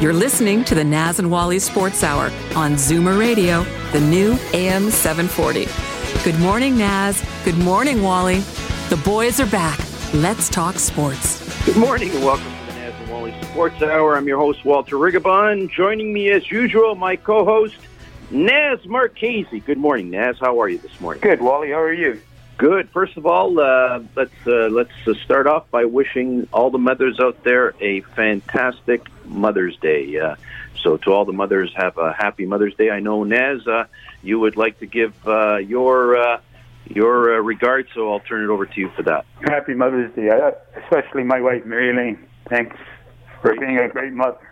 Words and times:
You're 0.00 0.14
listening 0.14 0.64
to 0.64 0.74
the 0.74 0.82
Naz 0.82 1.18
and 1.18 1.30
Wally 1.30 1.58
Sports 1.58 2.02
Hour 2.02 2.32
on 2.56 2.72
Zoomer 2.76 3.18
Radio, 3.18 3.64
the 3.92 4.00
new 4.00 4.38
AM 4.54 4.90
740. 4.90 5.66
Good 6.24 6.40
morning, 6.40 6.78
Naz. 6.78 7.22
Good 7.44 7.58
morning, 7.58 8.02
Wally. 8.02 8.38
The 8.88 8.98
boys 9.04 9.40
are 9.40 9.46
back. 9.48 9.78
Let's 10.14 10.48
talk 10.48 10.76
sports. 10.76 11.66
Good 11.66 11.76
morning 11.76 12.10
and 12.12 12.24
welcome 12.24 12.46
to 12.46 12.72
the 12.72 12.80
Naz 12.80 12.94
and 12.98 13.10
Wally 13.10 13.34
Sports 13.42 13.82
Hour. 13.82 14.16
I'm 14.16 14.26
your 14.26 14.38
host, 14.38 14.64
Walter 14.64 14.96
Rigabon. 14.96 15.70
Joining 15.70 16.14
me 16.14 16.30
as 16.30 16.50
usual, 16.50 16.94
my 16.94 17.16
co-host, 17.16 17.76
Naz 18.30 18.78
Marchese. 18.86 19.60
Good 19.60 19.76
morning, 19.76 20.08
Naz. 20.08 20.38
How 20.40 20.62
are 20.62 20.70
you 20.70 20.78
this 20.78 20.98
morning? 20.98 21.20
Good, 21.20 21.42
Wally. 21.42 21.72
How 21.72 21.80
are 21.80 21.92
you? 21.92 22.18
Good. 22.60 22.90
First 22.90 23.16
of 23.16 23.24
all, 23.24 23.58
uh, 23.58 24.00
let's 24.14 24.46
uh, 24.46 24.68
let's 24.70 24.90
uh, 25.06 25.14
start 25.24 25.46
off 25.46 25.70
by 25.70 25.86
wishing 25.86 26.46
all 26.52 26.70
the 26.70 26.76
mothers 26.76 27.18
out 27.18 27.42
there 27.42 27.72
a 27.80 28.02
fantastic 28.02 29.08
Mother's 29.24 29.78
Day. 29.78 30.18
Uh, 30.20 30.36
so, 30.82 30.98
to 30.98 31.10
all 31.10 31.24
the 31.24 31.32
mothers, 31.32 31.72
have 31.74 31.96
a 31.96 32.12
happy 32.12 32.44
Mother's 32.44 32.74
Day. 32.74 32.90
I 32.90 33.00
know 33.00 33.24
Naz, 33.24 33.66
uh, 33.66 33.84
you 34.22 34.38
would 34.38 34.58
like 34.58 34.78
to 34.80 34.86
give 34.86 35.14
uh, 35.26 35.56
your 35.56 36.18
uh, 36.18 36.40
your 36.84 37.36
uh, 37.36 37.38
regards, 37.38 37.88
so 37.94 38.12
I'll 38.12 38.20
turn 38.20 38.44
it 38.44 38.50
over 38.50 38.66
to 38.66 38.78
you 38.78 38.90
for 38.90 39.04
that. 39.04 39.24
Happy 39.40 39.72
Mother's 39.72 40.14
Day, 40.14 40.28
especially 40.84 41.24
my 41.24 41.40
wife, 41.40 41.64
Mary 41.64 41.96
Lane. 41.96 42.28
Thanks 42.50 42.76
for 43.40 43.54
being 43.58 43.78
a 43.78 43.88
great 43.88 44.12
mother. 44.12 44.49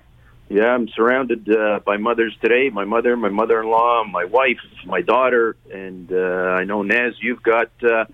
Yeah, 0.50 0.66
I'm 0.66 0.88
surrounded 0.88 1.48
uh, 1.50 1.80
by 1.84 1.98
mothers 1.98 2.34
today. 2.40 2.70
My 2.70 2.84
mother, 2.84 3.16
my 3.16 3.28
mother-in-law, 3.28 4.04
my 4.04 4.24
wife, 4.24 4.60
my 4.86 5.02
daughter, 5.02 5.56
and 5.70 6.10
uh, 6.10 6.16
I 6.16 6.64
know 6.64 6.82
Naz. 6.82 7.14
You've 7.20 7.42
got 7.42 7.70
uh, 7.82 8.06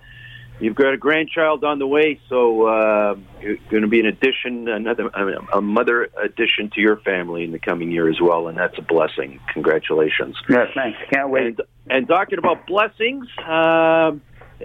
you've 0.58 0.74
got 0.74 0.94
a 0.94 0.96
grandchild 0.96 1.62
on 1.62 1.78
the 1.78 1.86
way, 1.86 2.20
so 2.28 2.66
uh, 2.66 3.16
you're 3.40 3.58
going 3.70 3.82
to 3.82 3.88
be 3.88 4.00
an 4.00 4.06
addition, 4.06 4.68
another 4.68 5.08
a 5.52 5.60
mother 5.60 6.08
addition 6.20 6.70
to 6.74 6.80
your 6.80 6.96
family 6.96 7.44
in 7.44 7.52
the 7.52 7.60
coming 7.60 7.92
year 7.92 8.08
as 8.08 8.20
well, 8.20 8.48
and 8.48 8.58
that's 8.58 8.78
a 8.78 8.82
blessing. 8.82 9.38
Congratulations. 9.52 10.36
Yeah, 10.48 10.66
thanks. 10.74 10.98
Can't 11.12 11.30
wait. 11.30 11.46
And, 11.46 11.60
and 11.88 12.08
talking 12.08 12.38
about 12.38 12.66
blessings, 12.66 13.26
uh, 13.46 14.10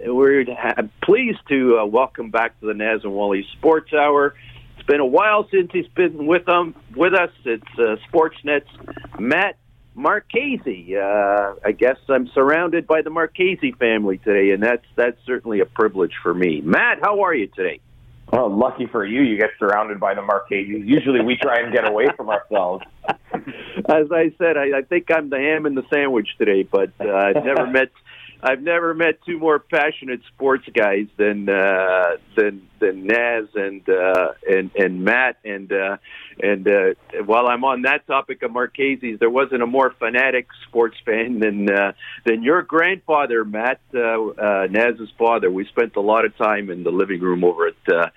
we're 0.06 0.45
ha- 0.56 0.81
pleased 1.04 1.39
to 1.50 1.80
uh, 1.80 1.86
welcome 1.86 2.31
back 2.31 2.59
to 2.61 2.66
the 2.66 2.73
Naz 2.73 3.02
and 3.04 3.14
Wally 3.14 3.45
Sports 3.58 3.94
Hour. 3.94 4.33
Been 4.90 5.02
a 5.02 5.06
while 5.06 5.48
since 5.52 5.70
he's 5.72 5.88
been 5.90 6.26
with 6.26 6.45
them 6.45 6.73
with 6.95 7.14
us. 7.14 7.30
It's 7.45 7.64
uh, 7.78 7.98
Sportsnet's 8.12 8.72
Matt 9.20 9.56
Marchese. 9.94 10.98
Uh, 10.98 11.54
I 11.64 11.73
guess 11.73 11.98
I'm 12.09 12.28
surrounded 12.30 12.88
by 12.88 13.04
the 13.04 13.12
Marchese 13.12 13.73
family 13.73 14.17
today, 14.17 14.50
and 14.50 14.64
that's 14.64 14.86
that's 14.95 15.17
certainly 15.28 15.60
a 15.60 15.67
privilege 15.67 16.14
for 16.23 16.34
me. 16.34 16.62
Matt, 16.62 17.02
how 17.04 17.22
are 17.22 17.36
you 17.36 17.45
today? 17.45 17.82
Well, 18.34 18.50
lucky 18.50 18.88
for 18.88 19.06
you, 19.06 19.22
you 19.22 19.38
get 19.38 19.52
surrounded 19.60 20.00
by 20.00 20.16
the 20.16 20.23
Marcheses. 20.23 20.82
Usually, 20.84 21.22
we 21.22 21.38
try 21.38 21.60
and 21.60 21.72
get 21.72 21.88
away 21.88 22.08
from 22.17 22.32
ourselves. 22.32 22.84
As 23.08 24.12
I 24.12 24.34
said, 24.40 24.58
I, 24.58 24.80
I 24.80 24.82
think 24.82 25.12
I'm 25.12 25.30
the 25.30 25.38
ham 25.38 25.67
in 25.67 25.76
the 25.76 25.84
sandwich 25.94 26.30
today, 26.40 26.64
but 26.64 26.92
uh, 27.00 27.14
I've 27.14 27.45
never 27.45 27.67
met 27.72 27.92
I've 28.42 28.62
never 28.62 28.94
met 28.94 29.20
two 29.26 29.38
more 29.38 29.59
passionate 29.59 30.22
sports 30.34 30.66
guys 30.73 31.08
than 31.17 31.50
uh, 31.50 32.17
than 32.38 32.67
than 32.80 33.05
Naz 33.05 33.48
and 33.54 33.88
uh, 33.89 34.33
and 34.50 34.72
and 34.76 35.04
Matt 35.04 35.38
and 35.44 35.72
uh, 35.72 35.98
and 36.42 36.66
uh, 36.67 37.23
while 37.26 37.48
I'm 37.48 37.66
on 37.66 37.82
that 37.82 38.08
topic 38.08 38.42
of 38.44 38.52
Marchese's, 38.52 39.20
there 39.20 39.30
wasn't 39.30 39.61
a 39.61 39.67
more 39.67 39.94
fanatic 39.99 40.48
sports 40.67 40.95
fan 41.05 41.39
than 41.39 41.70
uh, 41.70 41.92
than 42.26 42.42
your 42.42 42.61
grandfather, 42.61 43.44
Matt 43.44 43.82
uh, 43.94 43.99
uh, 43.99 44.67
Naz's 44.70 45.11
father. 45.17 45.52
We 45.52 45.66
spent 45.66 45.98
a 45.98 46.02
lot 46.02 46.23
of 46.23 46.38
time 46.38 46.70
in 46.70 46.83
the 46.83 46.92
living 46.92 47.20
room 47.20 47.44
over 47.44 47.67
at 47.67 47.94
uh, 47.94 48.10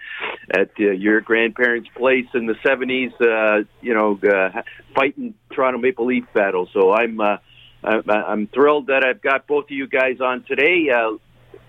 at 0.50 0.70
uh, 0.78 0.92
your 0.92 1.20
grandparents' 1.20 1.88
place 1.96 2.26
in 2.34 2.46
the 2.46 2.54
'70s. 2.64 3.12
Uh, 3.20 3.64
you 3.80 3.94
know, 3.94 4.20
uh, 4.22 4.62
fighting 4.94 5.34
Toronto 5.50 5.80
Maple 5.80 6.06
Leaf 6.06 6.24
battle. 6.32 6.68
So 6.72 6.92
I'm. 6.92 7.20
Uh, 7.20 7.38
I'm 7.84 8.46
thrilled 8.48 8.86
that 8.86 9.04
I've 9.04 9.20
got 9.20 9.46
both 9.46 9.64
of 9.64 9.70
you 9.70 9.86
guys 9.86 10.20
on 10.20 10.44
today. 10.44 10.88
Uh, 10.90 11.18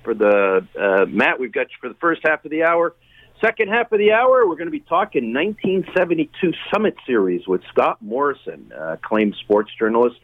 for 0.04 0.14
the 0.14 0.68
uh, 0.80 1.06
Matt, 1.08 1.40
we've 1.40 1.52
got 1.52 1.68
you 1.70 1.78
for 1.82 1.90
the 1.90 1.96
first 1.96 2.22
half 2.24 2.44
of 2.46 2.52
the 2.52 2.64
hour. 2.64 2.94
Second 3.42 3.70
half 3.70 3.92
of 3.92 4.00
the 4.00 4.12
hour, 4.12 4.48
we're 4.48 4.56
going 4.56 4.68
to 4.68 4.72
be 4.72 4.80
talking 4.80 5.34
1972 5.34 6.54
Summit 6.74 6.96
Series 7.06 7.48
with 7.48 7.62
Scott 7.70 8.02
Morrison, 8.02 8.72
uh, 8.78 8.94
acclaimed 8.94 9.36
sports 9.42 9.72
journalist. 9.78 10.18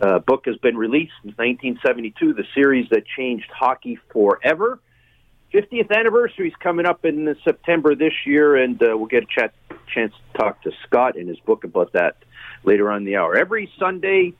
Uh, 0.00 0.18
book 0.18 0.46
has 0.46 0.56
been 0.56 0.76
released 0.76 1.12
in 1.24 1.30
1972, 1.30 2.32
the 2.32 2.44
series 2.54 2.88
that 2.90 3.02
changed 3.16 3.50
hockey 3.52 3.98
forever. 4.12 4.78
50th 5.52 5.94
anniversary 5.94 6.48
is 6.48 6.54
coming 6.60 6.86
up 6.86 7.04
in 7.04 7.36
September 7.44 7.94
this 7.94 8.14
year, 8.24 8.56
and 8.56 8.80
uh, 8.82 8.96
we'll 8.96 9.06
get 9.06 9.24
a 9.24 9.26
chat, 9.26 9.52
chance 9.92 10.14
to 10.32 10.38
talk 10.38 10.62
to 10.62 10.70
Scott 10.86 11.16
in 11.16 11.26
his 11.26 11.40
book 11.40 11.64
about 11.64 11.92
that 11.92 12.16
later 12.62 12.90
on 12.90 12.98
in 12.98 13.04
the 13.04 13.16
hour. 13.16 13.36
Every 13.36 13.70
Sunday, 13.78 14.32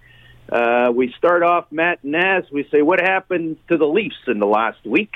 uh, 0.50 0.90
we 0.92 1.14
start 1.16 1.42
off 1.42 1.66
Matt 1.70 2.00
and 2.02 2.12
Naz. 2.12 2.44
We 2.52 2.66
say, 2.70 2.82
what 2.82 3.00
happened 3.00 3.56
to 3.68 3.76
the 3.76 3.86
Leafs 3.86 4.16
in 4.26 4.38
the 4.38 4.46
last 4.46 4.84
week? 4.84 5.12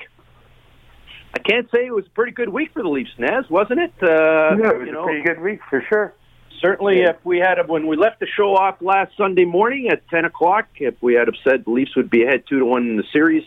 I 1.34 1.40
can't 1.40 1.68
say 1.74 1.86
it 1.86 1.94
was 1.94 2.06
a 2.06 2.10
pretty 2.10 2.32
good 2.32 2.48
week 2.48 2.72
for 2.72 2.82
the 2.82 2.88
Leafs, 2.88 3.10
Naz, 3.18 3.44
wasn't 3.50 3.80
it? 3.80 3.92
Uh, 4.00 4.06
yeah, 4.06 4.70
it 4.70 4.78
was 4.78 4.88
you 4.88 5.00
a 5.00 5.04
pretty 5.04 5.22
good 5.24 5.40
week 5.40 5.60
for 5.68 5.84
sure. 5.88 6.14
certainly 6.64 7.00
if 7.02 7.16
we 7.24 7.38
had 7.38 7.56
when 7.68 7.86
we 7.86 7.96
left 7.96 8.20
the 8.20 8.26
show 8.26 8.54
off 8.54 8.80
last 8.80 9.12
Sunday 9.16 9.44
morning 9.44 9.88
at 9.90 10.06
ten 10.08 10.24
o'clock, 10.24 10.66
if 10.76 10.94
we 11.02 11.14
had 11.14 11.28
said 11.46 11.64
the 11.64 11.70
Leafs 11.70 11.94
would 11.96 12.10
be 12.10 12.24
ahead 12.24 12.44
two 12.48 12.58
to 12.58 12.64
one 12.64 12.88
in 12.88 12.96
the 12.96 13.04
series, 13.12 13.44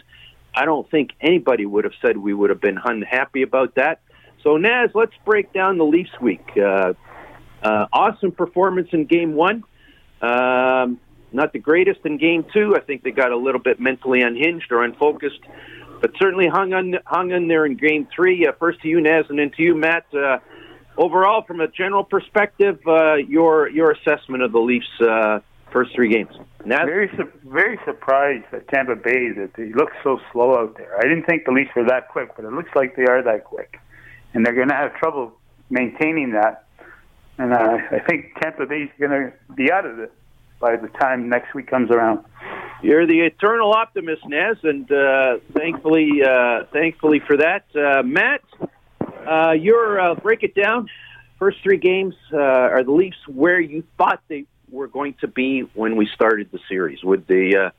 I 0.54 0.66
don't 0.66 0.90
think 0.90 1.12
anybody 1.22 1.66
would 1.66 1.84
have 1.84 1.94
said 2.02 2.18
we 2.18 2.34
would 2.34 2.50
have 2.50 2.62
been 2.62 2.80
unhappy 2.84 3.42
about 3.42 3.76
that. 3.76 4.02
So 4.44 4.58
Naz, 4.58 4.92
let's 4.94 5.14
break 5.26 5.52
down 5.52 5.78
the 5.78 5.86
Leafs 5.86 6.12
week. 6.22 6.46
Uh, 6.56 6.94
uh, 7.64 7.88
awesome 7.92 8.32
performance 8.32 8.90
in 8.92 9.06
Game 9.06 9.34
One. 9.34 9.64
Um, 10.22 11.00
not 11.38 11.54
the 11.54 11.60
greatest 11.60 12.02
in 12.04 12.18
Game 12.18 12.46
Two. 12.52 12.76
I 12.76 12.82
think 12.82 13.04
they 13.04 13.12
got 13.12 13.32
a 13.32 13.38
little 13.38 13.62
bit 13.62 13.80
mentally 13.80 14.22
unhinged 14.22 14.72
or 14.72 14.84
unfocused, 14.84 15.40
but 16.02 16.12
certainly 16.20 16.48
hung 16.48 16.74
on 16.74 16.96
hung 17.06 17.32
in 17.32 17.48
there 17.48 17.66
in 17.66 17.78
Game 17.78 18.08
Three. 18.14 18.46
Uh, 18.46 18.52
first 18.60 18.82
to 18.82 18.88
you, 18.90 19.00
Naz, 19.00 19.26
and 19.30 19.40
then 19.40 19.52
to 19.52 19.62
you, 19.64 19.76
Matt. 19.76 20.06
Uh, 20.14 20.40
overall, 20.98 21.44
from 21.44 21.62
a 21.62 21.68
general 21.68 22.04
perspective, 22.04 22.80
uh, 22.88 23.16
your 23.16 23.70
your 23.70 23.92
assessment 23.92 24.44
of 24.44 24.52
the 24.52 24.60
Leafs' 24.60 24.88
uh, 25.00 25.40
first 25.72 25.94
three 25.96 26.12
games. 26.12 26.34
Naz? 26.66 26.86
Very, 26.86 27.10
su- 27.16 27.32
very 27.46 27.80
surprised 27.86 28.46
at 28.52 28.68
Tampa 28.68 28.96
Bay 28.96 29.32
that 29.38 29.52
they 29.56 29.72
look 29.74 29.90
so 30.04 30.20
slow 30.34 30.58
out 30.58 30.76
there. 30.76 30.98
I 30.98 31.04
didn't 31.04 31.26
think 31.26 31.46
the 31.46 31.52
Leafs 31.52 31.70
were 31.76 31.86
that 31.86 32.10
quick, 32.10 32.36
but 32.36 32.44
it 32.44 32.52
looks 32.52 32.72
like 32.76 32.96
they 32.96 33.06
are 33.06 33.22
that 33.24 33.46
quick, 33.46 33.80
and 34.34 34.46
they're 34.46 34.56
going 34.56 34.70
to 34.70 34.76
have 34.76 34.96
trouble 34.96 35.38
maintaining 35.70 36.32
that. 36.32 36.66
And 37.38 37.54
uh, 37.54 37.78
I 37.92 38.00
think 38.00 38.34
Tampa 38.42 38.66
Bay's 38.66 38.90
going 39.00 39.12
to 39.12 39.34
be 39.56 39.72
out 39.72 39.86
of 39.86 40.00
it 40.00 40.12
by 40.60 40.76
the 40.76 40.88
time 40.88 41.30
next 41.30 41.54
week 41.54 41.68
comes 41.68 41.92
around. 41.92 42.26
You're 42.82 43.08
the 43.08 43.22
eternal 43.22 43.74
optimist, 43.74 44.22
Naz, 44.28 44.58
and 44.64 44.92
uh, 44.92 45.38
thankfully, 45.56 46.22
uh, 46.24 46.66
thankfully 46.72 47.22
for 47.26 47.38
that, 47.38 47.66
uh, 47.76 48.04
Matt. 48.04 48.42
Uh, 49.28 49.52
your 49.52 50.00
uh, 50.00 50.16
break 50.16 50.44
it 50.44 50.56
down. 50.56 50.88
First 51.40 51.58
three 51.62 51.78
games 51.78 52.16
uh, 52.32 52.38
are 52.38 52.84
the 52.84 52.92
Leafs 52.92 53.18
where 53.28 53.60
you 53.60 53.84
thought 53.98 54.22
they 54.28 54.46
were 54.70 54.88
going 54.88 55.16
to 55.22 55.28
be 55.28 55.62
when 55.74 55.96
we 55.96 56.08
started 56.14 56.50
the 56.52 56.60
series. 56.70 57.04
Would 57.04 57.28
the 57.28 57.68
uh, 57.68 57.70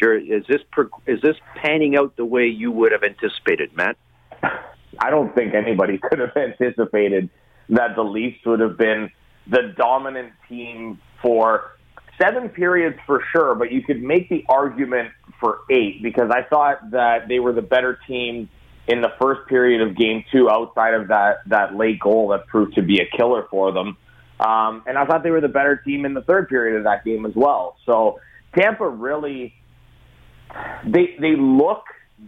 is 0.00 0.44
this 0.46 0.60
is 1.06 1.20
this 1.20 1.36
panning 1.56 1.96
out 1.96 2.16
the 2.16 2.24
way 2.24 2.46
you 2.46 2.70
would 2.70 2.92
have 2.92 3.02
anticipated, 3.02 3.76
Matt? 3.76 3.96
I 4.42 5.10
don't 5.10 5.34
think 5.34 5.54
anybody 5.54 5.98
could 6.02 6.18
have 6.20 6.36
anticipated 6.36 7.30
that 7.70 7.96
the 7.96 8.02
Leafs 8.02 8.44
would 8.46 8.60
have 8.60 8.78
been 8.78 9.10
the 9.46 9.74
dominant 9.76 10.32
team 10.48 11.00
for 11.22 11.72
seven 12.20 12.48
periods 12.48 12.98
for 13.06 13.22
sure, 13.32 13.54
but 13.54 13.72
you 13.72 13.82
could 13.82 14.02
make 14.02 14.28
the 14.28 14.44
argument 14.48 15.10
for 15.40 15.60
eight 15.70 16.02
because 16.02 16.30
I 16.30 16.42
thought 16.42 16.90
that 16.90 17.28
they 17.28 17.38
were 17.38 17.52
the 17.52 17.62
better 17.62 17.98
team 18.06 18.48
in 18.86 19.00
the 19.02 19.12
first 19.20 19.46
period 19.48 19.86
of 19.86 19.96
game 19.96 20.24
two 20.32 20.50
outside 20.50 20.94
of 20.94 21.08
that, 21.08 21.40
that 21.46 21.74
late 21.74 22.00
goal 22.00 22.28
that 22.28 22.46
proved 22.46 22.74
to 22.74 22.82
be 22.82 23.00
a 23.00 23.16
killer 23.16 23.46
for 23.50 23.70
them. 23.72 23.96
Um, 24.40 24.82
and 24.86 24.96
I 24.96 25.04
thought 25.04 25.22
they 25.22 25.30
were 25.30 25.40
the 25.40 25.48
better 25.48 25.76
team 25.76 26.04
in 26.04 26.14
the 26.14 26.22
third 26.22 26.48
period 26.48 26.78
of 26.78 26.84
that 26.84 27.04
game 27.04 27.26
as 27.26 27.32
well. 27.34 27.76
So 27.84 28.20
Tampa 28.56 28.88
really, 28.88 29.54
they, 30.84 31.16
they 31.20 31.36
look 31.36 31.84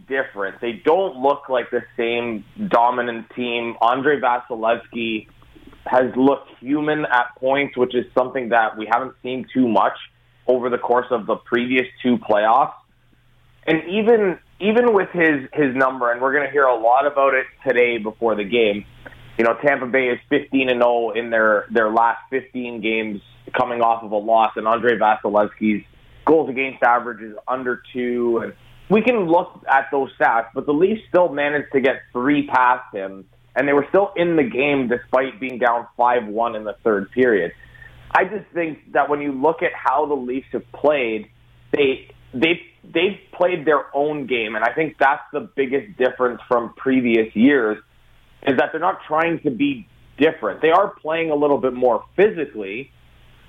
different. 0.08 0.60
They 0.60 0.82
don't 0.84 1.16
look 1.16 1.48
like 1.48 1.70
the 1.70 1.82
same 1.96 2.44
dominant 2.68 3.30
team. 3.34 3.76
Andrei 3.80 4.20
Vasilevskiy 4.20 5.28
has 5.86 6.14
looked 6.16 6.48
human 6.60 7.04
at 7.06 7.34
points, 7.38 7.76
which 7.76 7.94
is 7.94 8.04
something 8.14 8.50
that 8.50 8.76
we 8.76 8.86
haven't 8.90 9.14
seen 9.22 9.46
too 9.52 9.68
much 9.68 9.96
over 10.46 10.68
the 10.68 10.78
course 10.78 11.06
of 11.10 11.26
the 11.26 11.36
previous 11.36 11.86
two 12.02 12.18
playoffs. 12.18 12.74
And 13.66 13.82
even 13.88 14.38
even 14.60 14.92
with 14.92 15.08
his 15.10 15.48
his 15.52 15.74
number, 15.74 16.12
and 16.12 16.20
we're 16.20 16.32
going 16.32 16.46
to 16.46 16.50
hear 16.50 16.64
a 16.64 16.78
lot 16.78 17.06
about 17.06 17.34
it 17.34 17.46
today 17.66 17.98
before 17.98 18.34
the 18.34 18.44
game. 18.44 18.84
You 19.38 19.44
know, 19.44 19.54
Tampa 19.64 19.86
Bay 19.86 20.08
is 20.08 20.18
15 20.28 20.68
and 20.68 20.82
0 20.82 21.10
in 21.10 21.30
their 21.30 21.66
their 21.70 21.90
last 21.90 22.18
15 22.30 22.80
games, 22.80 23.20
coming 23.56 23.80
off 23.80 24.02
of 24.02 24.12
a 24.12 24.16
loss, 24.16 24.52
and 24.56 24.66
Andrei 24.66 24.98
Vasilevskiy's 24.98 25.84
goals 26.26 26.50
against 26.50 26.82
average 26.82 27.22
is 27.22 27.34
under 27.48 27.82
two. 27.92 28.40
And 28.42 28.52
we 28.90 29.02
can 29.02 29.26
look 29.26 29.64
at 29.68 29.86
those 29.90 30.10
stats, 30.20 30.48
but 30.54 30.66
the 30.66 30.72
Leafs 30.72 31.00
still 31.08 31.28
managed 31.28 31.72
to 31.72 31.80
get 31.80 32.02
three 32.12 32.46
past 32.46 32.94
him, 32.94 33.24
and 33.60 33.68
they 33.68 33.74
were 33.74 33.84
still 33.90 34.10
in 34.16 34.36
the 34.36 34.42
game 34.42 34.88
despite 34.88 35.38
being 35.38 35.58
down 35.58 35.86
5 35.98 36.26
1 36.28 36.56
in 36.56 36.64
the 36.64 36.74
third 36.82 37.10
period. 37.10 37.52
I 38.10 38.24
just 38.24 38.46
think 38.54 38.92
that 38.92 39.10
when 39.10 39.20
you 39.20 39.32
look 39.32 39.62
at 39.62 39.72
how 39.74 40.06
the 40.06 40.14
Leafs 40.14 40.46
have 40.52 40.64
played, 40.72 41.28
they 41.70 42.10
they 42.32 42.62
they've 42.82 43.20
played 43.34 43.66
their 43.66 43.94
own 43.94 44.26
game, 44.26 44.56
and 44.56 44.64
I 44.64 44.72
think 44.72 44.96
that's 44.98 45.22
the 45.34 45.40
biggest 45.40 45.98
difference 45.98 46.40
from 46.48 46.72
previous 46.72 47.36
years 47.36 47.76
is 48.46 48.56
that 48.56 48.70
they're 48.72 48.80
not 48.80 49.00
trying 49.06 49.40
to 49.40 49.50
be 49.50 49.86
different. 50.16 50.62
They 50.62 50.70
are 50.70 50.88
playing 50.88 51.30
a 51.30 51.34
little 51.34 51.58
bit 51.58 51.74
more 51.74 52.02
physically, 52.16 52.90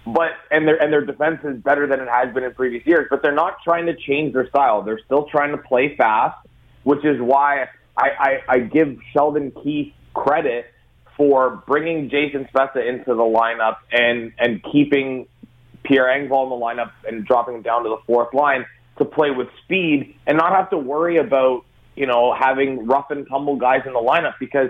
but 0.06 0.32
and 0.52 0.68
their 0.68 0.76
and 0.76 0.92
their 0.92 1.06
defense 1.06 1.40
is 1.46 1.64
better 1.64 1.88
than 1.88 2.02
it 2.02 2.10
has 2.10 2.34
been 2.34 2.44
in 2.44 2.54
previous 2.54 2.86
years. 2.86 3.08
But 3.10 3.22
they're 3.22 3.32
not 3.32 3.60
trying 3.64 3.86
to 3.86 3.96
change 3.96 4.34
their 4.34 4.50
style. 4.50 4.82
They're 4.82 5.00
still 5.06 5.28
trying 5.32 5.52
to 5.52 5.58
play 5.58 5.96
fast, 5.96 6.46
which 6.84 7.06
is 7.06 7.22
why 7.22 7.70
I, 7.96 8.10
I, 8.20 8.38
I 8.50 8.60
give 8.60 8.98
Sheldon 9.14 9.54
Keefe 9.64 9.94
credit 10.14 10.66
for 11.18 11.64
bringing 11.68 12.10
Jason 12.10 12.48
Spezza 12.54 12.88
into 12.88 13.14
the 13.14 13.24
lineup 13.24 13.78
and 13.92 14.32
and 14.40 14.64
keeping 14.72 15.28
Pierre 15.84 16.08
Engvall 16.08 16.44
in 16.44 16.50
the 16.50 16.56
lineup 16.56 16.92
and 17.08 17.26
dropping 17.26 17.56
him 17.56 17.62
down 17.62 17.84
to 17.84 17.90
the 17.90 17.98
fourth 18.08 18.34
line 18.34 18.66
to 18.98 19.06
play 19.06 19.32
with 19.32 19.48
speed 19.64 20.16
and 20.28 20.38
not 20.38 20.56
have 20.56 20.70
to 20.70 20.78
worry 20.78 21.18
about 21.18 21.66
you 21.96 22.06
know 22.06 22.34
having 22.34 22.88
rough 22.88 23.12
and 23.12 23.28
tumble 23.30 23.56
guys 23.56 23.82
in 23.86 23.94
the 23.94 24.00
lineup. 24.00 24.34
Because 24.40 24.70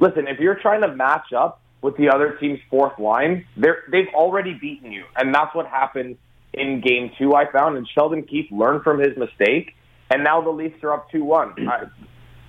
listen 0.00 0.28
if 0.28 0.38
you're 0.38 0.58
trying 0.60 0.82
to 0.82 0.94
match 0.94 1.32
up 1.36 1.60
with 1.82 1.96
the 1.96 2.08
other 2.08 2.36
team's 2.40 2.60
fourth 2.70 2.98
line 2.98 3.44
they're 3.56 3.84
they've 3.90 4.12
already 4.14 4.54
beaten 4.54 4.92
you. 4.92 5.04
And 5.16 5.34
that's 5.34 5.54
what 5.54 5.66
happened 5.66 6.16
in 6.52 6.80
game 6.80 7.10
two 7.18 7.34
I 7.34 7.50
found. 7.50 7.76
And 7.76 7.88
Sheldon 7.88 8.22
Keefe 8.22 8.50
learned 8.50 8.82
from 8.82 9.00
his 9.00 9.16
mistake. 9.16 9.74
And 10.10 10.22
now 10.22 10.40
the 10.42 10.50
Leafs 10.50 10.82
are 10.82 10.92
up 10.92 11.10
two 11.10 11.24
one 11.24 11.54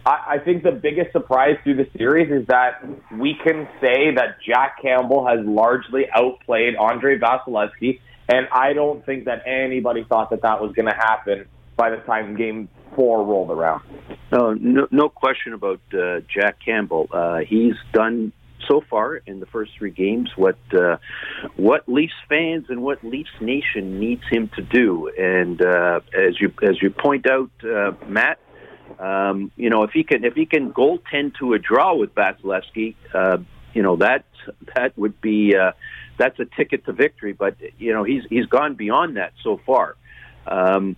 I, 0.05 0.35
I 0.35 0.37
think 0.39 0.63
the 0.63 0.71
biggest 0.71 1.11
surprise 1.11 1.57
through 1.63 1.77
the 1.77 1.87
series 1.97 2.31
is 2.31 2.47
that 2.47 2.83
we 3.11 3.35
can 3.43 3.67
say 3.81 4.13
that 4.15 4.37
Jack 4.45 4.81
Campbell 4.81 5.27
has 5.27 5.39
largely 5.45 6.05
outplayed 6.13 6.75
Andrei 6.75 7.17
Vasilevskiy, 7.17 7.99
and 8.29 8.47
I 8.51 8.73
don't 8.73 9.05
think 9.05 9.25
that 9.25 9.43
anybody 9.47 10.05
thought 10.07 10.29
that 10.29 10.41
that 10.43 10.61
was 10.61 10.73
going 10.73 10.87
to 10.87 10.95
happen 10.95 11.45
by 11.75 11.89
the 11.89 11.97
time 11.97 12.35
Game 12.35 12.69
Four 12.95 13.25
rolled 13.25 13.51
around. 13.51 13.83
No, 14.31 14.53
no, 14.53 14.87
no 14.89 15.09
question 15.09 15.53
about 15.53 15.81
uh, 15.93 16.21
Jack 16.33 16.57
Campbell. 16.63 17.09
Uh, 17.11 17.39
he's 17.39 17.75
done 17.91 18.31
so 18.69 18.81
far 18.89 19.17
in 19.17 19.39
the 19.39 19.45
first 19.47 19.71
three 19.77 19.91
games 19.91 20.31
what 20.35 20.57
uh, 20.73 20.97
what 21.57 21.87
Leafs 21.87 22.13
fans 22.29 22.65
and 22.69 22.81
what 22.81 23.03
Leafs 23.03 23.29
Nation 23.41 23.99
needs 23.99 24.23
him 24.31 24.49
to 24.55 24.61
do. 24.61 25.11
And 25.17 25.61
uh, 25.61 25.99
as 26.17 26.39
you 26.39 26.53
as 26.63 26.81
you 26.81 26.89
point 26.89 27.29
out, 27.29 27.51
uh, 27.63 27.91
Matt, 28.07 28.39
um, 28.99 29.51
you 29.55 29.69
know, 29.69 29.83
if 29.83 29.91
he 29.91 30.03
can 30.03 30.23
if 30.23 30.33
he 30.33 30.45
can 30.45 30.71
goaltend 30.71 31.35
to 31.39 31.53
a 31.53 31.59
draw 31.59 31.95
with 31.95 32.13
Vasilevskiy, 32.15 32.95
uh, 33.13 33.37
you 33.73 33.81
know 33.81 33.97
that 33.97 34.25
that 34.75 34.97
would 34.97 35.19
be 35.21 35.55
uh, 35.55 35.71
that's 36.17 36.39
a 36.39 36.45
ticket 36.45 36.85
to 36.85 36.93
victory. 36.93 37.33
But 37.33 37.57
you 37.77 37.93
know, 37.93 38.03
he's 38.03 38.23
he's 38.29 38.45
gone 38.45 38.75
beyond 38.75 39.17
that 39.17 39.33
so 39.43 39.59
far. 39.65 39.95
Um, 40.47 40.95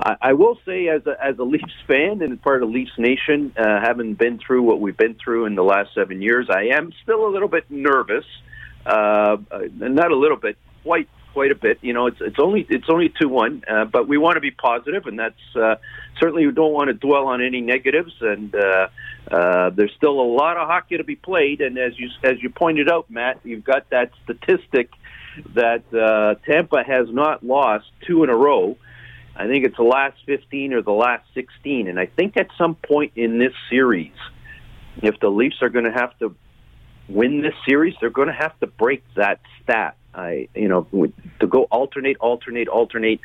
I, 0.00 0.16
I 0.20 0.32
will 0.32 0.58
say, 0.64 0.88
as 0.88 1.06
a 1.06 1.16
as 1.22 1.38
a 1.38 1.44
Leafs 1.44 1.74
fan 1.86 2.22
and 2.22 2.40
part 2.40 2.62
of 2.62 2.70
Leafs 2.70 2.98
Nation, 2.98 3.52
uh, 3.56 3.80
having 3.80 4.14
been 4.14 4.38
through 4.38 4.62
what 4.62 4.80
we've 4.80 4.96
been 4.96 5.16
through 5.22 5.46
in 5.46 5.54
the 5.54 5.64
last 5.64 5.90
seven 5.94 6.22
years, 6.22 6.48
I 6.50 6.76
am 6.76 6.92
still 7.02 7.26
a 7.26 7.30
little 7.30 7.48
bit 7.48 7.70
nervous. 7.70 8.24
Uh 8.86 9.38
not 9.78 10.10
a 10.10 10.16
little 10.16 10.36
bit, 10.36 10.58
quite 10.82 11.08
quite 11.34 11.50
a 11.50 11.54
bit. 11.54 11.78
You 11.82 11.92
know, 11.92 12.06
it's 12.06 12.16
it's 12.20 12.38
only 12.38 12.66
it's 12.70 12.88
only 12.88 13.12
two 13.20 13.28
one, 13.28 13.62
uh, 13.68 13.84
but 13.84 14.08
we 14.08 14.16
want 14.16 14.36
to 14.36 14.40
be 14.40 14.52
positive, 14.52 15.06
and 15.06 15.18
that's 15.18 15.56
uh, 15.56 15.74
certainly 16.18 16.50
don't 16.52 16.72
want 16.72 16.88
to 16.88 16.94
dwell 16.94 17.26
on 17.26 17.42
any 17.42 17.60
negatives. 17.60 18.12
And 18.20 18.54
uh, 18.54 18.88
uh, 19.30 19.70
there's 19.70 19.92
still 19.96 20.20
a 20.20 20.28
lot 20.28 20.56
of 20.56 20.68
hockey 20.68 20.96
to 20.96 21.04
be 21.04 21.16
played. 21.16 21.60
And 21.60 21.78
as 21.78 21.98
you 21.98 22.08
as 22.22 22.42
you 22.42 22.50
pointed 22.50 22.90
out, 22.90 23.10
Matt, 23.10 23.40
you've 23.44 23.64
got 23.64 23.90
that 23.90 24.10
statistic 24.24 24.90
that 25.54 25.82
uh, 25.92 26.34
Tampa 26.46 26.82
has 26.84 27.08
not 27.10 27.44
lost 27.44 27.86
two 28.06 28.22
in 28.24 28.30
a 28.30 28.36
row. 28.36 28.76
I 29.36 29.48
think 29.48 29.64
it's 29.64 29.76
the 29.76 29.82
last 29.82 30.16
15 30.26 30.74
or 30.74 30.82
the 30.82 30.92
last 30.92 31.24
16. 31.34 31.88
And 31.88 31.98
I 31.98 32.06
think 32.06 32.36
at 32.36 32.48
some 32.56 32.76
point 32.76 33.12
in 33.16 33.38
this 33.38 33.52
series, 33.68 34.12
if 35.02 35.18
the 35.18 35.28
Leafs 35.28 35.60
are 35.60 35.70
going 35.70 35.86
to 35.86 35.92
have 35.92 36.16
to 36.20 36.36
win 37.08 37.42
this 37.42 37.54
series, 37.66 37.94
they're 38.00 38.10
going 38.10 38.28
to 38.28 38.34
have 38.34 38.58
to 38.60 38.66
break 38.66 39.02
that 39.16 39.40
stat. 39.62 39.96
I, 40.14 40.48
you 40.54 40.68
know, 40.68 40.86
to 41.40 41.46
go 41.46 41.64
alternate, 41.64 42.18
alternate, 42.18 42.68
alternate. 42.68 43.20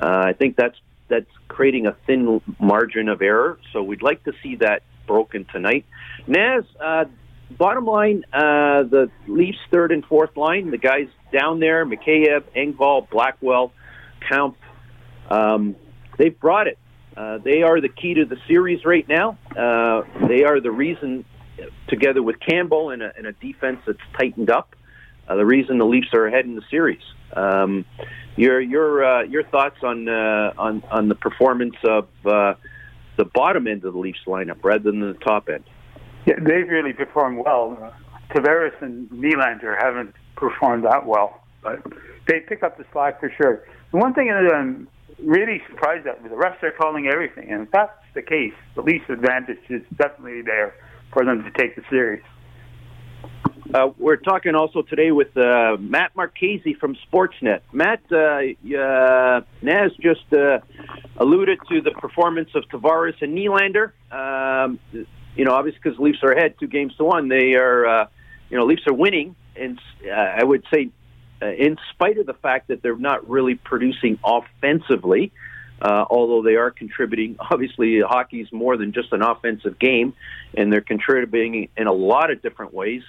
Uh, 0.00 0.24
I 0.26 0.32
think 0.32 0.56
that's 0.56 0.76
that's 1.08 1.30
creating 1.48 1.86
a 1.86 1.96
thin 2.06 2.40
margin 2.58 3.08
of 3.08 3.22
error. 3.22 3.58
So 3.72 3.82
we'd 3.82 4.02
like 4.02 4.24
to 4.24 4.32
see 4.42 4.56
that 4.56 4.82
broken 5.06 5.44
tonight. 5.52 5.84
Naz, 6.26 6.64
uh, 6.82 7.04
bottom 7.50 7.84
line, 7.84 8.24
uh, 8.32 8.84
the 8.84 9.10
Leafs 9.26 9.58
third 9.70 9.92
and 9.92 10.04
fourth 10.04 10.36
line, 10.36 10.70
the 10.70 10.78
guys 10.78 11.08
down 11.32 11.60
there, 11.60 11.84
Mikheyev, 11.84 12.44
Engvall, 12.56 13.08
Blackwell, 13.10 13.72
Kampf, 14.28 14.56
um, 15.30 15.76
they've 16.18 16.38
brought 16.38 16.66
it. 16.66 16.78
Uh, 17.16 17.38
they 17.38 17.62
are 17.62 17.80
the 17.80 17.88
key 17.88 18.14
to 18.14 18.24
the 18.24 18.36
series 18.48 18.84
right 18.84 19.06
now. 19.08 19.38
Uh, 19.56 20.02
they 20.26 20.44
are 20.44 20.60
the 20.60 20.70
reason, 20.70 21.24
together 21.88 22.22
with 22.22 22.36
Campbell 22.40 22.90
and 22.90 23.02
a, 23.02 23.12
and 23.16 23.26
a 23.26 23.32
defense 23.32 23.78
that's 23.86 23.98
tightened 24.18 24.50
up, 24.50 24.74
uh, 25.28 25.36
the 25.36 25.46
reason 25.46 25.78
the 25.78 25.86
Leafs 25.86 26.08
are 26.14 26.26
ahead 26.26 26.44
in 26.44 26.54
the 26.54 26.62
series. 26.70 27.02
Um, 27.34 27.84
your 28.36 28.60
your 28.60 29.04
uh, 29.04 29.22
your 29.22 29.44
thoughts 29.44 29.76
on 29.82 30.08
uh, 30.08 30.52
on 30.58 30.82
on 30.90 31.08
the 31.08 31.14
performance 31.14 31.76
of 31.84 32.08
uh, 32.24 32.54
the 33.16 33.24
bottom 33.24 33.66
end 33.66 33.84
of 33.84 33.92
the 33.92 33.98
Leafs 33.98 34.20
lineup 34.26 34.62
rather 34.62 34.84
than 34.84 35.00
the 35.00 35.14
top 35.14 35.48
end? 35.48 35.64
Yeah, 36.26 36.34
they've 36.38 36.68
really 36.68 36.92
performed 36.92 37.44
well. 37.44 37.94
Tavares 38.30 38.80
and 38.80 39.08
Nylander 39.10 39.76
haven't 39.80 40.14
performed 40.36 40.84
that 40.84 41.06
well, 41.06 41.40
but 41.62 41.82
they 42.26 42.40
pick 42.40 42.62
up 42.62 42.78
the 42.78 42.84
slack 42.92 43.20
for 43.20 43.32
sure. 43.36 43.64
The 43.92 43.98
one 43.98 44.14
thing 44.14 44.28
that 44.28 44.52
I'm 44.52 44.88
really 45.22 45.62
surprised 45.68 46.06
at, 46.06 46.22
the 46.22 46.30
refs 46.30 46.62
are 46.62 46.72
calling 46.72 47.06
everything, 47.06 47.50
and 47.50 47.62
if 47.62 47.70
that's 47.70 47.92
the 48.14 48.22
case, 48.22 48.54
the 48.74 48.82
Leafs' 48.82 49.04
advantage 49.08 49.58
is 49.68 49.82
definitely 49.96 50.42
there 50.42 50.74
for 51.12 51.24
them 51.24 51.44
to 51.44 51.50
take 51.52 51.76
the 51.76 51.82
series. 51.90 52.22
Uh, 53.74 53.90
we're 53.98 54.14
talking 54.14 54.54
also 54.54 54.82
today 54.82 55.10
with 55.10 55.36
uh, 55.36 55.76
Matt 55.80 56.14
Marchese 56.14 56.74
from 56.74 56.96
Sportsnet. 57.12 57.58
Matt, 57.72 58.02
uh, 58.12 58.16
uh, 58.78 59.40
Naz 59.62 59.90
just 60.00 60.32
uh, 60.32 60.60
alluded 61.16 61.58
to 61.68 61.80
the 61.80 61.90
performance 61.90 62.50
of 62.54 62.62
Tavares 62.68 63.20
and 63.20 63.36
Nylander. 63.36 63.90
Um, 64.12 64.78
you 65.34 65.44
know, 65.44 65.54
obviously 65.54 65.80
because 65.82 65.98
Leafs 65.98 66.18
are 66.22 66.30
ahead 66.30 66.54
two 66.60 66.68
games 66.68 66.94
to 66.98 67.04
one, 67.04 67.28
they 67.28 67.54
are, 67.54 67.84
uh, 67.84 68.06
you 68.48 68.56
know, 68.56 68.64
Leafs 68.64 68.86
are 68.86 68.94
winning, 68.94 69.34
and 69.56 69.80
I 70.08 70.44
would 70.44 70.62
say, 70.72 70.90
in 71.42 71.76
spite 71.92 72.18
of 72.18 72.26
the 72.26 72.34
fact 72.34 72.68
that 72.68 72.80
they're 72.80 72.96
not 72.96 73.28
really 73.28 73.56
producing 73.56 74.20
offensively. 74.24 75.32
Uh, 75.82 76.04
although 76.08 76.42
they 76.42 76.54
are 76.54 76.70
contributing, 76.70 77.36
obviously, 77.50 78.00
hockey 78.00 78.40
is 78.40 78.52
more 78.52 78.76
than 78.76 78.92
just 78.92 79.12
an 79.12 79.20
offensive 79.20 79.80
game, 79.80 80.14
and 80.56 80.72
they're 80.72 80.80
contributing 80.80 81.68
in 81.76 81.88
a 81.88 81.92
lot 81.92 82.30
of 82.30 82.40
different 82.40 82.72
ways. 82.72 83.02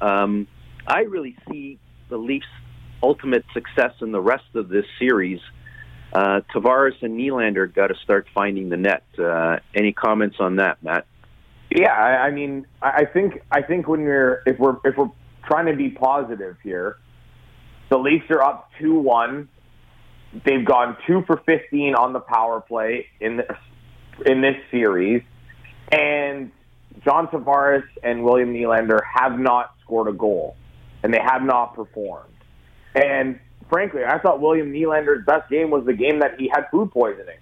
Um, 0.00 0.46
I 0.86 1.00
really 1.00 1.36
see 1.50 1.78
the 2.08 2.16
Leafs' 2.16 2.46
ultimate 3.02 3.44
success 3.52 3.92
in 4.00 4.12
the 4.12 4.20
rest 4.20 4.54
of 4.54 4.68
this 4.68 4.84
series. 4.98 5.40
Uh, 6.12 6.40
Tavares 6.54 7.00
and 7.02 7.18
Nylander 7.18 7.72
got 7.72 7.88
to 7.88 7.94
start 8.02 8.26
finding 8.34 8.70
the 8.70 8.76
net. 8.76 9.04
Uh, 9.18 9.58
any 9.74 9.92
comments 9.92 10.36
on 10.40 10.56
that, 10.56 10.82
Matt? 10.82 11.06
Yeah, 11.70 11.92
I, 11.92 12.28
I 12.28 12.30
mean, 12.30 12.66
I 12.80 13.04
think 13.04 13.42
I 13.50 13.60
think 13.60 13.88
when 13.88 14.00
we're 14.00 14.42
if 14.46 14.58
we're 14.58 14.76
if 14.84 14.96
we're 14.96 15.10
trying 15.46 15.66
to 15.66 15.76
be 15.76 15.90
positive 15.90 16.56
here, 16.62 16.96
the 17.90 17.98
Leafs 17.98 18.24
are 18.30 18.42
up 18.42 18.70
two 18.80 18.94
one. 18.94 19.50
They've 20.46 20.64
gone 20.64 20.96
two 21.06 21.24
for 21.26 21.42
fifteen 21.44 21.94
on 21.94 22.14
the 22.14 22.20
power 22.20 22.62
play 22.62 23.06
in 23.20 23.36
this 23.36 23.56
in 24.24 24.40
this 24.40 24.56
series, 24.70 25.22
and 25.92 26.50
John 27.04 27.28
Tavares 27.28 27.84
and 28.02 28.24
William 28.24 28.54
Nylander 28.54 29.00
have 29.14 29.38
not 29.38 29.74
scored 29.88 30.08
a 30.08 30.12
goal, 30.12 30.56
and 31.02 31.12
they 31.12 31.20
have 31.20 31.42
not 31.42 31.74
performed. 31.74 32.34
And 32.94 33.40
frankly, 33.70 34.02
I 34.04 34.18
thought 34.18 34.40
William 34.40 34.72
Nylander's 34.72 35.24
best 35.24 35.50
game 35.50 35.70
was 35.70 35.84
the 35.86 35.94
game 35.94 36.20
that 36.20 36.38
he 36.38 36.50
had 36.52 36.66
food 36.70 36.92
poisoning. 36.92 37.38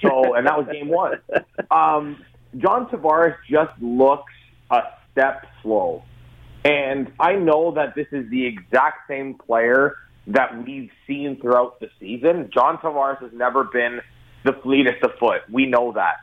So, 0.00 0.34
and 0.34 0.46
that 0.46 0.58
was 0.58 0.66
game 0.72 0.88
one. 0.88 1.20
Um, 1.70 2.24
John 2.56 2.86
Tavares 2.88 3.36
just 3.48 3.72
looks 3.80 4.32
a 4.70 4.80
step 5.12 5.46
slow. 5.62 6.02
And 6.64 7.12
I 7.18 7.34
know 7.34 7.72
that 7.72 7.94
this 7.94 8.06
is 8.12 8.30
the 8.30 8.46
exact 8.46 9.08
same 9.08 9.34
player 9.34 9.96
that 10.28 10.64
we've 10.64 10.90
seen 11.06 11.40
throughout 11.40 11.80
the 11.80 11.88
season. 11.98 12.50
John 12.54 12.78
Tavares 12.78 13.20
has 13.20 13.32
never 13.32 13.64
been 13.64 14.00
the 14.44 14.52
fleetest 14.62 15.02
of 15.02 15.12
foot. 15.18 15.42
We 15.50 15.66
know 15.66 15.92
that. 15.92 16.16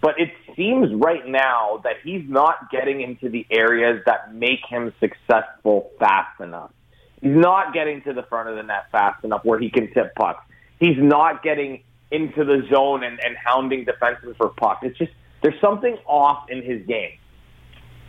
But 0.00 0.18
it 0.18 0.30
seems 0.56 0.92
right 0.94 1.26
now 1.26 1.80
that 1.84 1.96
he's 2.02 2.28
not 2.28 2.70
getting 2.70 3.00
into 3.00 3.28
the 3.28 3.46
areas 3.50 4.02
that 4.06 4.34
make 4.34 4.60
him 4.68 4.92
successful 4.98 5.90
fast 5.98 6.40
enough. 6.40 6.72
He's 7.20 7.36
not 7.36 7.72
getting 7.72 8.02
to 8.02 8.12
the 8.12 8.24
front 8.24 8.48
of 8.48 8.56
the 8.56 8.64
net 8.64 8.90
fast 8.90 9.24
enough 9.24 9.44
where 9.44 9.58
he 9.58 9.70
can 9.70 9.92
tip 9.94 10.14
pucks. 10.16 10.44
He's 10.80 10.98
not 10.98 11.44
getting 11.44 11.84
into 12.10 12.44
the 12.44 12.66
zone 12.72 13.04
and, 13.04 13.20
and 13.24 13.36
hounding 13.36 13.86
defensemen 13.86 14.36
for 14.36 14.48
pucks. 14.48 14.80
It's 14.82 14.98
just 14.98 15.12
there's 15.42 15.60
something 15.60 15.96
off 16.06 16.50
in 16.50 16.62
his 16.62 16.84
game. 16.86 17.18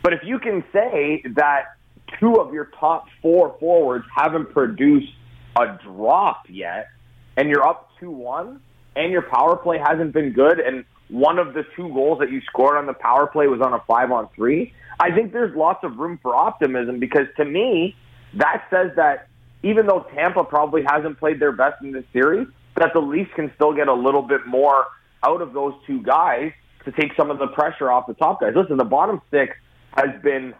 But 0.02 0.12
if 0.12 0.20
you 0.24 0.38
can 0.38 0.64
say 0.72 1.22
that 1.36 1.76
two 2.20 2.40
of 2.40 2.52
your 2.52 2.70
top 2.78 3.06
four 3.22 3.56
forwards 3.58 4.04
haven't 4.14 4.52
produced 4.52 5.12
a 5.58 5.78
drop 5.84 6.44
yet, 6.48 6.88
and 7.36 7.48
you're 7.48 7.66
up 7.66 7.90
2 8.00 8.10
1, 8.10 8.60
and 8.96 9.12
your 9.12 9.22
power 9.22 9.56
play 9.56 9.78
hasn't 9.78 10.12
been 10.12 10.32
good, 10.32 10.60
and 10.60 10.84
one 11.14 11.38
of 11.38 11.54
the 11.54 11.64
two 11.76 11.88
goals 11.94 12.18
that 12.18 12.32
you 12.32 12.40
scored 12.40 12.76
on 12.76 12.86
the 12.86 12.92
power 12.92 13.28
play 13.28 13.46
was 13.46 13.60
on 13.60 13.72
a 13.72 13.78
5 13.86 14.10
on 14.10 14.28
3, 14.34 14.72
I 14.98 15.12
think 15.12 15.32
there's 15.32 15.54
lots 15.56 15.84
of 15.84 15.96
room 15.96 16.18
for 16.20 16.34
optimism 16.34 16.98
because 16.98 17.26
to 17.36 17.44
me, 17.44 17.94
that 18.34 18.64
says 18.68 18.90
that 18.96 19.28
even 19.62 19.86
though 19.86 20.04
Tampa 20.14 20.42
probably 20.42 20.82
hasn't 20.82 21.20
played 21.20 21.38
their 21.38 21.52
best 21.52 21.80
in 21.82 21.92
this 21.92 22.04
series, 22.12 22.48
that 22.76 22.90
the 22.92 23.00
Leafs 23.00 23.30
can 23.36 23.52
still 23.54 23.72
get 23.72 23.86
a 23.86 23.94
little 23.94 24.22
bit 24.22 24.44
more 24.44 24.86
out 25.22 25.40
of 25.40 25.52
those 25.52 25.72
two 25.86 26.02
guys 26.02 26.50
to 26.84 26.90
take 26.90 27.14
some 27.16 27.30
of 27.30 27.38
the 27.38 27.46
pressure 27.46 27.92
off 27.92 28.08
the 28.08 28.14
top 28.14 28.40
guys. 28.40 28.52
Listen, 28.56 28.76
the 28.76 28.84
bottom 28.84 29.22
six 29.30 29.56
has 29.96 30.20
been 30.20 30.52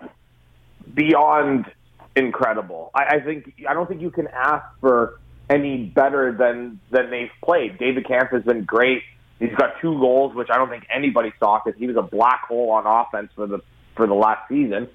beyond 0.94 1.66
incredible. 2.14 2.92
I, 2.94 3.16
I 3.16 3.20
think 3.20 3.52
I 3.68 3.75
don't 3.75 3.88
think 3.88 4.00
you 4.00 4.12
can 4.12 4.28
ask 4.28 4.64
for 4.80 5.18
any 5.50 5.84
better 5.87 6.32
than 6.32 6.78
than 6.92 7.11
they've 7.11 7.32
played. 7.42 7.76
David 7.78 8.06
Kampf 8.06 8.30
has 8.30 8.44
been 8.44 8.62
great. 8.62 9.02
He's 9.44 9.56
got 9.56 9.74
two 9.80 9.98
goals, 9.98 10.34
which 10.34 10.48
I 10.50 10.56
don't 10.56 10.70
think 10.70 10.86
anybody 10.94 11.32
saw 11.38 11.60
because 11.62 11.78
he 11.78 11.86
was 11.86 11.96
a 11.96 12.02
black 12.02 12.46
hole 12.48 12.70
on 12.70 12.86
offense 12.86 13.30
for 13.34 13.46
the 13.46 13.58
for 13.94 14.06
the 14.06 14.14
last 14.14 14.48
season. 14.48 14.88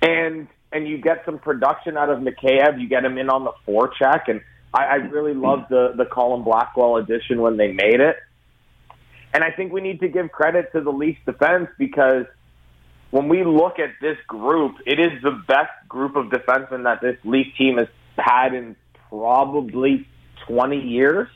And 0.00 0.48
and 0.72 0.88
you 0.88 0.98
get 0.98 1.22
some 1.26 1.38
production 1.38 1.96
out 1.98 2.08
of 2.08 2.20
Mikheyev. 2.20 2.80
You 2.80 2.88
get 2.88 3.04
him 3.04 3.18
in 3.18 3.28
on 3.28 3.44
the 3.44 3.52
forecheck, 3.66 4.28
and 4.28 4.40
I, 4.72 4.84
I 4.84 4.94
really 4.94 5.34
love 5.34 5.66
the 5.68 5.92
the 5.96 6.06
Colin 6.06 6.42
Blackwell 6.42 6.96
addition 6.96 7.42
when 7.42 7.58
they 7.58 7.68
made 7.68 8.00
it. 8.00 8.16
And 9.34 9.44
I 9.44 9.50
think 9.50 9.72
we 9.72 9.80
need 9.80 10.00
to 10.00 10.08
give 10.08 10.30
credit 10.32 10.72
to 10.72 10.80
the 10.80 10.90
Leafs 10.90 11.20
defense 11.24 11.68
because 11.78 12.26
when 13.10 13.28
we 13.28 13.44
look 13.44 13.78
at 13.78 13.90
this 14.00 14.16
group, 14.26 14.76
it 14.86 14.98
is 14.98 15.22
the 15.22 15.42
best 15.46 15.70
group 15.88 16.16
of 16.16 16.26
defensemen 16.26 16.84
that 16.84 17.00
this 17.02 17.16
Leaf 17.24 17.46
team 17.58 17.76
has 17.78 17.88
had 18.16 18.54
in 18.54 18.76
probably 19.08 20.06
20 20.46 20.80
years 20.80 21.28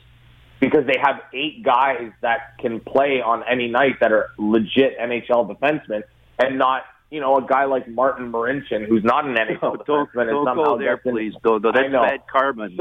because 0.59 0.85
they 0.85 0.97
have 1.01 1.21
eight 1.33 1.63
guys 1.63 2.11
that 2.21 2.57
can 2.59 2.79
play 2.79 3.21
on 3.21 3.43
any 3.49 3.67
night 3.67 3.99
that 4.01 4.11
are 4.11 4.31
legit 4.37 4.97
NHL 4.99 5.49
defensemen 5.49 6.03
and 6.39 6.57
not 6.57 6.83
you 7.09 7.21
know, 7.21 7.37
a 7.37 7.47
guy 7.47 7.65
like 7.65 7.87
Martin 7.87 8.31
Marincin, 8.31 8.85
who's 8.85 9.03
not 9.03 9.25
an 9.25 9.35
NHL 9.35 9.59
oh, 9.61 9.75
don't, 9.77 10.11
defenseman, 10.11 10.29
don't 10.29 10.47
and 10.47 10.57
go 10.57 10.77
there, 10.77 10.97
please. 10.97 11.33
Don't, 11.41 11.61
don't, 11.61 11.73
that's 11.73 11.91
bad 11.91 12.27
karma. 12.27 12.69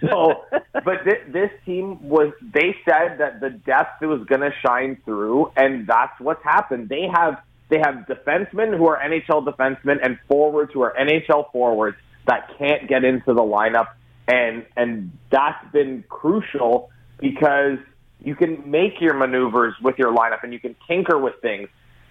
so 0.08 0.44
but 0.72 1.04
th- 1.04 1.32
this 1.32 1.50
team 1.64 2.08
was. 2.08 2.32
They 2.40 2.76
said 2.88 3.18
that 3.18 3.40
the 3.40 3.50
depth 3.50 4.02
was 4.02 4.24
going 4.26 4.42
to 4.42 4.52
shine 4.64 4.98
through, 5.04 5.50
and 5.56 5.86
that's 5.86 6.18
what's 6.20 6.44
happened. 6.44 6.88
They 6.88 7.08
have 7.12 7.42
they 7.68 7.78
have 7.78 8.06
defensemen 8.06 8.76
who 8.76 8.86
are 8.86 9.00
NHL 9.00 9.44
defensemen 9.44 9.96
and 10.00 10.18
forwards 10.28 10.72
who 10.72 10.82
are 10.82 10.94
NHL 10.94 11.50
forwards 11.50 11.96
that 12.26 12.50
can't 12.58 12.88
get 12.88 13.04
into 13.04 13.34
the 13.34 13.42
lineup, 13.42 13.88
and 14.28 14.64
and 14.76 15.10
that's 15.30 15.72
been 15.72 16.04
crucial 16.08 16.90
because 17.18 17.78
you 18.22 18.34
can 18.34 18.70
make 18.70 19.00
your 19.00 19.14
maneuvers 19.14 19.74
with 19.82 19.98
your 19.98 20.12
lineup 20.14 20.42
and 20.42 20.52
you 20.52 20.58
can 20.58 20.74
tinker 20.88 21.18
with 21.18 21.34
things. 21.40 21.68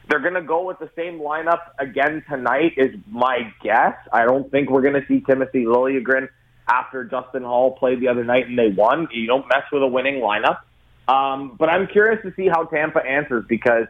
They're 0.07 0.19
going 0.19 0.35
to 0.35 0.41
go 0.41 0.63
with 0.63 0.79
the 0.79 0.89
same 0.95 1.19
lineup 1.19 1.62
again 1.79 2.24
tonight, 2.29 2.74
is 2.77 2.95
my 3.09 3.51
guess. 3.63 3.95
I 4.13 4.25
don't 4.25 4.50
think 4.51 4.69
we're 4.69 4.83
going 4.83 5.01
to 5.01 5.07
see 5.07 5.21
Timothy 5.21 5.65
Liljegren 5.65 6.29
after 6.67 7.03
Justin 7.03 7.43
Holl 7.43 7.71
played 7.71 8.00
the 8.00 8.07
other 8.07 8.24
night 8.24 8.47
and 8.47 8.57
they 8.57 8.69
won. 8.69 9.07
You 9.12 9.27
don't 9.27 9.47
mess 9.47 9.63
with 9.71 9.81
a 9.81 9.88
winning 9.88 10.21
lineup. 10.21 10.59
Um, 11.07 11.55
but 11.57 11.69
I'm 11.69 11.88
curious 11.88 12.21
to 12.24 12.33
see 12.35 12.47
how 12.47 12.65
Tampa 12.65 13.03
answers 13.03 13.45
because, 13.47 13.88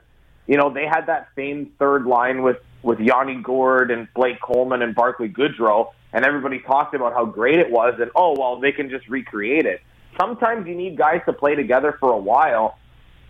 you 0.47 0.57
know, 0.57 0.73
they 0.73 0.85
had 0.85 1.07
that 1.07 1.29
same 1.35 1.71
third 1.79 2.05
line 2.05 2.43
with, 2.43 2.57
with 2.81 2.99
Yanni 2.99 3.35
Gourde 3.41 3.91
and 3.91 4.07
Blake 4.13 4.41
Coleman 4.41 4.81
and 4.81 4.93
Barclay 4.93 5.29
Goodrow, 5.29 5.91
and 6.11 6.25
everybody 6.25 6.59
talked 6.59 6.93
about 6.93 7.13
how 7.13 7.25
great 7.25 7.59
it 7.59 7.71
was 7.71 7.95
and, 7.99 8.11
oh, 8.15 8.35
well, 8.37 8.59
they 8.59 8.71
can 8.71 8.89
just 8.89 9.07
recreate 9.07 9.65
it. 9.65 9.81
Sometimes 10.19 10.67
you 10.67 10.75
need 10.75 10.97
guys 10.97 11.21
to 11.25 11.33
play 11.33 11.55
together 11.55 11.97
for 11.99 12.11
a 12.11 12.17
while 12.17 12.77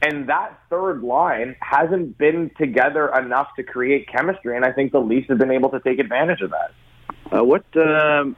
and 0.01 0.30
that 0.30 0.60
third 0.70 1.01
line 1.04 1.56
hasn't 1.60 2.18
been 2.18 2.51
together 2.58 3.08
enough 3.08 3.48
to 3.56 3.63
create 3.63 4.08
chemistry, 4.08 4.56
and 4.56 4.65
I 4.65 4.72
think 4.72 4.92
the 4.92 5.00
Leafs 5.00 5.30
have 5.30 5.38
been 5.38 5.51
able 5.51 5.70
to 5.72 5.80
take 5.80 6.00
advantage 6.00 6.42
of 6.42 6.51
that. 6.51 6.72
Uh, 7.36 7.44
what 7.44 7.65
um, 7.75 8.36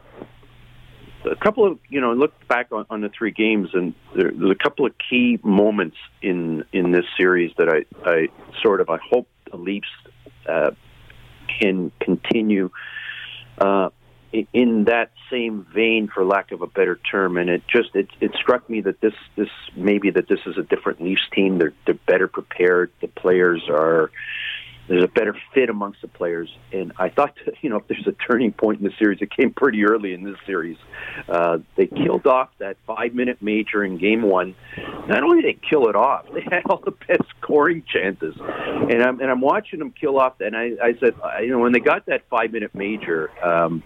a 1.30 1.36
couple 1.36 1.70
of 1.70 1.80
you 1.90 2.00
know 2.00 2.14
look 2.14 2.34
back 2.48 2.72
on, 2.72 2.86
on 2.90 3.02
the 3.02 3.10
three 3.10 3.32
games, 3.32 3.70
and 3.74 3.94
there, 4.16 4.32
there's 4.34 4.52
a 4.52 4.64
couple 4.64 4.86
of 4.86 4.94
key 5.10 5.40
moments 5.44 5.98
in 6.22 6.64
in 6.72 6.92
this 6.92 7.06
series 7.18 7.52
that 7.58 7.70
I 7.70 8.10
I 8.10 8.28
sort 8.62 8.80
of 8.80 8.90
I 8.90 8.98
hope 9.12 9.28
the 9.52 9.58
Leafs 9.58 9.88
uh, 10.48 10.72
can 11.60 11.92
continue. 12.00 12.70
Uh, 13.58 13.90
in 14.54 14.86
that 14.86 15.12
same 15.32 15.66
vein, 15.74 16.08
for 16.08 16.24
lack 16.24 16.52
of 16.52 16.62
a 16.62 16.68
better 16.68 17.00
term, 17.10 17.38
and 17.38 17.50
it 17.50 17.64
just 17.68 17.96
it, 17.96 18.10
it 18.20 18.32
struck 18.36 18.70
me 18.70 18.82
that 18.82 19.02
this 19.02 19.14
this 19.36 19.50
maybe 19.76 20.10
that 20.12 20.28
this 20.28 20.40
is 20.46 20.58
a 20.58 20.64
different 20.64 21.02
Leafs 21.02 21.28
team. 21.34 21.58
They're 21.58 21.74
they're 21.86 21.96
better 21.96 22.28
prepared. 22.28 22.92
The 23.02 23.08
players 23.08 23.64
are 23.70 24.12
there's 24.88 25.04
a 25.04 25.08
better 25.08 25.36
fit 25.54 25.70
amongst 25.70 26.02
the 26.02 26.08
players. 26.08 26.50
And 26.72 26.94
I 26.98 27.10
thought, 27.10 27.34
you 27.62 27.70
know, 27.70 27.78
if 27.78 27.88
there's 27.88 28.08
a 28.08 28.14
turning 28.14 28.54
point 28.54 28.80
in 28.80 28.86
the 28.86 28.94
series, 28.98 29.22
it 29.22 29.32
came 29.36 29.52
pretty 29.52 29.84
early 29.84 30.14
in 30.14 30.24
this 30.24 30.38
series. 30.46 30.78
Uh, 31.28 31.60
they 31.76 31.88
killed 31.88 32.26
off 32.26 32.50
that 32.60 32.78
five 32.86 33.14
minute 33.14 33.42
major 33.42 33.84
in 33.84 33.98
game 33.98 34.22
one. 34.22 34.56
Not 35.08 35.24
only 35.24 35.42
did 35.42 35.56
they 35.56 35.60
kill 35.70 35.90
it 35.90 35.96
off, 35.96 36.26
they 36.34 36.42
had 36.42 36.64
all 36.70 36.82
the 36.84 36.92
best 37.08 37.24
scoring 37.42 37.84
chances. 37.92 38.36
And 38.40 39.04
I'm, 39.04 39.20
and 39.20 39.30
I'm 39.30 39.42
watching 39.42 39.80
them 39.80 39.92
kill 39.92 40.20
off. 40.20 40.40
And 40.40 40.56
I, 40.56 40.72
I 40.82 40.94
said, 41.00 41.16
you 41.42 41.50
know, 41.50 41.60
when 41.60 41.74
they 41.74 41.80
got 41.80 42.06
that 42.06 42.24
five 42.30 42.52
minute 42.52 42.74
major, 42.74 43.30
um, 43.46 43.84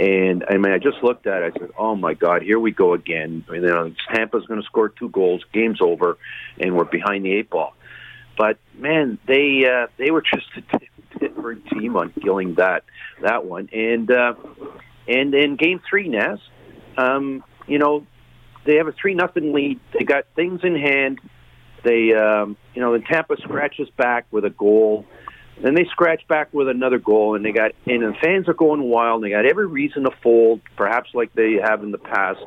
and 0.00 0.44
I 0.48 0.58
mean, 0.58 0.72
I 0.72 0.78
just 0.78 1.02
looked 1.02 1.26
at 1.26 1.42
it, 1.42 1.54
I 1.54 1.58
said, 1.58 1.70
oh 1.78 1.96
my 1.96 2.14
God, 2.14 2.42
here 2.42 2.58
we 2.58 2.70
go 2.70 2.92
again. 2.92 3.44
You 3.50 3.60
know, 3.60 3.92
Tampa's 4.12 4.44
going 4.46 4.60
to 4.60 4.66
score 4.66 4.90
two 4.90 5.08
goals, 5.08 5.42
game's 5.52 5.80
over, 5.80 6.18
and 6.60 6.76
we're 6.76 6.84
behind 6.84 7.24
the 7.24 7.32
eight 7.32 7.48
ball. 7.48 7.74
But 8.36 8.58
man, 8.74 9.18
they 9.26 9.64
uh, 9.66 9.86
they 9.98 10.10
were 10.10 10.22
just 10.22 10.46
a 10.56 11.18
different 11.18 11.66
team 11.68 11.96
on 11.96 12.12
killing 12.22 12.54
that 12.54 12.84
that 13.22 13.44
one. 13.44 13.68
And 13.72 14.10
uh, 14.10 14.34
and 15.08 15.34
in 15.34 15.56
game 15.56 15.80
three, 15.88 16.08
Naz, 16.08 16.38
um, 16.96 17.42
you 17.66 17.78
know, 17.78 18.06
they 18.64 18.76
have 18.76 18.88
a 18.88 18.92
three 18.92 19.14
nothing 19.14 19.52
lead. 19.52 19.80
They 19.92 20.04
got 20.04 20.24
things 20.34 20.60
in 20.62 20.74
hand. 20.74 21.20
They 21.84 22.12
um, 22.14 22.56
you 22.74 22.80
know, 22.80 22.92
the 22.92 23.04
Tampa 23.04 23.36
scratches 23.38 23.88
back 23.96 24.26
with 24.30 24.44
a 24.44 24.50
goal. 24.50 25.06
Then 25.62 25.74
they 25.74 25.84
scratch 25.86 26.26
back 26.28 26.52
with 26.52 26.68
another 26.68 26.98
goal, 26.98 27.34
and 27.34 27.44
they 27.44 27.52
got 27.52 27.72
and 27.86 28.02
the 28.02 28.14
fans 28.22 28.48
are 28.48 28.54
going 28.54 28.82
wild. 28.82 29.22
And 29.22 29.24
they 29.24 29.34
got 29.34 29.46
every 29.46 29.66
reason 29.66 30.04
to 30.04 30.10
fold, 30.22 30.60
perhaps 30.76 31.10
like 31.14 31.32
they 31.34 31.54
have 31.62 31.82
in 31.82 31.92
the 31.92 31.98
past. 31.98 32.40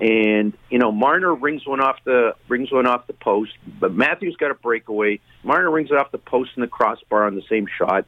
And 0.00 0.52
you 0.70 0.78
know, 0.78 0.92
Marner 0.92 1.34
rings 1.34 1.66
one 1.66 1.80
off 1.80 1.96
the 2.04 2.34
rings 2.48 2.70
one 2.70 2.86
off 2.86 3.06
the 3.08 3.14
post, 3.14 3.52
but 3.80 3.92
Matthews 3.92 4.36
got 4.36 4.50
a 4.50 4.54
breakaway. 4.54 5.20
Marner 5.42 5.70
rings 5.70 5.90
it 5.90 5.96
off 5.96 6.12
the 6.12 6.18
post 6.18 6.50
and 6.54 6.62
the 6.62 6.68
crossbar 6.68 7.26
on 7.26 7.34
the 7.34 7.42
same 7.48 7.66
shot. 7.78 8.06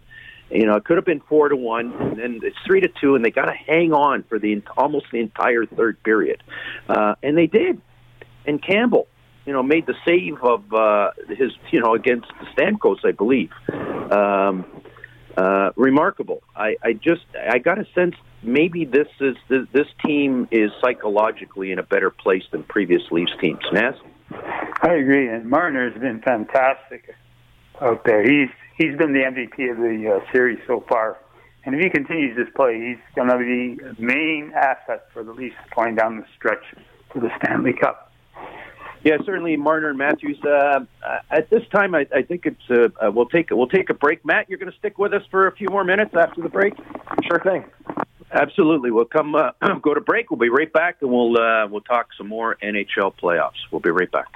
You 0.51 0.67
know, 0.67 0.77
it 0.77 0.85
could 0.85 0.97
have 0.97 1.05
been 1.05 1.21
four 1.21 1.49
to 1.49 1.57
one, 1.57 1.93
and 1.93 2.19
then 2.19 2.41
it's 2.43 2.57
three 2.65 2.81
to 2.81 2.89
two, 3.01 3.17
and 3.17 3.25
they 3.25 3.31
got 3.31 3.47
to 3.47 3.55
hang 3.55 3.93
on 3.93 4.23
for 4.23 4.39
the 4.39 4.63
almost 4.77 5.07
the 5.13 5.19
entire 5.19 5.67
third 5.67 6.03
period, 6.03 6.43
uh, 6.89 7.17
and 7.23 7.37
they 7.37 7.49
did. 7.49 7.81
And 8.47 8.63
Campbell, 8.63 9.09
you 9.49 9.55
know, 9.55 9.63
made 9.63 9.87
the 9.87 9.95
save 10.07 10.37
of 10.45 10.63
uh, 10.73 11.11
his, 11.29 11.53
you 11.73 11.81
know, 11.81 11.95
against 11.95 12.29
Stamkos, 12.55 12.99
I 13.05 13.13
believe. 13.13 13.51
Um, 14.13 14.65
uh, 15.37 15.71
remarkable. 15.77 16.43
I, 16.55 16.77
I 16.83 16.93
just, 16.93 17.25
I 17.51 17.59
got 17.59 17.79
a 17.79 17.87
sense 17.95 18.15
maybe 18.43 18.85
this 18.85 19.09
is 19.21 19.37
this, 19.49 19.67
this 19.73 19.87
team 20.05 20.49
is 20.51 20.71
psychologically 20.83 21.73
in 21.73 21.79
a 21.79 21.83
better 21.83 22.11
place 22.11 22.45
than 22.53 22.63
previous 22.65 23.03
Leafs 23.11 23.33
teams. 23.41 23.61
Naz? 23.73 23.95
I 24.83 24.93
agree, 24.95 25.29
and 25.29 25.47
Marner 25.47 25.91
has 25.91 26.01
been 26.01 26.21
fantastic 26.21 27.15
out 27.81 28.05
there. 28.05 28.23
He's 28.23 28.51
he's 28.77 28.97
been 28.97 29.13
the 29.13 29.21
MVP 29.21 29.71
of 29.71 29.79
the 29.79 30.21
uh, 30.21 30.33
series 30.33 30.59
so 30.67 30.85
far, 30.89 31.19
and 31.65 31.75
if 31.75 31.83
he 31.83 31.91
continues 31.91 32.37
this 32.37 32.49
play, 32.55 32.75
he's 32.79 33.15
going 33.15 33.29
to 33.29 33.39
be 33.39 33.83
a 33.85 34.01
main 34.01 34.53
asset 34.55 35.07
for 35.13 35.25
the 35.25 35.33
Leafs 35.33 35.57
going 35.75 35.95
down 35.95 36.19
the 36.19 36.27
stretch 36.37 36.65
for 37.13 37.21
the 37.21 37.31
Stanley 37.43 37.73
Cup. 37.73 38.08
Yeah, 39.05 39.19
certainly, 39.25 39.57
Marner 39.57 39.91
and 39.91 39.99
Matthews. 39.99 40.43
Uh, 40.43 40.81
at 41.31 41.49
this 41.51 41.63
time, 41.69 41.95
I, 41.95 42.07
I 42.15 42.23
think 42.23 42.47
it's 42.47 42.71
uh, 42.71 42.89
uh, 43.05 43.11
we'll 43.11 43.29
take 43.29 43.51
we'll 43.51 43.69
take 43.69 43.91
a 43.91 43.95
break. 43.95 44.25
Matt, 44.25 44.49
you're 44.49 44.59
going 44.59 44.73
to 44.73 44.79
stick 44.79 44.99
with 44.99 45.15
us 45.15 45.23
for 45.31 45.47
a 45.47 45.53
few 45.53 45.69
more 45.69 45.85
minutes 45.85 46.15
after 46.15 46.43
the 46.43 46.49
break. 46.49 46.75
Sure 47.25 47.41
thing. 47.41 47.65
Absolutely, 48.31 48.91
we'll 48.91 49.05
come 49.05 49.35
uh, 49.35 49.53
go 49.83 49.95
to 49.95 50.01
break. 50.01 50.31
We'll 50.31 50.39
be 50.39 50.49
right 50.49 50.73
back, 50.73 50.97
and 51.01 51.11
we'll 51.11 51.39
uh, 51.39 51.67
we'll 51.69 51.81
talk 51.83 52.09
some 52.17 52.29
more 52.29 52.57
NHL 52.63 53.15
playoffs. 53.15 53.59
We'll 53.71 53.81
be 53.81 53.91
right 53.91 54.11
back. 54.11 54.27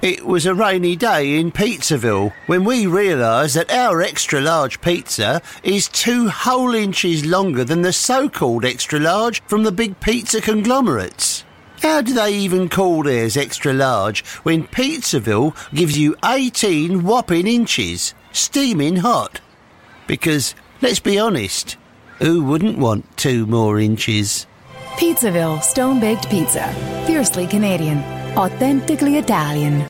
It 0.00 0.24
was 0.24 0.46
a 0.46 0.54
rainy 0.54 0.94
day 0.94 1.40
in 1.40 1.50
Pizzaville 1.50 2.32
when 2.46 2.64
we 2.64 2.86
realised 2.86 3.56
that 3.56 3.70
our 3.72 4.00
extra 4.00 4.40
large 4.40 4.80
pizza 4.80 5.42
is 5.64 5.88
two 5.88 6.28
whole 6.28 6.72
inches 6.72 7.26
longer 7.26 7.64
than 7.64 7.82
the 7.82 7.92
so 7.92 8.28
called 8.28 8.64
extra 8.64 9.00
large 9.00 9.42
from 9.42 9.64
the 9.64 9.72
big 9.72 9.98
pizza 9.98 10.40
conglomerates. 10.40 11.44
How 11.82 12.00
do 12.00 12.12
they 12.12 12.32
even 12.32 12.68
call 12.68 13.04
theirs 13.04 13.36
extra 13.36 13.72
large 13.72 14.24
when 14.42 14.66
Pizzaville 14.66 15.54
gives 15.72 15.96
you 15.96 16.16
18 16.24 17.04
whopping 17.04 17.46
inches, 17.46 18.14
steaming 18.32 18.96
hot? 18.96 19.40
Because, 20.08 20.56
let's 20.82 20.98
be 20.98 21.20
honest, 21.20 21.76
who 22.18 22.42
wouldn't 22.42 22.78
want 22.78 23.16
two 23.16 23.46
more 23.46 23.78
inches? 23.78 24.46
Pizzaville 24.96 25.62
Stone 25.62 26.00
Baked 26.00 26.28
Pizza. 26.28 26.72
Fiercely 27.06 27.46
Canadian. 27.46 27.98
Authentically 28.36 29.16
Italian. 29.18 29.86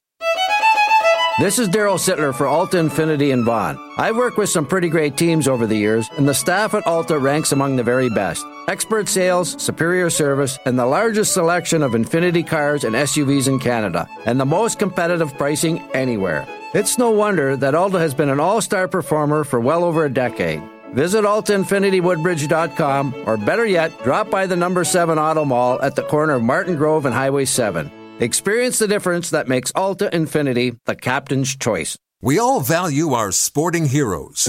This 1.40 1.58
is 1.58 1.68
Daryl 1.68 1.98
Sittler 1.98 2.34
for 2.34 2.46
Alta 2.46 2.76
Infiniti 2.76 3.32
in 3.32 3.44
Vaughan. 3.44 3.78
I've 3.96 4.16
worked 4.16 4.36
with 4.36 4.50
some 4.50 4.66
pretty 4.66 4.88
great 4.90 5.16
teams 5.16 5.48
over 5.48 5.66
the 5.66 5.76
years, 5.76 6.06
and 6.18 6.28
the 6.28 6.34
staff 6.34 6.74
at 6.74 6.86
Alta 6.86 7.18
ranks 7.18 7.52
among 7.52 7.76
the 7.76 7.82
very 7.82 8.10
best. 8.10 8.44
Expert 8.68 9.08
sales, 9.08 9.60
superior 9.62 10.10
service, 10.10 10.58
and 10.66 10.78
the 10.78 10.84
largest 10.84 11.32
selection 11.32 11.82
of 11.82 11.92
Infiniti 11.92 12.46
cars 12.46 12.84
and 12.84 12.94
SUVs 12.94 13.48
in 13.48 13.58
Canada, 13.58 14.06
and 14.26 14.38
the 14.38 14.44
most 14.44 14.78
competitive 14.78 15.32
pricing 15.38 15.80
anywhere. 15.94 16.46
It's 16.74 16.98
no 16.98 17.10
wonder 17.10 17.56
that 17.56 17.74
Alta 17.74 17.98
has 17.98 18.12
been 18.12 18.28
an 18.28 18.40
all 18.40 18.60
star 18.60 18.86
performer 18.86 19.44
for 19.44 19.58
well 19.58 19.84
over 19.84 20.04
a 20.04 20.12
decade. 20.12 20.62
Visit 20.92 21.24
altainfinitywoodbridge.com 21.24 23.14
or 23.24 23.38
better 23.38 23.64
yet, 23.64 24.02
drop 24.02 24.30
by 24.30 24.46
the 24.46 24.56
number 24.56 24.84
7 24.84 25.18
Auto 25.18 25.46
Mall 25.46 25.80
at 25.80 25.96
the 25.96 26.02
corner 26.02 26.34
of 26.34 26.42
Martin 26.42 26.76
Grove 26.76 27.06
and 27.06 27.14
Highway 27.14 27.46
7. 27.46 27.90
Experience 28.20 28.78
the 28.78 28.86
difference 28.86 29.30
that 29.30 29.48
makes 29.48 29.72
Alta 29.74 30.10
Infiniti 30.12 30.78
the 30.84 30.94
captain's 30.94 31.56
choice. 31.56 31.96
We 32.20 32.38
all 32.38 32.60
value 32.60 33.12
our 33.14 33.32
sporting 33.32 33.86
heroes. 33.86 34.46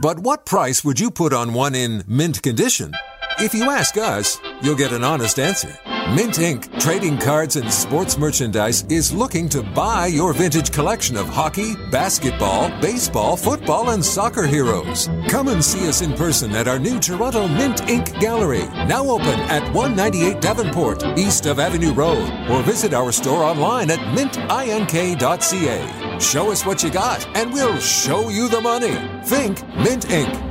But 0.00 0.20
what 0.20 0.46
price 0.46 0.82
would 0.82 0.98
you 0.98 1.10
put 1.10 1.34
on 1.34 1.52
one 1.52 1.74
in 1.74 2.04
mint 2.06 2.42
condition? 2.42 2.94
If 3.40 3.54
you 3.54 3.70
ask 3.70 3.96
us, 3.96 4.38
you'll 4.60 4.76
get 4.76 4.92
an 4.92 5.02
honest 5.02 5.38
answer. 5.38 5.74
Mint 6.12 6.34
Inc., 6.34 6.78
trading 6.78 7.16
cards 7.16 7.56
and 7.56 7.72
sports 7.72 8.18
merchandise, 8.18 8.84
is 8.90 9.14
looking 9.14 9.48
to 9.48 9.62
buy 9.62 10.08
your 10.08 10.34
vintage 10.34 10.72
collection 10.72 11.16
of 11.16 11.26
hockey, 11.26 11.74
basketball, 11.90 12.68
baseball, 12.82 13.38
football, 13.38 13.90
and 13.90 14.04
soccer 14.04 14.46
heroes. 14.46 15.08
Come 15.28 15.48
and 15.48 15.64
see 15.64 15.88
us 15.88 16.02
in 16.02 16.12
person 16.12 16.50
at 16.50 16.68
our 16.68 16.78
new 16.78 17.00
Toronto 17.00 17.48
Mint 17.48 17.78
Inc. 17.82 18.20
Gallery, 18.20 18.66
now 18.86 19.08
open 19.08 19.40
at 19.48 19.62
198 19.72 20.42
Davenport, 20.42 21.02
east 21.16 21.46
of 21.46 21.58
Avenue 21.58 21.94
Road, 21.94 22.28
or 22.50 22.62
visit 22.62 22.92
our 22.92 23.10
store 23.10 23.42
online 23.42 23.90
at 23.90 24.00
mintink.ca. 24.14 24.58
Show 26.18 26.50
us 26.50 26.66
what 26.66 26.82
you 26.82 26.90
got, 26.90 27.26
and 27.34 27.54
we'll 27.54 27.78
show 27.78 28.28
you 28.28 28.50
the 28.50 28.60
money. 28.60 28.98
Think 29.24 29.66
Mint 29.78 30.04
Inc. 30.08 30.49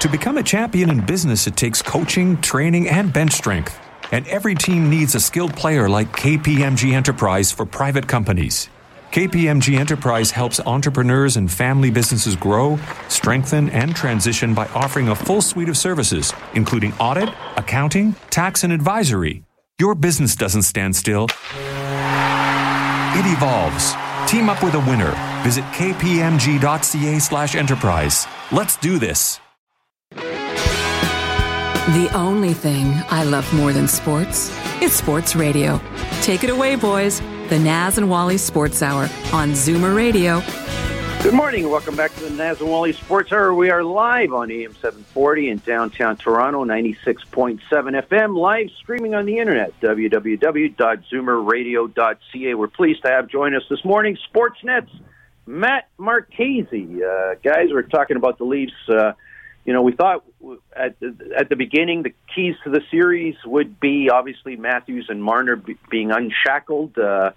To 0.00 0.08
become 0.08 0.38
a 0.38 0.42
champion 0.42 0.88
in 0.88 1.04
business, 1.04 1.46
it 1.46 1.58
takes 1.58 1.82
coaching, 1.82 2.40
training, 2.40 2.88
and 2.88 3.12
bench 3.12 3.32
strength. 3.32 3.78
And 4.12 4.26
every 4.28 4.54
team 4.54 4.88
needs 4.88 5.14
a 5.14 5.20
skilled 5.20 5.54
player 5.54 5.90
like 5.90 6.10
KPMG 6.16 6.94
Enterprise 6.94 7.52
for 7.52 7.66
private 7.66 8.08
companies. 8.08 8.70
KPMG 9.12 9.78
Enterprise 9.78 10.30
helps 10.30 10.58
entrepreneurs 10.60 11.36
and 11.36 11.52
family 11.52 11.90
businesses 11.90 12.34
grow, 12.34 12.78
strengthen, 13.08 13.68
and 13.68 13.94
transition 13.94 14.54
by 14.54 14.66
offering 14.68 15.08
a 15.08 15.14
full 15.14 15.42
suite 15.42 15.68
of 15.68 15.76
services, 15.76 16.32
including 16.54 16.94
audit, 16.94 17.28
accounting, 17.58 18.14
tax, 18.30 18.64
and 18.64 18.72
advisory. 18.72 19.44
Your 19.78 19.94
business 19.94 20.34
doesn't 20.34 20.62
stand 20.62 20.96
still, 20.96 21.26
it 23.12 23.26
evolves. 23.26 23.94
Team 24.30 24.48
up 24.48 24.62
with 24.64 24.74
a 24.74 24.80
winner. 24.80 25.10
Visit 25.42 25.64
kpmg.ca 25.74 27.18
slash 27.18 27.54
enterprise. 27.54 28.26
Let's 28.50 28.76
do 28.76 28.98
this. 28.98 29.40
The 31.88 32.10
only 32.14 32.52
thing 32.52 32.92
I 33.08 33.24
love 33.24 33.50
more 33.54 33.72
than 33.72 33.88
sports 33.88 34.54
is 34.82 34.92
sports 34.92 35.34
radio. 35.34 35.80
Take 36.20 36.44
it 36.44 36.50
away, 36.50 36.76
boys. 36.76 37.20
The 37.48 37.58
Naz 37.58 37.96
and 37.96 38.10
Wally 38.10 38.36
Sports 38.36 38.82
Hour 38.82 39.04
on 39.32 39.52
Zoomer 39.52 39.96
Radio. 39.96 40.42
Good 41.22 41.32
morning. 41.32 41.70
Welcome 41.70 41.96
back 41.96 42.14
to 42.16 42.20
the 42.20 42.28
Naz 42.30 42.60
and 42.60 42.68
Wally 42.70 42.92
Sports 42.92 43.32
Hour. 43.32 43.54
We 43.54 43.70
are 43.70 43.82
live 43.82 44.34
on 44.34 44.50
AM 44.50 44.74
740 44.74 45.48
in 45.48 45.56
downtown 45.58 46.18
Toronto, 46.18 46.66
96.7 46.66 47.60
FM, 47.62 48.36
live 48.36 48.68
streaming 48.78 49.14
on 49.14 49.24
the 49.24 49.38
internet, 49.38 49.72
www.zoomerradio.ca. 49.80 52.54
We're 52.54 52.68
pleased 52.68 53.02
to 53.02 53.08
have 53.08 53.26
join 53.26 53.54
us 53.54 53.62
this 53.70 53.82
morning, 53.86 54.18
Sportsnet's 54.32 54.92
Matt 55.46 55.88
Marchese. 55.96 57.02
Uh, 57.02 57.36
guys, 57.42 57.68
we're 57.72 57.82
talking 57.82 58.18
about 58.18 58.36
the 58.36 58.44
Leafs. 58.44 58.74
Uh, 58.86 59.14
you 59.70 59.74
know, 59.74 59.82
we 59.82 59.92
thought 59.92 60.24
at 60.74 60.96
at 61.38 61.48
the 61.48 61.54
beginning 61.54 62.02
the 62.02 62.12
keys 62.34 62.56
to 62.64 62.70
the 62.70 62.80
series 62.90 63.36
would 63.46 63.78
be 63.78 64.10
obviously 64.10 64.56
Matthews 64.56 65.06
and 65.08 65.22
Marner 65.22 65.54
be, 65.54 65.78
being 65.88 66.10
unshackled. 66.10 66.98
Uh, 66.98 67.30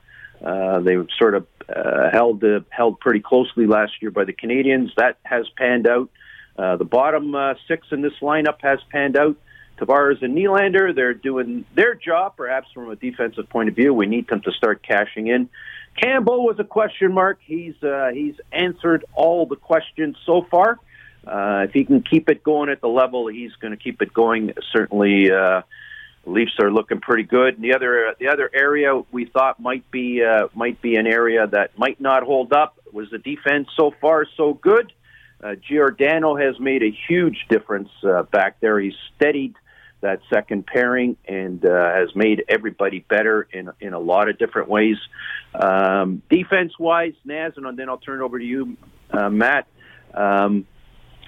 uh, 0.44 0.80
they 0.80 0.98
were 0.98 1.06
sort 1.20 1.36
of 1.36 1.46
uh, 1.70 2.10
held 2.12 2.44
uh, 2.44 2.62
held 2.72 3.00
pretty 3.00 3.20
closely 3.20 3.68
last 3.68 3.92
year 4.02 4.10
by 4.10 4.24
the 4.24 4.34
Canadiens. 4.34 4.96
That 4.98 5.20
has 5.22 5.46
panned 5.56 5.86
out. 5.86 6.10
Uh, 6.58 6.78
the 6.78 6.86
bottom 6.86 7.36
uh, 7.36 7.54
six 7.68 7.86
in 7.92 8.02
this 8.02 8.14
lineup 8.20 8.62
has 8.62 8.80
panned 8.90 9.16
out. 9.16 9.38
Tavares 9.78 10.24
and 10.24 10.36
Nylander, 10.36 10.96
they're 10.96 11.14
doing 11.14 11.66
their 11.76 11.94
job, 11.94 12.36
perhaps 12.36 12.68
from 12.74 12.90
a 12.90 12.96
defensive 12.96 13.48
point 13.48 13.70
of 13.70 13.76
view. 13.76 13.94
We 13.94 14.08
need 14.08 14.28
them 14.28 14.42
to 14.42 14.52
start 14.54 14.82
cashing 14.82 15.28
in. 15.28 15.52
Campbell 16.02 16.44
was 16.44 16.56
a 16.58 16.64
question 16.64 17.14
mark. 17.14 17.38
He's 17.46 17.76
uh, 17.84 18.10
he's 18.12 18.38
answered 18.52 19.06
all 19.14 19.46
the 19.46 19.56
questions 19.56 20.16
so 20.26 20.48
far. 20.50 20.80
Uh, 21.26 21.66
if 21.68 21.72
he 21.72 21.86
can 21.86 22.02
keep 22.02 22.30
it 22.30 22.44
going 22.44 22.70
at 22.70 22.82
the 22.82 22.88
level 22.88 23.28
he's 23.28 23.54
going 23.62 23.72
to 23.72 23.78
keep 23.78 24.02
it 24.02 24.14
going, 24.14 24.54
certainly 24.72 25.32
uh, 25.32 25.62
Leafs 26.26 26.54
are 26.62 26.72
looking 26.72 27.02
pretty 27.02 27.24
good. 27.24 27.56
And 27.56 27.64
the 27.64 27.74
other 27.74 28.16
the 28.20 28.30
other 28.30 28.50
area 28.54 29.02
we 29.12 29.26
thought 29.26 29.60
might 29.60 29.90
be 29.92 30.24
uh, 30.24 30.48
might 30.54 30.82
be 30.82 30.96
an 30.96 31.08
area 31.08 31.48
that 31.48 31.78
might 31.78 32.00
not 32.00 32.24
hold 32.24 32.54
up 32.54 32.78
was 32.92 33.10
the 33.12 33.18
defense. 33.18 33.68
So 33.78 33.94
far, 34.00 34.26
so 34.38 34.54
good. 34.54 34.94
Uh, 35.44 35.56
Giordano 35.56 36.38
has 36.38 36.58
made 36.60 36.84
a 36.84 36.92
huge 37.08 37.46
difference 37.50 37.90
uh, 38.04 38.24
back 38.24 38.62
there. 38.62 38.80
He's 38.80 38.94
steadied 39.16 39.56
that 40.00 40.20
second 40.34 40.66
pairing 40.66 41.18
and 41.28 41.66
uh, 41.66 41.94
has 41.94 42.16
made 42.16 42.44
everybody 42.48 43.00
better 43.00 43.48
in 43.52 43.72
in 43.82 43.94
a 43.94 44.00
lot 44.00 44.30
of 44.30 44.38
different 44.38 44.70
ways. 44.70 44.98
Um, 45.54 46.22
defense 46.30 46.78
wise, 46.80 47.16
Naz, 47.26 47.54
and 47.58 47.78
then 47.78 47.90
I'll 47.90 47.98
turn 47.98 48.22
it 48.22 48.24
over 48.24 48.40
to 48.40 48.46
you, 48.46 48.78
uh, 49.12 49.30
Matt. 49.30 49.68
Um, 50.14 50.68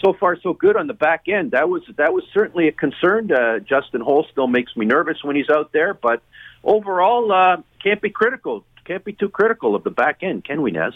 so 0.03 0.13
far 0.13 0.37
so 0.41 0.53
good 0.53 0.75
on 0.75 0.87
the 0.87 0.93
back 0.93 1.25
end. 1.27 1.51
That 1.51 1.69
was 1.69 1.83
that 1.97 2.13
was 2.13 2.23
certainly 2.33 2.67
a 2.67 2.71
concern. 2.71 3.31
Uh, 3.31 3.59
Justin 3.59 4.01
Holl 4.01 4.25
still 4.31 4.47
makes 4.47 4.75
me 4.75 4.85
nervous 4.85 5.17
when 5.23 5.35
he's 5.35 5.49
out 5.49 5.71
there, 5.73 5.93
but 5.93 6.21
overall 6.63 7.31
uh, 7.31 7.57
can't 7.83 8.01
be 8.01 8.09
critical. 8.09 8.63
Can't 8.85 9.03
be 9.03 9.13
too 9.13 9.29
critical 9.29 9.75
of 9.75 9.83
the 9.83 9.89
back 9.89 10.19
end, 10.21 10.45
can 10.45 10.61
we, 10.61 10.71
Naz? 10.71 10.93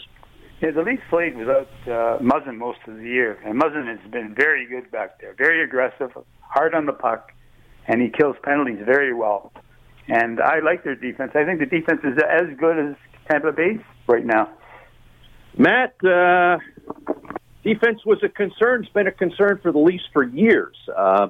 Yeah, 0.60 0.72
the 0.72 0.82
Leafs 0.82 1.02
played 1.08 1.36
without 1.36 1.68
uh, 1.86 2.18
Muzzin 2.20 2.56
most 2.56 2.78
of 2.86 2.96
the 2.96 3.02
year, 3.02 3.38
and 3.44 3.60
Muzzin 3.60 3.86
has 3.86 4.10
been 4.10 4.34
very 4.34 4.66
good 4.66 4.90
back 4.90 5.18
there, 5.20 5.34
very 5.36 5.64
aggressive, 5.64 6.10
hard 6.40 6.74
on 6.74 6.86
the 6.86 6.92
puck, 6.92 7.32
and 7.88 8.00
he 8.02 8.10
kills 8.10 8.36
penalties 8.42 8.78
very 8.84 9.14
well. 9.14 9.52
And 10.06 10.40
I 10.40 10.60
like 10.60 10.84
their 10.84 10.94
defense. 10.94 11.32
I 11.34 11.44
think 11.44 11.60
the 11.60 11.66
defense 11.66 12.00
is 12.04 12.18
as 12.18 12.56
good 12.58 12.78
as 12.78 12.96
Tampa 13.30 13.52
Bay's 13.52 13.80
right 14.06 14.24
now. 14.24 14.50
Matt, 15.56 15.94
uh, 16.04 16.58
defense 17.62 18.04
was 18.04 18.22
a 18.22 18.28
concern. 18.28 18.84
It's 18.84 18.92
been 18.92 19.06
a 19.06 19.12
concern 19.12 19.60
for 19.62 19.72
the 19.72 19.78
Leafs 19.78 20.04
for 20.12 20.24
years. 20.24 20.76
Uh, 20.94 21.28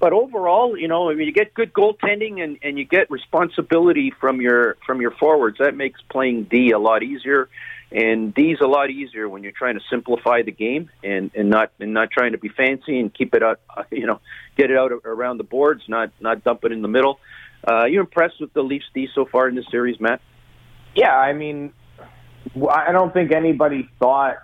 but 0.00 0.12
overall, 0.12 0.76
you 0.76 0.88
know, 0.88 1.10
I 1.10 1.14
mean, 1.14 1.26
you 1.26 1.32
get 1.32 1.54
good 1.54 1.72
goaltending 1.72 2.42
and, 2.42 2.58
and 2.62 2.78
you 2.78 2.84
get 2.84 3.10
responsibility 3.10 4.12
from 4.20 4.40
your 4.40 4.76
from 4.86 5.00
your 5.00 5.12
forwards. 5.12 5.58
That 5.60 5.76
makes 5.76 6.00
playing 6.10 6.44
D 6.44 6.72
a 6.72 6.78
lot 6.78 7.02
easier, 7.02 7.48
and 7.90 8.34
D's 8.34 8.58
a 8.60 8.66
lot 8.66 8.90
easier 8.90 9.28
when 9.28 9.42
you're 9.42 9.52
trying 9.52 9.76
to 9.76 9.80
simplify 9.88 10.42
the 10.42 10.52
game 10.52 10.90
and, 11.02 11.30
and 11.34 11.48
not 11.48 11.72
and 11.80 11.94
not 11.94 12.10
trying 12.10 12.32
to 12.32 12.38
be 12.38 12.50
fancy 12.50 13.00
and 13.00 13.14
keep 13.14 13.34
it 13.34 13.42
out, 13.42 13.60
you 13.90 14.06
know, 14.06 14.20
get 14.56 14.70
it 14.70 14.76
out 14.76 14.92
around 15.04 15.38
the 15.38 15.44
boards, 15.44 15.82
not 15.88 16.10
not 16.20 16.44
dump 16.44 16.64
it 16.64 16.72
in 16.72 16.82
the 16.82 16.88
middle. 16.88 17.18
Uh, 17.66 17.86
you 17.86 18.00
impressed 18.00 18.40
with 18.40 18.52
the 18.52 18.62
Leafs 18.62 18.84
D 18.94 19.08
so 19.14 19.24
far 19.24 19.48
in 19.48 19.54
this 19.54 19.64
series, 19.70 19.98
Matt? 19.98 20.20
Yeah, 20.94 21.16
I 21.16 21.32
mean, 21.32 21.72
I 22.70 22.92
don't 22.92 23.14
think 23.14 23.32
anybody 23.32 23.88
thought 23.98 24.36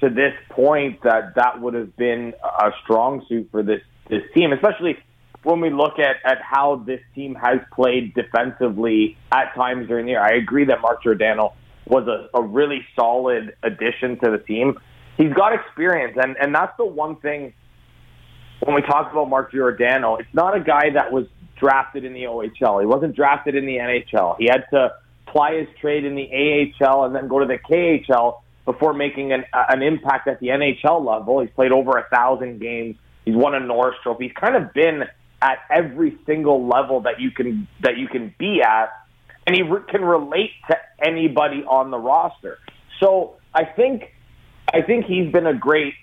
to 0.00 0.08
this 0.08 0.34
point 0.50 1.02
that 1.02 1.34
that 1.36 1.60
would 1.60 1.74
have 1.74 1.96
been 1.96 2.34
a 2.42 2.70
strong 2.82 3.24
suit 3.28 3.48
for 3.50 3.62
this 3.62 3.80
this 4.08 4.22
team, 4.34 4.52
especially 4.52 4.98
when 5.42 5.60
we 5.60 5.70
look 5.70 5.98
at, 5.98 6.16
at 6.24 6.42
how 6.42 6.82
this 6.86 7.00
team 7.14 7.34
has 7.34 7.58
played 7.72 8.12
defensively 8.14 9.16
at 9.32 9.54
times 9.54 9.88
during 9.88 10.06
the 10.06 10.12
year, 10.12 10.20
I 10.20 10.32
agree 10.32 10.64
that 10.64 10.80
Mark 10.80 11.02
Giordano 11.02 11.54
was 11.86 12.06
a, 12.08 12.28
a 12.36 12.42
really 12.42 12.84
solid 12.94 13.54
addition 13.62 14.18
to 14.20 14.30
the 14.30 14.38
team. 14.38 14.78
He's 15.16 15.32
got 15.32 15.54
experience, 15.54 16.18
and, 16.20 16.36
and 16.40 16.54
that's 16.54 16.76
the 16.76 16.84
one 16.84 17.16
thing 17.16 17.52
when 18.60 18.74
we 18.74 18.82
talk 18.82 19.10
about 19.10 19.28
Mark 19.28 19.52
Giordano. 19.52 20.16
It's 20.16 20.34
not 20.34 20.56
a 20.56 20.60
guy 20.60 20.90
that 20.94 21.12
was 21.12 21.26
drafted 21.56 22.04
in 22.04 22.12
the 22.12 22.24
OHL. 22.24 22.80
He 22.80 22.86
wasn't 22.86 23.14
drafted 23.14 23.54
in 23.54 23.66
the 23.66 23.76
NHL. 23.76 24.36
He 24.38 24.46
had 24.46 24.64
to 24.72 24.92
ply 25.26 25.58
his 25.58 25.68
trade 25.80 26.04
in 26.04 26.14
the 26.14 26.72
AHL 26.82 27.04
and 27.04 27.14
then 27.14 27.28
go 27.28 27.38
to 27.38 27.46
the 27.46 27.58
KHL 27.58 28.40
before 28.70 28.92
making 28.94 29.32
an, 29.32 29.44
an 29.52 29.82
impact 29.82 30.28
at 30.28 30.38
the 30.40 30.48
NHL 30.48 31.04
level. 31.04 31.40
He's 31.40 31.50
played 31.50 31.72
over 31.72 31.98
a 31.98 32.08
thousand 32.08 32.60
games. 32.60 32.96
He's 33.24 33.34
won 33.34 33.54
a 33.54 33.60
Norris 33.60 33.96
Trophy. 34.02 34.28
He's 34.28 34.36
kind 34.36 34.54
of 34.54 34.72
been 34.72 35.04
at 35.42 35.58
every 35.70 36.18
single 36.26 36.66
level 36.66 37.00
that 37.00 37.20
you 37.20 37.30
can 37.30 37.66
that 37.80 37.96
you 37.96 38.06
can 38.06 38.34
be 38.38 38.62
at, 38.62 38.90
and 39.46 39.56
he 39.56 39.62
re- 39.62 39.82
can 39.88 40.02
relate 40.02 40.50
to 40.68 40.76
anybody 41.04 41.64
on 41.64 41.90
the 41.90 41.98
roster. 41.98 42.58
So 43.00 43.36
I 43.52 43.64
think 43.64 44.14
I 44.72 44.82
think 44.82 45.06
he's 45.06 45.32
been 45.32 45.46
a 45.46 45.54
great 45.54 45.94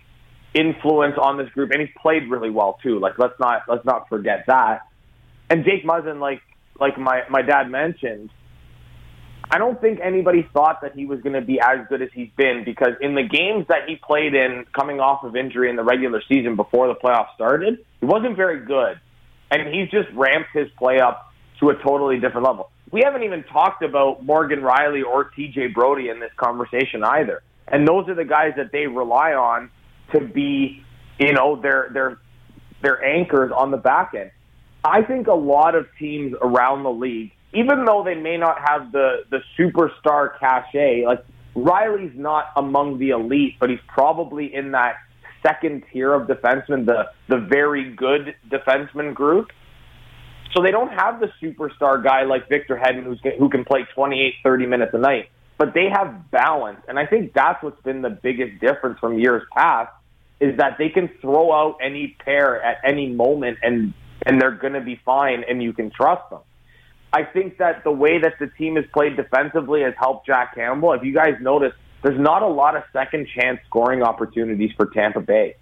influence 0.53 1.15
on 1.21 1.38
this 1.38 1.49
group, 1.49 1.71
and 1.71 1.80
he's 1.80 1.95
played 2.01 2.30
really 2.30 2.49
well 2.49 2.80
too. 2.84 2.99
Like 2.99 3.17
let's 3.17 3.39
not 3.39 3.63
let's 3.67 3.86
not 3.86 4.10
forget 4.10 4.45
that. 4.47 4.88
And 5.49 5.63
Jake 5.63 5.86
Muzzin, 5.86 6.19
like 6.19 6.41
like 6.80 6.97
my 6.97 7.21
my 7.30 7.41
dad 7.41 7.69
mentioned, 7.69 8.30
I 9.49 9.57
don't 9.57 9.79
think 9.79 9.99
anybody 10.03 10.47
thought 10.53 10.81
that 10.81 10.93
he 10.93 11.05
was 11.05 11.21
going 11.21 11.33
to 11.33 11.41
be 11.41 11.60
as 11.60 11.88
good 11.88 12.01
as 12.01 12.10
he's 12.13 12.29
been 12.36 12.63
because 12.65 12.93
in 12.99 13.15
the 13.15 13.23
games 13.23 13.65
that 13.69 13.88
he 13.88 13.95
played 13.95 14.33
in, 14.33 14.65
coming 14.77 14.99
off 14.99 15.23
of 15.23 15.36
injury 15.36 15.69
in 15.69 15.77
the 15.77 15.83
regular 15.83 16.21
season 16.27 16.55
before 16.55 16.88
the 16.88 16.95
playoffs 16.95 17.33
started, 17.36 17.79
he 18.01 18.05
wasn't 18.05 18.36
very 18.36 18.65
good, 18.65 18.99
and 19.49 19.73
he's 19.73 19.89
just 19.89 20.10
ramped 20.13 20.49
his 20.53 20.67
play 20.77 20.99
up 20.99 21.31
to 21.60 21.69
a 21.69 21.75
totally 21.81 22.19
different 22.19 22.45
level. 22.45 22.69
We 22.91 23.01
haven't 23.03 23.23
even 23.23 23.43
talked 23.43 23.83
about 23.83 24.23
Morgan 24.23 24.60
Rielly 24.60 25.03
or 25.03 25.31
TJ 25.31 25.73
Brodie 25.73 26.10
in 26.10 26.19
this 26.19 26.31
conversation 26.38 27.03
either, 27.03 27.41
and 27.67 27.88
those 27.88 28.07
are 28.10 28.15
the 28.15 28.25
guys 28.25 28.53
that 28.57 28.71
they 28.71 28.88
rely 28.88 29.33
on 29.33 29.69
to 30.13 30.21
be, 30.21 30.83
you 31.19 31.33
know, 31.33 31.60
their 31.62 31.89
their 31.93 32.17
their 32.81 33.03
anchors 33.03 33.51
on 33.55 33.71
the 33.71 33.77
back 33.77 34.13
end. 34.13 34.31
I 34.83 35.01
think 35.01 35.27
a 35.27 35.33
lot 35.33 35.75
of 35.75 35.88
teams 35.99 36.33
around 36.41 36.83
the 36.83 36.91
league, 36.91 37.31
even 37.53 37.86
though 37.86 38.03
they 38.03 38.15
may 38.15 38.38
not 38.38 38.57
have 38.67 38.91
the 38.91 39.23
the 39.29 39.39
superstar 39.57 40.38
cachet, 40.39 41.05
like 41.05 41.23
Rielly's 41.55 42.17
not 42.17 42.51
among 42.55 42.99
the 42.99 43.10
elite, 43.10 43.55
but 43.60 43.69
he's 43.69 43.79
probably 43.88 44.53
in 44.53 44.71
that 44.71 44.97
second 45.45 45.83
tier 45.91 46.13
of 46.13 46.27
defensemen, 46.27 46.86
the 46.86 47.10
the 47.27 47.38
very 47.38 47.93
good 47.93 48.36
defenseman 48.49 49.13
group. 49.13 49.51
So 50.55 50.63
they 50.63 50.71
don't 50.71 50.91
have 50.91 51.19
the 51.19 51.29
superstar 51.41 52.03
guy 52.03 52.23
like 52.23 52.49
Victor 52.49 52.81
Hedman 52.81 53.03
who's, 53.03 53.19
who 53.38 53.49
can 53.49 53.65
play 53.65 53.86
28, 53.93 54.33
30 54.43 54.65
minutes 54.65 54.91
a 54.93 54.97
night, 54.97 55.29
but 55.57 55.73
they 55.73 55.89
have 55.91 56.31
balance. 56.31 56.79
And 56.88 56.97
I 56.97 57.05
think 57.05 57.33
that's 57.33 57.62
what's 57.62 57.81
been 57.81 58.01
the 58.01 58.10
biggest 58.10 58.60
difference 58.62 58.97
from 58.99 59.19
years 59.19 59.43
past 59.55 59.91
is 60.39 60.57
that 60.57 60.77
they 60.77 60.89
can 60.89 61.10
throw 61.21 61.51
out 61.51 61.77
any 61.81 62.15
pair 62.23 62.62
at 62.62 62.77
any 62.83 63.10
moment 63.10 63.57
and 63.62 63.93
and 64.25 64.41
they're 64.41 64.51
going 64.51 64.73
to 64.73 64.81
be 64.81 64.99
fine 65.05 65.43
and 65.47 65.62
you 65.62 65.73
can 65.73 65.91
trust 65.91 66.29
them. 66.29 66.39
I 67.13 67.24
think 67.24 67.58
that 67.60 67.84
the 67.84 67.91
way 67.91 68.20
that 68.20 68.34
the 68.39 68.48
team 68.58 68.76
has 68.76 68.86
played 68.93 69.15
defensively 69.15 69.82
has 69.82 69.93
helped 69.98 70.26
Jack 70.26 70.56
Campbell. 70.56 70.93
If 70.93 71.04
you 71.04 71.13
guys 71.13 71.36
notice, 71.41 71.74
there's 72.04 72.20
not 72.20 72.43
a 72.43 72.48
lot 72.48 72.76
of 72.76 72.84
second 72.91 73.28
chance 73.34 73.60
scoring 73.67 74.04
opportunities 74.04 74.72
for 74.76 74.88
Tampa 74.88 75.22
Bay. 75.22 75.56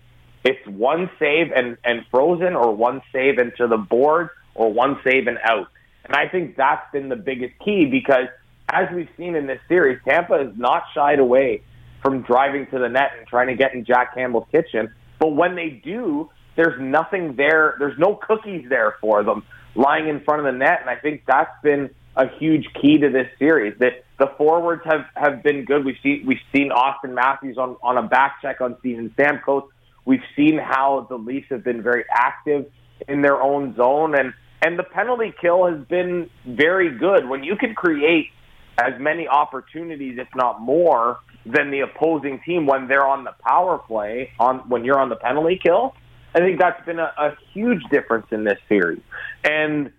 It's 0.43 0.65
one 0.67 1.09
save 1.19 1.51
and, 1.55 1.77
and 1.83 2.05
frozen 2.11 2.55
or 2.55 2.75
one 2.75 3.01
save 3.11 3.39
into 3.39 3.67
the 3.67 3.77
board 3.77 4.29
or 4.53 4.71
one 4.71 4.99
save 5.03 5.27
and 5.27 5.37
out. 5.43 5.67
And 6.03 6.15
I 6.15 6.27
think 6.27 6.55
that's 6.55 6.91
been 6.91 7.09
the 7.09 7.15
biggest 7.15 7.53
key 7.63 7.85
because 7.85 8.27
as 8.71 8.87
we've 8.93 9.09
seen 9.17 9.35
in 9.35 9.47
this 9.47 9.59
series, 9.67 9.99
Tampa 10.07 10.37
has 10.37 10.53
not 10.57 10.83
shied 10.93 11.19
away 11.19 11.63
from 12.03 12.21
driving 12.21 12.67
to 12.67 12.79
the 12.79 12.89
net 12.89 13.11
and 13.17 13.27
trying 13.27 13.47
to 13.47 13.55
get 13.55 13.73
in 13.73 13.85
Jack 13.85 14.15
Campbell's 14.15 14.47
kitchen. 14.51 14.93
But 15.19 15.29
when 15.29 15.55
they 15.55 15.81
do, 15.83 16.29
there's 16.55 16.79
nothing 16.79 17.35
there. 17.35 17.75
There's 17.79 17.97
no 17.97 18.15
cookies 18.15 18.67
there 18.69 18.95
for 19.01 19.23
them 19.23 19.43
lying 19.75 20.07
in 20.07 20.21
front 20.21 20.45
of 20.45 20.51
the 20.51 20.57
net. 20.57 20.79
And 20.81 20.89
I 20.89 20.95
think 20.95 21.23
that's 21.27 21.61
been 21.61 21.89
a 22.15 22.27
huge 22.37 22.67
key 22.81 22.97
to 22.99 23.09
this 23.09 23.27
series. 23.37 23.77
That 23.79 24.03
the 24.17 24.31
forwards 24.37 24.81
have, 24.85 25.05
have 25.15 25.43
been 25.43 25.65
good. 25.65 25.85
We've 25.85 25.97
seen 26.01 26.23
we've 26.25 26.39
seen 26.53 26.71
Auston 26.71 27.13
Matthews 27.13 27.57
on, 27.57 27.77
on 27.83 27.97
a 27.97 28.03
back 28.03 28.41
check 28.41 28.61
on 28.61 28.77
Steven 28.79 29.13
Stamkos. 29.17 29.67
We've 30.05 30.23
seen 30.35 30.57
how 30.57 31.07
the 31.09 31.17
Leafs 31.17 31.47
have 31.49 31.63
been 31.63 31.81
very 31.81 32.05
active 32.11 32.71
in 33.07 33.21
their 33.21 33.41
own 33.41 33.75
zone 33.75 34.15
and 34.15 34.33
and 34.61 34.79
the 34.79 34.83
penalty 34.83 35.33
kill 35.39 35.67
has 35.67 35.85
been 35.87 36.29
very 36.45 36.97
good. 36.97 37.27
When 37.29 37.43
you 37.43 37.55
can 37.55 37.75
create 37.75 38.29
as 38.79 38.93
many 38.99 39.27
opportunities, 39.27 40.17
if 40.17 40.27
not 40.35 40.59
more, 40.59 41.19
than 41.45 41.69
the 41.69 41.81
opposing 41.81 42.41
team 42.45 42.65
when 42.65 42.87
they're 42.87 43.05
on 43.05 43.23
the 43.23 43.33
power 43.47 43.77
play, 43.77 44.31
on 44.39 44.67
when 44.67 44.83
you're 44.83 44.99
on 44.99 45.09
the 45.09 45.15
penalty 45.15 45.59
kill, 45.63 45.93
I 46.35 46.39
think 46.39 46.59
that's 46.59 46.85
been 46.85 46.99
a, 46.99 47.11
a 47.17 47.37
huge 47.53 47.81
difference 47.89 48.27
in 48.31 48.43
this 48.43 48.59
series. 48.67 49.01
And 49.45 49.91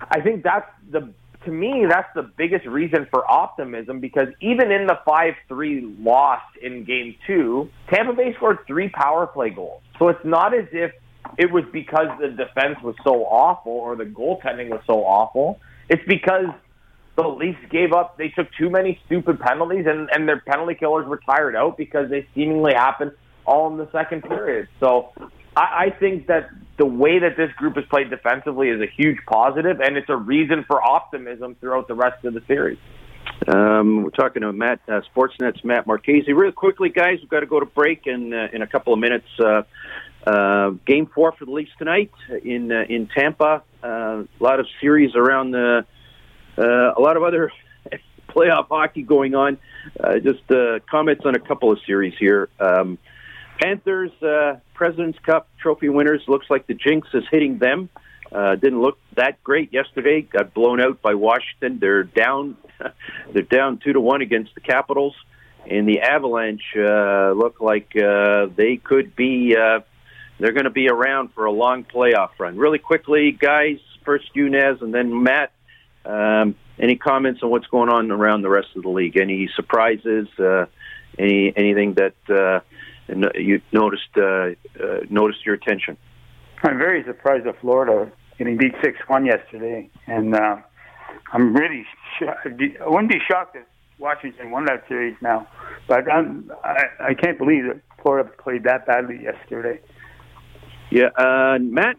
I 0.00 0.20
think 0.22 0.42
that's 0.42 0.70
the 0.90 1.12
to 1.44 1.52
me 1.52 1.84
that's 1.88 2.08
the 2.14 2.22
biggest 2.22 2.66
reason 2.66 3.06
for 3.10 3.30
optimism 3.30 4.00
because 4.00 4.28
even 4.40 4.72
in 4.72 4.86
the 4.86 4.98
5-3 5.06 6.04
loss 6.04 6.42
in 6.60 6.84
game 6.84 7.14
2, 7.26 7.70
Tampa 7.88 8.14
Bay 8.14 8.34
scored 8.34 8.58
3 8.66 8.88
power 8.88 9.26
play 9.28 9.50
goals. 9.50 9.82
So 9.98 10.08
it's 10.08 10.24
not 10.24 10.54
as 10.54 10.66
if 10.72 10.92
it 11.38 11.52
was 11.52 11.64
because 11.72 12.08
the 12.20 12.28
defense 12.28 12.78
was 12.82 12.96
so 13.04 13.24
awful 13.26 13.72
or 13.72 13.94
the 13.94 14.04
goaltending 14.04 14.70
was 14.70 14.80
so 14.86 15.04
awful. 15.04 15.60
It's 15.88 16.02
because 16.08 16.46
the 17.16 17.28
Leafs 17.28 17.58
gave 17.70 17.92
up. 17.92 18.16
They 18.18 18.28
took 18.28 18.48
too 18.58 18.70
many 18.70 19.00
stupid 19.06 19.38
penalties, 19.40 19.86
and 19.86 20.08
and 20.12 20.28
their 20.28 20.40
penalty 20.40 20.74
killers 20.74 21.06
were 21.06 21.20
tired 21.24 21.56
out 21.56 21.76
because 21.76 22.10
they 22.10 22.26
seemingly 22.34 22.74
happened 22.74 23.12
all 23.46 23.70
in 23.70 23.78
the 23.78 23.88
second 23.92 24.22
period. 24.22 24.68
So 24.80 25.12
I, 25.56 25.86
I 25.86 25.90
think 25.98 26.26
that 26.26 26.50
the 26.78 26.86
way 26.86 27.18
that 27.20 27.36
this 27.36 27.50
group 27.52 27.76
has 27.76 27.84
played 27.86 28.10
defensively 28.10 28.68
is 28.68 28.80
a 28.80 28.86
huge 28.86 29.18
positive, 29.26 29.80
and 29.80 29.96
it's 29.96 30.10
a 30.10 30.16
reason 30.16 30.64
for 30.66 30.82
optimism 30.82 31.56
throughout 31.60 31.88
the 31.88 31.94
rest 31.94 32.24
of 32.24 32.34
the 32.34 32.42
series. 32.46 32.78
Um, 33.48 34.02
we're 34.02 34.10
talking 34.10 34.42
to 34.42 34.52
Matt 34.52 34.80
uh, 34.88 35.00
Sportsnet's 35.14 35.64
Matt 35.64 35.86
Marchese. 35.86 36.32
Real 36.32 36.52
quickly, 36.52 36.88
guys, 36.88 37.18
we've 37.20 37.28
got 37.28 37.40
to 37.40 37.46
go 37.46 37.60
to 37.60 37.66
break 37.66 38.06
in 38.06 38.32
uh, 38.32 38.48
in 38.52 38.62
a 38.62 38.66
couple 38.66 38.92
of 38.92 38.98
minutes. 38.98 39.26
Uh, 39.38 39.62
uh, 40.26 40.70
game 40.84 41.06
four 41.14 41.32
for 41.32 41.44
the 41.44 41.52
Leafs 41.52 41.70
tonight 41.78 42.10
in 42.44 42.72
uh, 42.72 42.84
in 42.88 43.08
Tampa. 43.16 43.62
Uh, 43.82 43.88
a 43.88 44.26
lot 44.40 44.58
of 44.58 44.66
series 44.80 45.14
around 45.14 45.52
the, 45.52 45.86
uh, 46.58 46.92
a 46.96 47.00
lot 47.00 47.16
of 47.16 47.22
other 47.22 47.52
playoff 48.28 48.66
hockey 48.68 49.02
going 49.02 49.34
on. 49.34 49.58
Uh, 49.98 50.18
just 50.18 50.50
uh, 50.50 50.80
comments 50.90 51.22
on 51.24 51.36
a 51.36 51.38
couple 51.38 51.70
of 51.70 51.78
series 51.86 52.14
here. 52.18 52.48
Um, 52.58 52.98
Panthers 53.60 54.10
uh, 54.22 54.58
President's 54.74 55.18
Cup 55.20 55.48
trophy 55.60 55.88
winners 55.88 56.22
looks 56.28 56.46
like 56.50 56.66
the 56.66 56.74
jinx 56.74 57.08
is 57.14 57.24
hitting 57.30 57.58
them. 57.58 57.88
Uh, 58.32 58.56
didn't 58.56 58.80
look 58.80 58.98
that 59.16 59.42
great 59.42 59.72
yesterday. 59.72 60.22
Got 60.22 60.52
blown 60.52 60.80
out 60.80 61.00
by 61.00 61.14
Washington. 61.14 61.78
They're 61.80 62.04
down. 62.04 62.56
they're 63.32 63.42
down 63.42 63.78
two 63.82 63.92
to 63.92 64.00
one 64.00 64.20
against 64.20 64.54
the 64.54 64.60
Capitals, 64.60 65.14
and 65.68 65.88
the 65.88 66.00
Avalanche 66.00 66.74
uh, 66.76 67.32
look 67.32 67.60
like 67.60 67.96
uh, 67.96 68.46
they 68.54 68.76
could 68.76 69.14
be. 69.16 69.56
Uh, 69.56 69.80
they're 70.38 70.52
going 70.52 70.64
to 70.64 70.70
be 70.70 70.88
around 70.88 71.32
for 71.32 71.46
a 71.46 71.52
long 71.52 71.84
playoff 71.84 72.30
run. 72.38 72.58
Really 72.58 72.78
quickly, 72.78 73.32
guys. 73.32 73.78
First, 74.04 74.26
Yunez, 74.34 74.82
and 74.82 74.92
then 74.92 75.22
Matt. 75.22 75.52
Um, 76.04 76.54
any 76.78 76.96
comments 76.96 77.40
on 77.42 77.50
what's 77.50 77.66
going 77.66 77.88
on 77.88 78.10
around 78.10 78.42
the 78.42 78.50
rest 78.50 78.68
of 78.76 78.82
the 78.82 78.88
league? 78.88 79.16
Any 79.16 79.48
surprises? 79.56 80.28
Uh, 80.38 80.66
any 81.18 81.52
anything 81.56 81.94
that 81.94 82.14
uh, 82.28 82.60
you 83.08 83.60
noticed 83.72 84.16
uh, 84.16 84.22
uh, 84.22 84.52
noticed 85.08 85.44
your 85.44 85.54
attention? 85.54 85.96
I'm 86.62 86.78
very 86.78 87.04
surprised 87.04 87.46
that 87.46 87.60
Florida 87.60 88.10
getting 88.38 88.56
beat 88.56 88.74
six 88.82 88.98
one 89.06 89.26
yesterday, 89.26 89.88
and 90.06 90.34
uh, 90.34 90.56
I'm 91.32 91.54
really 91.54 91.84
shocked. 92.18 92.46
I 92.46 92.88
wouldn't 92.88 93.10
be 93.10 93.20
shocked 93.28 93.56
if 93.56 93.64
Washington 93.98 94.50
won 94.50 94.64
that 94.66 94.84
series 94.88 95.16
now, 95.20 95.46
but 95.88 96.10
I'm, 96.10 96.50
I 96.64 96.84
I 97.00 97.14
can't 97.14 97.38
believe 97.38 97.64
that 97.64 97.80
Florida 98.02 98.28
played 98.38 98.64
that 98.64 98.86
badly 98.86 99.22
yesterday. 99.22 99.80
Yeah, 100.90 101.08
uh, 101.16 101.58
Matt. 101.60 101.96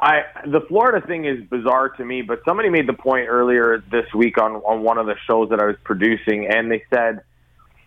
I 0.00 0.22
the 0.46 0.60
Florida 0.68 1.04
thing 1.06 1.24
is 1.24 1.44
bizarre 1.48 1.88
to 1.90 2.04
me, 2.04 2.22
but 2.22 2.40
somebody 2.44 2.70
made 2.70 2.88
the 2.88 2.92
point 2.92 3.28
earlier 3.28 3.82
this 3.90 4.06
week 4.14 4.40
on 4.40 4.52
on 4.56 4.82
one 4.82 4.98
of 4.98 5.06
the 5.06 5.16
shows 5.26 5.50
that 5.50 5.60
I 5.60 5.66
was 5.66 5.76
producing, 5.84 6.46
and 6.46 6.70
they 6.70 6.84
said 6.92 7.22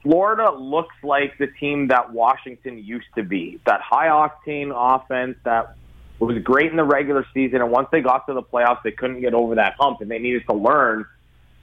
Florida 0.04 0.52
looks 0.52 0.96
like 1.04 1.38
the 1.38 1.48
team 1.48 1.90
that 1.90 2.12
Washington 2.12 2.84
used 2.84 3.08
to 3.16 3.24
be. 3.24 3.60
That 3.66 3.82
high 3.82 4.08
octane 4.08 4.72
offense 4.76 5.38
that 5.44 5.76
was 6.20 6.38
great 6.44 6.72
in 6.72 6.78
the 6.78 6.84
regular 6.84 7.26
season, 7.34 7.62
and 7.62 7.72
once 7.72 7.88
they 7.92 8.02
got 8.02 8.26
to 8.28 8.34
the 8.34 8.44
playoffs, 8.44 8.84
they 8.84 8.92
couldn't 8.92 9.22
get 9.22 9.34
over 9.34 9.56
that 9.56 9.76
hump, 9.80 10.02
and 10.02 10.10
they 10.10 10.20
needed 10.20 10.44
to 10.48 10.56
learn 10.56 11.06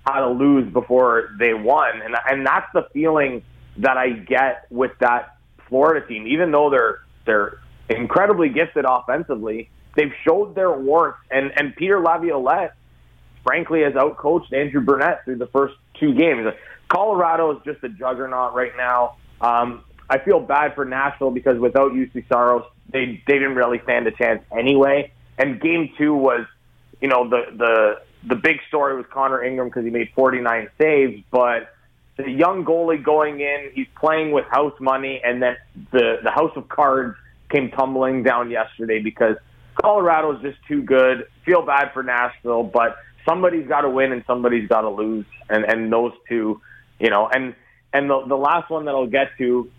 how 0.07 0.20
to 0.20 0.31
lose 0.31 0.72
before 0.72 1.31
they 1.38 1.55
won, 1.55 2.01
and 2.03 2.16
and 2.29 2.46
that's 2.46 2.66
the 2.72 2.88
feeling 2.92 3.42
that 3.79 3.96
I 3.96 4.11
get 4.11 4.66
with 4.70 4.92
that 5.01 5.37
Florida 5.68 6.07
team, 6.07 6.27
even 6.27 6.51
though 6.51 6.70
they're 6.70 7.01
they're 7.27 7.59
incredibly 7.88 8.48
gifted 8.48 8.85
offensively. 8.88 9.70
They've 9.96 10.12
showed 10.27 10.55
their 10.55 10.72
worth, 10.72 11.16
and 11.31 11.53
and 11.57 11.74
Peter 11.77 12.01
Laviolette, 12.01 12.74
frankly, 13.44 13.83
has 13.83 13.94
outcoached 13.94 14.53
Andrew 14.53 14.81
Brunette 14.81 15.24
through 15.24 15.38
the 15.38 15.48
first 15.48 15.74
two 15.98 16.14
games. 16.14 16.52
Colorado 16.88 17.56
is 17.56 17.62
just 17.64 17.82
a 17.84 17.88
juggernaut 17.88 18.54
right 18.54 18.72
now. 18.76 19.16
Um, 19.40 19.84
I 20.11 20.18
feel 20.18 20.40
bad 20.40 20.74
for 20.74 20.84
Nashville 20.84 21.30
because 21.30 21.58
without 21.58 21.92
Juuse 21.92 22.24
Saros, 22.28 22.64
they 22.90 23.22
they 23.26 23.34
didn't 23.34 23.54
really 23.54 23.80
stand 23.84 24.06
a 24.06 24.11
chance 24.11 24.42
anyway. 24.56 25.12
And 25.37 25.61
game 25.61 25.90
two 25.98 26.14
was, 26.14 26.46
you 27.00 27.08
know, 27.08 27.28
the 27.28 27.42
the 27.56 28.00
the 28.26 28.34
big 28.34 28.56
story 28.68 28.96
was 28.96 29.04
Connor 29.12 29.44
Ingram 29.44 29.68
because 29.68 29.84
he 29.84 29.90
made 29.90 30.11
49 30.14 30.68
saves, 30.78 31.22
but 31.30 31.74
the 32.16 32.28
young 32.28 32.64
goalie 32.64 33.02
going 33.02 33.40
in, 33.40 33.70
he's 33.74 33.87
playing 33.98 34.32
with 34.32 34.44
house 34.46 34.74
money, 34.80 35.20
and 35.24 35.40
then 35.40 35.56
the 35.92 36.18
the 36.22 36.30
house 36.30 36.52
of 36.56 36.68
cards 36.68 37.16
came 37.48 37.70
tumbling 37.70 38.22
down 38.22 38.50
yesterday 38.50 39.00
because 39.00 39.37
Colorado 39.80 40.37
is 40.37 40.42
just 40.42 40.58
too 40.66 40.82
good. 40.82 41.28
Feel 41.44 41.62
bad 41.62 41.92
for 41.92 42.02
Nashville, 42.02 42.64
but 42.64 42.96
somebody's 43.29 43.67
got 43.69 43.83
to 43.83 43.91
win 43.91 44.12
and 44.12 44.25
somebody's 44.27 44.69
got 44.69 44.83
to 44.83 44.91
lose, 44.91 45.27
and 45.49 45.64
and 45.64 45.93
those 45.93 46.12
two, 46.29 46.61
you 46.99 47.11
know, 47.11 47.29
and 47.29 47.55
and 47.93 48.09
the 48.09 48.25
the 48.27 48.37
last 48.37 48.71
one 48.71 48.87
that 48.87 48.95
I'll 48.95 49.07
get 49.07 49.29
to, 49.38 49.71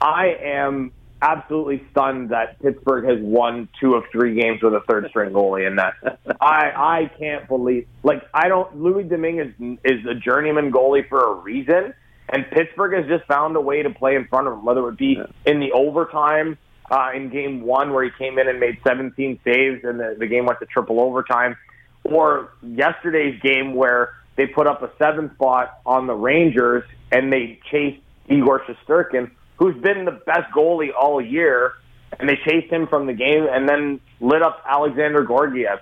I 0.00 0.36
am 0.42 0.92
absolutely 1.20 1.82
stunned 1.90 2.30
that 2.30 2.60
Pittsburgh 2.60 3.06
has 3.06 3.18
won 3.20 3.68
two 3.80 3.94
of 3.94 4.04
three 4.12 4.40
games 4.40 4.62
with 4.62 4.74
a 4.74 4.80
third 4.88 5.06
string 5.08 5.32
goalie, 5.32 5.66
and 5.66 5.78
that. 5.78 5.94
I 6.40 6.72
I 6.74 7.10
can't 7.18 7.48
believe 7.48 7.86
like 8.02 8.22
I 8.32 8.48
don't 8.48 8.80
Louis 8.80 9.04
Domingue 9.04 9.40
is 9.40 9.78
is 9.84 10.06
a 10.06 10.14
journeyman 10.14 10.72
goalie 10.72 11.08
for 11.08 11.32
a 11.32 11.34
reason, 11.34 11.94
and 12.28 12.44
Pittsburgh 12.50 12.94
has 12.94 13.06
just 13.06 13.26
found 13.26 13.56
a 13.56 13.60
way 13.60 13.82
to 13.82 13.90
play 13.90 14.16
in 14.16 14.26
front 14.26 14.48
of 14.48 14.54
him, 14.54 14.64
whether 14.64 14.88
it 14.88 14.98
be 14.98 15.18
in 15.46 15.60
the 15.60 15.72
overtime 15.72 16.58
uh, 16.90 17.10
in 17.14 17.30
game 17.30 17.62
one 17.62 17.92
where 17.92 18.04
he 18.04 18.10
came 18.18 18.38
in 18.38 18.48
and 18.48 18.60
made 18.60 18.78
17 18.86 19.40
saves 19.44 19.84
and 19.84 19.98
the, 19.98 20.16
the 20.18 20.26
game 20.26 20.46
went 20.46 20.58
to 20.60 20.66
triple 20.66 21.00
overtime, 21.00 21.56
or 22.04 22.52
yesterday's 22.62 23.40
game 23.40 23.74
where 23.74 24.14
they 24.36 24.46
put 24.46 24.66
up 24.66 24.82
a 24.82 24.90
seven 24.98 25.30
spot 25.34 25.80
on 25.86 26.06
the 26.06 26.14
Rangers 26.14 26.84
and 27.10 27.32
they 27.32 27.60
chased 27.70 28.00
Igor 28.28 28.62
Shesterkin 28.64 29.30
who's 29.56 29.80
been 29.82 30.04
the 30.04 30.20
best 30.26 30.50
goalie 30.54 30.90
all 30.98 31.20
year, 31.20 31.74
and 32.18 32.28
they 32.28 32.36
chased 32.36 32.72
him 32.72 32.86
from 32.86 33.06
the 33.06 33.12
game 33.12 33.46
and 33.50 33.68
then 33.68 34.00
lit 34.20 34.42
up 34.42 34.62
Alexander 34.66 35.24
Georgiev. 35.24 35.80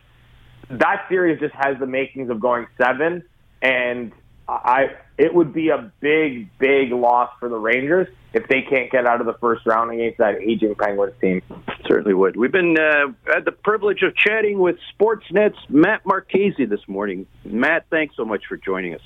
That 0.70 1.06
series 1.08 1.40
just 1.40 1.54
has 1.54 1.78
the 1.78 1.86
makings 1.86 2.30
of 2.30 2.40
going 2.40 2.66
seven, 2.78 3.24
and 3.60 4.12
I 4.48 4.90
it 5.22 5.32
would 5.32 5.52
be 5.52 5.68
a 5.68 5.92
big, 6.00 6.50
big 6.58 6.90
loss 6.90 7.30
for 7.38 7.48
the 7.48 7.56
Rangers 7.56 8.08
if 8.34 8.48
they 8.48 8.62
can't 8.62 8.90
get 8.90 9.06
out 9.06 9.20
of 9.20 9.26
the 9.26 9.34
first 9.34 9.64
round 9.64 9.92
against 9.92 10.18
that 10.18 10.40
aging 10.40 10.74
Penguins 10.74 11.12
team. 11.20 11.40
Certainly 11.86 12.14
would. 12.14 12.34
We've 12.34 12.50
been 12.50 12.76
uh, 12.76 13.12
had 13.32 13.44
the 13.44 13.52
privilege 13.52 14.02
of 14.02 14.16
chatting 14.16 14.58
with 14.58 14.76
Sportsnet's 14.92 15.58
Matt 15.68 16.04
Marchese 16.04 16.64
this 16.64 16.80
morning. 16.88 17.26
Matt, 17.44 17.86
thanks 17.88 18.16
so 18.16 18.24
much 18.24 18.42
for 18.48 18.56
joining 18.56 18.94
us. 18.94 19.00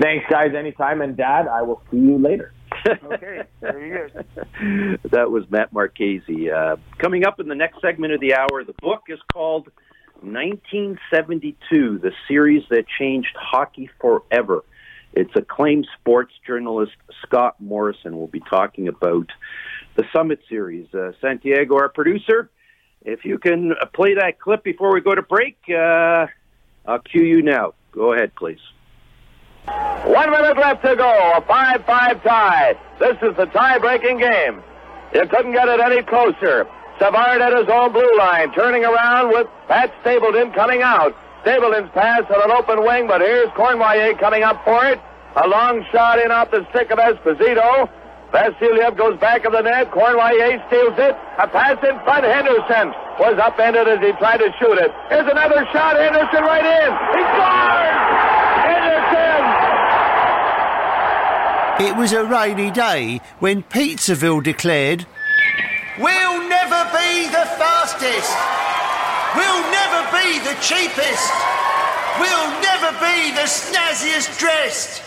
Thanks, 0.00 0.24
guys. 0.30 0.54
Anytime, 0.56 1.00
and 1.00 1.16
Dad, 1.16 1.48
I 1.48 1.62
will 1.62 1.82
see 1.90 1.96
you 1.96 2.18
later. 2.18 2.52
okay, 2.86 3.42
very 3.60 3.90
good. 3.90 5.00
that 5.10 5.32
was 5.32 5.50
Matt 5.50 5.72
Marchese. 5.72 6.48
Uh, 6.48 6.76
coming 6.98 7.26
up 7.26 7.40
in 7.40 7.48
the 7.48 7.56
next 7.56 7.80
segment 7.80 8.12
of 8.12 8.20
the 8.20 8.34
hour, 8.34 8.62
the 8.64 8.74
book 8.80 9.02
is 9.08 9.18
called 9.32 9.68
1972, 10.20 11.98
the 11.98 12.12
series 12.28 12.62
that 12.70 12.84
changed 13.00 13.34
hockey 13.36 13.90
forever. 14.00 14.62
It's 15.12 15.34
acclaimed 15.34 15.86
sports 15.98 16.32
journalist 16.46 16.92
Scott 17.22 17.56
Morrison 17.60 18.16
will 18.16 18.26
be 18.26 18.40
talking 18.40 18.88
about 18.88 19.26
the 19.96 20.04
Summit 20.12 20.40
Series. 20.48 20.92
Uh, 20.94 21.12
Santiago, 21.20 21.76
our 21.76 21.88
producer, 21.88 22.50
if 23.04 23.24
you 23.24 23.38
can 23.38 23.74
play 23.94 24.14
that 24.14 24.38
clip 24.38 24.62
before 24.62 24.92
we 24.92 25.00
go 25.00 25.14
to 25.14 25.22
break, 25.22 25.58
uh, 25.70 26.26
I'll 26.86 27.00
cue 27.00 27.24
you 27.24 27.42
now. 27.42 27.74
Go 27.92 28.12
ahead, 28.12 28.34
please. 28.34 28.60
One 29.66 30.30
minute 30.30 30.56
left 30.56 30.82
to 30.84 30.96
go. 30.96 31.32
A 31.36 31.40
5 31.42 31.84
5 31.84 32.22
tie. 32.22 32.76
This 32.98 33.16
is 33.22 33.36
the 33.36 33.46
tie 33.46 33.78
breaking 33.78 34.18
game. 34.18 34.62
You 35.14 35.26
couldn't 35.26 35.52
get 35.52 35.68
it 35.68 35.80
any 35.80 36.02
closer. 36.02 36.66
Savard 36.98 37.40
at 37.40 37.52
his 37.52 37.68
own 37.68 37.92
blue 37.92 38.18
line, 38.18 38.52
turning 38.52 38.84
around 38.84 39.28
with 39.28 39.46
Pat 39.68 39.92
Stapleton 40.00 40.52
coming 40.52 40.82
out. 40.82 41.16
Stapleton's 41.42 41.90
pass 41.92 42.22
on 42.30 42.50
an 42.50 42.50
open 42.50 42.84
wing, 42.84 43.06
but 43.06 43.20
here's 43.20 43.48
Cournoyer 43.50 44.18
coming 44.18 44.42
up 44.42 44.64
for 44.64 44.84
it. 44.86 45.00
A 45.36 45.46
long 45.46 45.84
shot 45.92 46.18
in 46.18 46.30
off 46.30 46.50
the 46.50 46.66
stick 46.70 46.90
of 46.90 46.98
Esposito. 46.98 47.88
Vasiliev 48.32 48.96
goes 48.96 49.18
back 49.20 49.44
of 49.44 49.52
the 49.52 49.62
net. 49.62 49.90
Cournoyer 49.90 50.66
steals 50.66 50.98
it. 50.98 51.16
A 51.38 51.46
pass 51.48 51.78
in 51.82 51.98
front. 52.04 52.24
Henderson 52.24 52.92
was 53.18 53.38
upended 53.38 53.88
as 53.88 54.00
he 54.00 54.12
tried 54.18 54.38
to 54.38 54.52
shoot 54.58 54.78
it. 54.78 54.92
Here's 55.08 55.30
another 55.30 55.66
shot. 55.72 55.96
Henderson 55.96 56.42
right 56.44 56.64
in. 56.64 56.90
He 57.14 57.22
scores! 57.32 57.98
Henderson! 58.68 59.58
It 61.86 61.96
was 61.96 62.12
a 62.12 62.24
rainy 62.24 62.70
day 62.70 63.20
when 63.38 63.62
Pizzaville 63.62 64.42
declared, 64.42 65.06
We'll 65.98 66.48
never 66.48 66.84
be 66.92 67.26
the 67.28 67.46
fastest. 67.56 68.67
We'll 69.36 69.62
never 69.70 70.00
be 70.16 70.38
the 70.40 70.56
cheapest. 70.60 71.32
We'll 72.20 72.50
never 72.60 72.92
be 72.98 73.32
the 73.32 73.46
snazziest 73.46 74.38
dressed. 74.38 75.02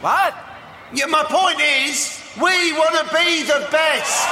What? 0.00 0.34
Yeah, 0.92 1.06
my 1.06 1.24
point 1.24 1.60
is, 1.60 2.20
we 2.36 2.72
want 2.72 2.94
to 2.96 3.14
be 3.14 3.42
the 3.42 3.66
best. 3.70 4.28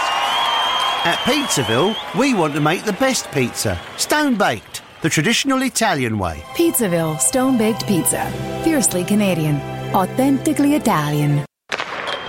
At 1.06 1.16
Pizzaville, 1.24 1.96
we 2.18 2.34
want 2.34 2.54
to 2.54 2.60
make 2.60 2.84
the 2.84 2.92
best 2.92 3.30
pizza, 3.32 3.80
stone 3.96 4.36
baked, 4.36 4.82
the 5.00 5.08
traditional 5.08 5.62
Italian 5.62 6.18
way. 6.18 6.42
Pizzaville 6.54 7.18
Stone 7.18 7.56
Baked 7.56 7.86
Pizza. 7.86 8.30
Fiercely 8.62 9.04
Canadian. 9.04 9.56
Authentically 9.94 10.74
Italian. 10.74 11.46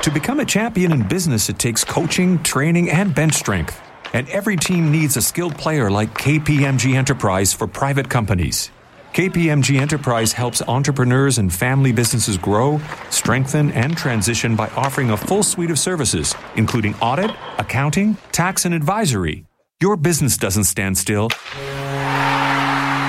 To 0.04 0.12
become 0.12 0.40
a 0.40 0.46
champion 0.46 0.94
in 0.94 1.08
business, 1.08 1.50
it 1.50 1.60
takes 1.60 1.84
coaching, 1.84 2.42
training, 2.44 2.90
and 2.90 3.14
bench 3.14 3.34
strength. 3.34 3.80
And 4.14 4.30
every 4.30 4.58
team 4.58 4.92
needs 4.92 5.18
a 5.18 5.22
skilled 5.22 5.58
player 5.58 5.90
like 5.90 6.14
KPMG 6.14 6.96
Enterprise 6.96 7.54
for 7.54 7.68
private 7.68 8.10
companies. 8.10 8.72
KPMG 9.14 9.80
Enterprise 9.80 10.34
helps 10.34 10.62
entrepreneurs 10.62 11.38
and 11.38 11.52
family 11.54 11.92
businesses 11.92 12.38
grow, 12.38 12.80
strengthen, 13.10 13.72
and 13.72 13.98
transition 13.98 14.56
by 14.56 14.70
offering 14.70 15.12
a 15.12 15.18
full 15.18 15.44
suite 15.44 15.72
of 15.72 15.78
services, 15.78 16.34
including 16.56 16.96
audit, 16.96 17.32
accounting, 17.58 18.16
tax, 18.32 18.66
and 18.66 18.74
advisory. 18.74 19.46
Your 19.82 19.98
business 19.98 20.38
doesn't 20.38 20.64
stand 20.66 20.98
still, 20.98 21.30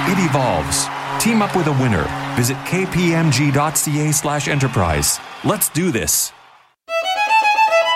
it 0.08 0.18
evolves. 0.18 0.86
Team 1.22 1.40
up 1.40 1.54
with 1.54 1.68
a 1.68 1.72
winner. 1.72 2.02
Visit 2.34 2.56
kpmg.ca 2.66 4.12
slash 4.12 4.48
enterprise. 4.48 5.20
Let's 5.44 5.68
do 5.68 5.92
this. 5.92 6.32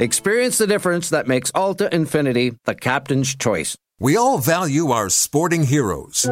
Experience 0.00 0.58
the 0.58 0.66
difference 0.66 1.10
that 1.10 1.28
makes 1.28 1.52
Alta 1.54 1.88
Infiniti 1.92 2.58
the 2.64 2.74
captain's 2.74 3.32
choice. 3.32 3.76
We 4.00 4.16
all 4.16 4.38
value 4.38 4.90
our 4.90 5.08
sporting 5.08 5.62
heroes. 5.62 6.26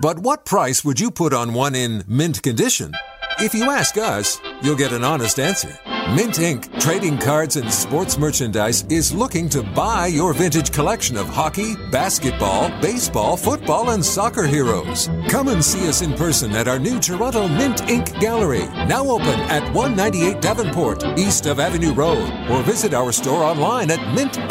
But 0.00 0.18
what 0.18 0.44
price 0.44 0.84
would 0.84 0.98
you 0.98 1.12
put 1.12 1.32
on 1.32 1.54
one 1.54 1.76
in 1.76 2.02
mint 2.08 2.42
condition? 2.42 2.92
If 3.38 3.54
you 3.54 3.70
ask 3.70 3.96
us, 3.96 4.40
you'll 4.62 4.74
get 4.74 4.92
an 4.92 5.04
honest 5.04 5.38
answer. 5.38 5.78
Mint 6.08 6.36
Inc., 6.36 6.80
trading 6.80 7.18
cards 7.18 7.56
and 7.56 7.70
sports 7.70 8.16
merchandise, 8.16 8.82
is 8.88 9.12
looking 9.12 9.46
to 9.50 9.62
buy 9.62 10.06
your 10.06 10.32
vintage 10.32 10.72
collection 10.72 11.18
of 11.18 11.28
hockey, 11.28 11.76
basketball, 11.92 12.70
baseball, 12.80 13.36
football, 13.36 13.90
and 13.90 14.02
soccer 14.02 14.46
heroes. 14.46 15.10
Come 15.28 15.48
and 15.48 15.62
see 15.62 15.86
us 15.86 16.00
in 16.00 16.14
person 16.14 16.52
at 16.52 16.66
our 16.66 16.78
new 16.78 16.98
Toronto 16.98 17.46
Mint 17.46 17.82
Inc. 17.82 18.18
Gallery, 18.20 18.68
now 18.86 19.06
open 19.06 19.38
at 19.50 19.62
198 19.74 20.40
Davenport, 20.40 21.04
east 21.18 21.44
of 21.44 21.60
Avenue 21.60 21.92
Road, 21.92 22.32
or 22.48 22.62
visit 22.62 22.94
our 22.94 23.12
store 23.12 23.44
online 23.44 23.90
at 23.90 24.00
mintink.ca. 24.16 24.48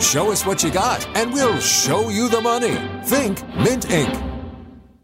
Show 0.00 0.30
us 0.30 0.44
what 0.44 0.62
you 0.62 0.70
got, 0.70 1.06
and 1.16 1.32
we'll 1.32 1.58
show 1.60 2.10
you 2.10 2.28
the 2.28 2.42
money. 2.42 2.76
Think 3.04 3.42
Mint 3.56 3.86
Inc. 3.86 4.27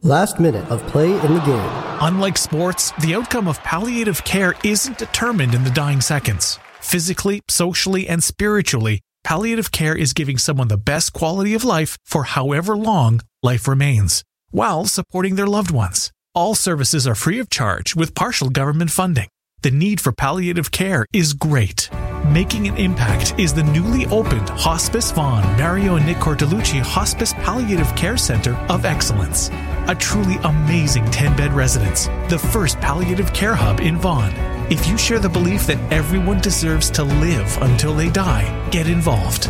Last 0.05 0.39
minute 0.39 0.69
of 0.69 0.87
play 0.89 1.07
in 1.07 1.35
the 1.35 1.41
game. 1.47 1.71
Unlike 2.03 2.37
sports, 2.37 2.93
the 3.01 3.15
outcome 3.15 3.49
of 3.49 3.59
palliative 3.63 4.23
care 4.23 4.53
isn't 4.63 4.99
determined 4.99 5.55
in 5.55 5.65
the 5.65 5.71
dying 5.71 6.03
seconds. 6.03 6.59
Physically, 6.83 7.41
socially, 7.49 8.07
and 8.07 8.23
spiritually, 8.23 9.01
palliative 9.25 9.73
care 9.73 9.97
is 9.97 10.13
giving 10.13 10.37
someone 10.37 10.69
the 10.69 10.77
best 10.77 11.15
quality 11.15 11.55
of 11.55 11.65
life 11.65 11.97
for 12.05 12.25
however 12.25 12.77
long 12.77 13.23
life 13.43 13.67
remains, 13.67 14.23
while 14.51 14.85
supporting 14.85 15.37
their 15.37 15.47
loved 15.47 15.71
ones. 15.71 16.13
All 16.35 16.55
services 16.55 17.07
are 17.07 17.15
free 17.15 17.39
of 17.39 17.49
charge 17.49 17.97
with 17.97 18.15
partial 18.15 18.51
government 18.51 18.91
funding. 18.91 19.31
The 19.63 19.71
need 19.71 20.03
for 20.03 20.13
palliative 20.13 20.71
care 20.71 21.07
is 21.15 21.33
great. 21.33 21.89
Making 22.33 22.69
an 22.69 22.79
impact 22.79 23.39
is 23.39 23.53
the 23.53 23.63
newly 23.65 24.07
opened 24.07 24.49
Hospice 24.49 25.11
Vaughan 25.11 25.45
Mario 25.59 25.97
and 25.97 26.07
Nick 26.07 26.17
Cortellucci 26.17 26.81
Hospice 26.81 27.35
Palliative 27.35 27.95
Care 27.97 28.17
Center 28.17 28.55
of 28.71 28.87
Excellence. 28.87 29.51
A 29.89 29.95
truly 29.95 30.37
amazing 30.45 31.05
10 31.11 31.37
bed 31.37 31.53
residence, 31.53 32.07
the 32.31 32.39
first 32.39 32.81
palliative 32.81 33.31
care 33.35 33.55
hub 33.55 33.81
in 33.81 33.99
Vaughan. 33.99 34.33
If 34.73 34.89
you 34.89 34.97
share 34.97 35.19
the 35.19 35.29
belief 35.29 35.67
that 35.67 35.93
everyone 35.93 36.41
deserves 36.41 36.89
to 36.93 37.05
live 37.05 37.59
until 37.61 37.95
they 37.95 38.09
die, 38.09 38.71
get 38.71 38.89
involved. 38.89 39.45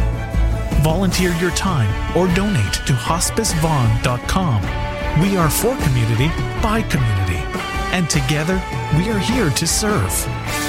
Volunteer 0.83 1.33
your 1.37 1.53
time 1.53 1.89
or 2.19 2.27
donate 2.35 2.73
to 2.73 2.93
hospicevaughan.com. 2.93 4.63
We 5.23 5.37
are 5.37 5.49
for 5.49 5.77
community 5.85 6.27
by 6.61 6.83
community, 6.83 7.39
and 7.95 8.11
together 8.11 8.61
we 8.97 9.11
are 9.11 9.21
here 9.21 9.51
to 9.51 9.65
serve. 9.65 10.64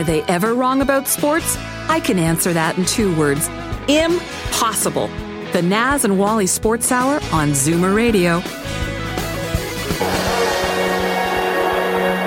Are 0.00 0.04
they 0.04 0.22
ever 0.22 0.54
wrong 0.54 0.80
about 0.80 1.06
sports? 1.06 1.58
I 1.90 2.00
can 2.00 2.18
answer 2.18 2.54
that 2.54 2.78
in 2.78 2.86
two 2.86 3.14
words 3.16 3.48
impossible. 3.86 5.08
The 5.52 5.60
Naz 5.60 6.06
and 6.06 6.18
Wally 6.18 6.46
Sports 6.46 6.90
Hour 6.90 7.16
on 7.32 7.50
Zoomer 7.50 7.94
Radio. 7.94 8.40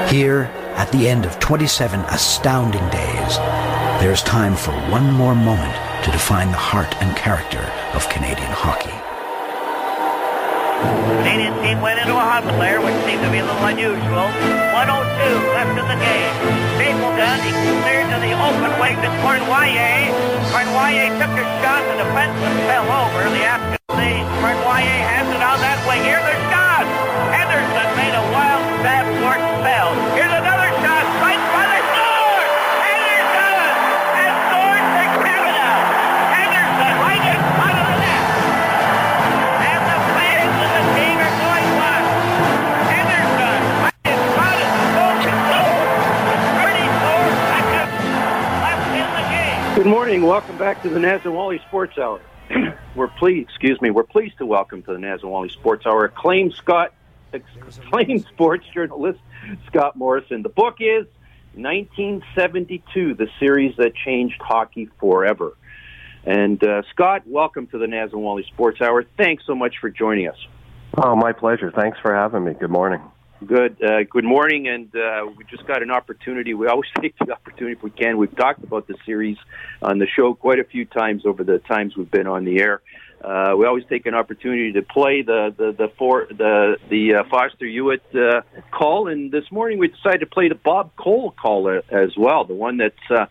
Here, 0.07 0.43
at 0.75 0.91
the 0.91 1.07
end 1.07 1.25
of 1.25 1.39
27 1.39 1.99
astounding 2.01 2.87
days, 2.89 3.37
there's 3.99 4.21
time 4.21 4.55
for 4.55 4.73
one 4.91 5.11
more 5.11 5.33
moment 5.33 5.73
to 6.05 6.11
define 6.11 6.51
the 6.51 6.57
heart 6.57 6.95
and 7.01 7.17
character 7.17 7.71
of 7.95 8.07
Canadian 8.09 8.51
hockey. 8.51 9.02
Canadian 11.23 11.55
team 11.63 11.81
went 11.81 11.99
into 11.99 12.13
a 12.13 12.25
hot 12.25 12.43
flare, 12.59 12.79
which 12.83 12.95
seemed 13.07 13.23
to 13.23 13.31
be 13.31 13.39
a 13.39 13.45
little 13.45 13.65
unusual. 13.65 14.27
102 14.75 15.55
left 15.55 15.75
in 15.79 15.85
the 15.87 15.99
game. 15.99 16.33
Stapleton, 16.75 17.39
he 17.47 17.51
cleared 17.81 18.09
to 18.11 18.17
the 18.19 18.33
open 18.35 18.71
wing 18.81 18.97
to 18.99 19.09
Cournoyer. 19.23 20.11
Cournoyer 20.51 21.07
took 21.17 21.33
a 21.39 21.45
shot, 21.63 21.81
the 21.87 21.95
defenseman 22.03 22.55
fell 22.67 22.87
over. 22.91 23.31
The 23.31 23.43
Afghan, 23.47 24.23
Cournoyer 24.43 24.99
has 25.07 25.27
it 25.31 25.41
on 25.41 25.57
that 25.63 25.79
wing. 25.87 26.03
Here's 26.03 26.25
the 26.27 26.37
shot! 26.51 26.83
Henderson 27.31 27.89
made 27.95 28.15
a 28.15 28.23
wild 28.35 28.63
stab 28.83 29.07
towards 29.23 29.47
Bell. 29.63 30.02
Good 49.83 49.89
morning. 49.89 50.25
Welcome 50.25 50.55
back 50.55 50.81
to 50.83 50.89
the 50.89 50.97
Naz 50.97 51.23
and 51.25 51.33
Wally 51.33 51.59
Sports 51.67 51.97
Hour. 51.97 52.21
we're 52.95 53.09
pleased, 53.09 53.49
excuse 53.49 53.81
me, 53.81 53.91
we're 53.91 54.03
pleased 54.03 54.37
to 54.37 54.45
welcome 54.45 54.81
to 54.83 54.93
the 54.93 54.97
Naz 54.97 55.23
and 55.23 55.29
Wally 55.29 55.49
Sports 55.49 55.85
Hour 55.85 56.05
acclaimed 56.05 56.53
Scott, 56.53 56.93
acclaimed 57.33 58.25
sports 58.33 58.65
journalist 58.73 59.19
Scott 59.67 59.97
Morrison. 59.97 60.41
The 60.41 60.47
book 60.47 60.77
is 60.79 61.05
1972, 61.55 63.15
the 63.15 63.27
series 63.41 63.75
that 63.75 63.93
changed 63.93 64.39
hockey 64.39 64.87
forever. 65.01 65.51
And 66.23 66.63
uh, 66.63 66.83
Scott, 66.91 67.23
welcome 67.27 67.67
to 67.67 67.77
the 67.77 67.87
Naz 67.87 68.13
and 68.13 68.21
Wally 68.21 68.45
Sports 68.53 68.79
Hour. 68.79 69.03
Thanks 69.17 69.43
so 69.45 69.53
much 69.53 69.75
for 69.81 69.89
joining 69.89 70.29
us. 70.29 70.37
Oh, 70.97 71.13
my 71.17 71.33
pleasure. 71.33 71.73
Thanks 71.75 71.99
for 71.99 72.15
having 72.15 72.45
me. 72.45 72.53
Good 72.53 72.71
morning. 72.71 73.01
Good. 73.47 73.83
Uh, 73.83 74.03
good 74.09 74.23
morning, 74.23 74.67
and 74.67 74.95
uh, 74.95 75.25
we 75.35 75.43
just 75.45 75.65
got 75.65 75.81
an 75.81 75.91
opportunity. 75.91 76.53
We 76.53 76.67
always 76.67 76.89
take 77.01 77.15
the 77.17 77.33
opportunity 77.33 77.75
if 77.75 77.83
we 77.83 77.89
can. 77.89 78.17
We've 78.17 78.35
talked 78.35 78.63
about 78.63 78.87
the 78.87 78.95
series 79.05 79.37
on 79.81 79.97
the 79.97 80.07
show 80.07 80.33
quite 80.33 80.59
a 80.59 80.63
few 80.63 80.85
times 80.85 81.25
over 81.25 81.43
the 81.43 81.57
times 81.59 81.97
we've 81.97 82.11
been 82.11 82.27
on 82.27 82.45
the 82.45 82.61
air. 82.61 82.81
Uh, 83.21 83.55
we 83.57 83.65
always 83.65 83.83
take 83.89 84.05
an 84.05 84.13
opportunity 84.13 84.73
to 84.73 84.81
play 84.81 85.23
the 85.23 85.53
the 85.57 85.71
the 85.71 85.87
the 86.35 86.77
the 86.89 87.15
uh, 87.15 87.23
Foster 87.29 87.65
Hewitt 87.65 88.03
uh, 88.13 88.41
call, 88.71 89.07
and 89.07 89.31
this 89.31 89.51
morning 89.51 89.79
we 89.79 89.87
decided 89.87 90.19
to 90.19 90.27
play 90.27 90.47
the 90.47 90.55
Bob 90.55 90.95
Cole 90.95 91.31
call 91.31 91.69
as 91.69 92.11
well, 92.17 92.45
the 92.45 92.53
one 92.53 92.77
that's 92.77 92.95
uh, 93.09 93.25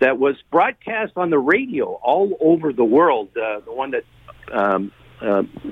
that 0.00 0.18
was 0.18 0.36
broadcast 0.50 1.12
on 1.16 1.30
the 1.30 1.38
radio 1.38 2.00
all 2.02 2.36
over 2.40 2.72
the 2.72 2.84
world, 2.84 3.28
the 3.34 3.62
one 3.66 3.92
that 3.92 4.04
um, 4.52 4.92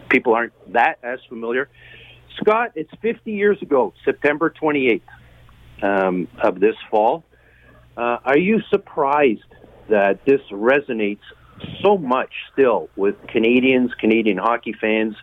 people 0.09 0.35
aren't 0.35 0.53
that 0.73 0.99
as 1.03 1.19
familiar. 1.29 1.69
Scott, 2.37 2.73
it's 2.75 2.91
50 3.03 3.33
years 3.33 3.61
ago, 3.63 3.93
September 4.05 4.51
28th 4.51 5.03
um, 5.83 6.29
of 6.43 6.61
this 6.61 6.77
fall. 6.91 7.25
Uh, 7.97 8.19
are 8.25 8.39
you 8.39 8.61
surprised 8.71 9.43
that 9.89 10.25
this 10.25 10.41
resonates 10.51 11.21
so 11.83 11.99
much 11.99 12.31
still 12.53 12.89
with 12.97 13.17
Canadians, 13.29 13.93
Canadian 13.99 14.39
hockey 14.39 14.75
fans? 14.81 15.15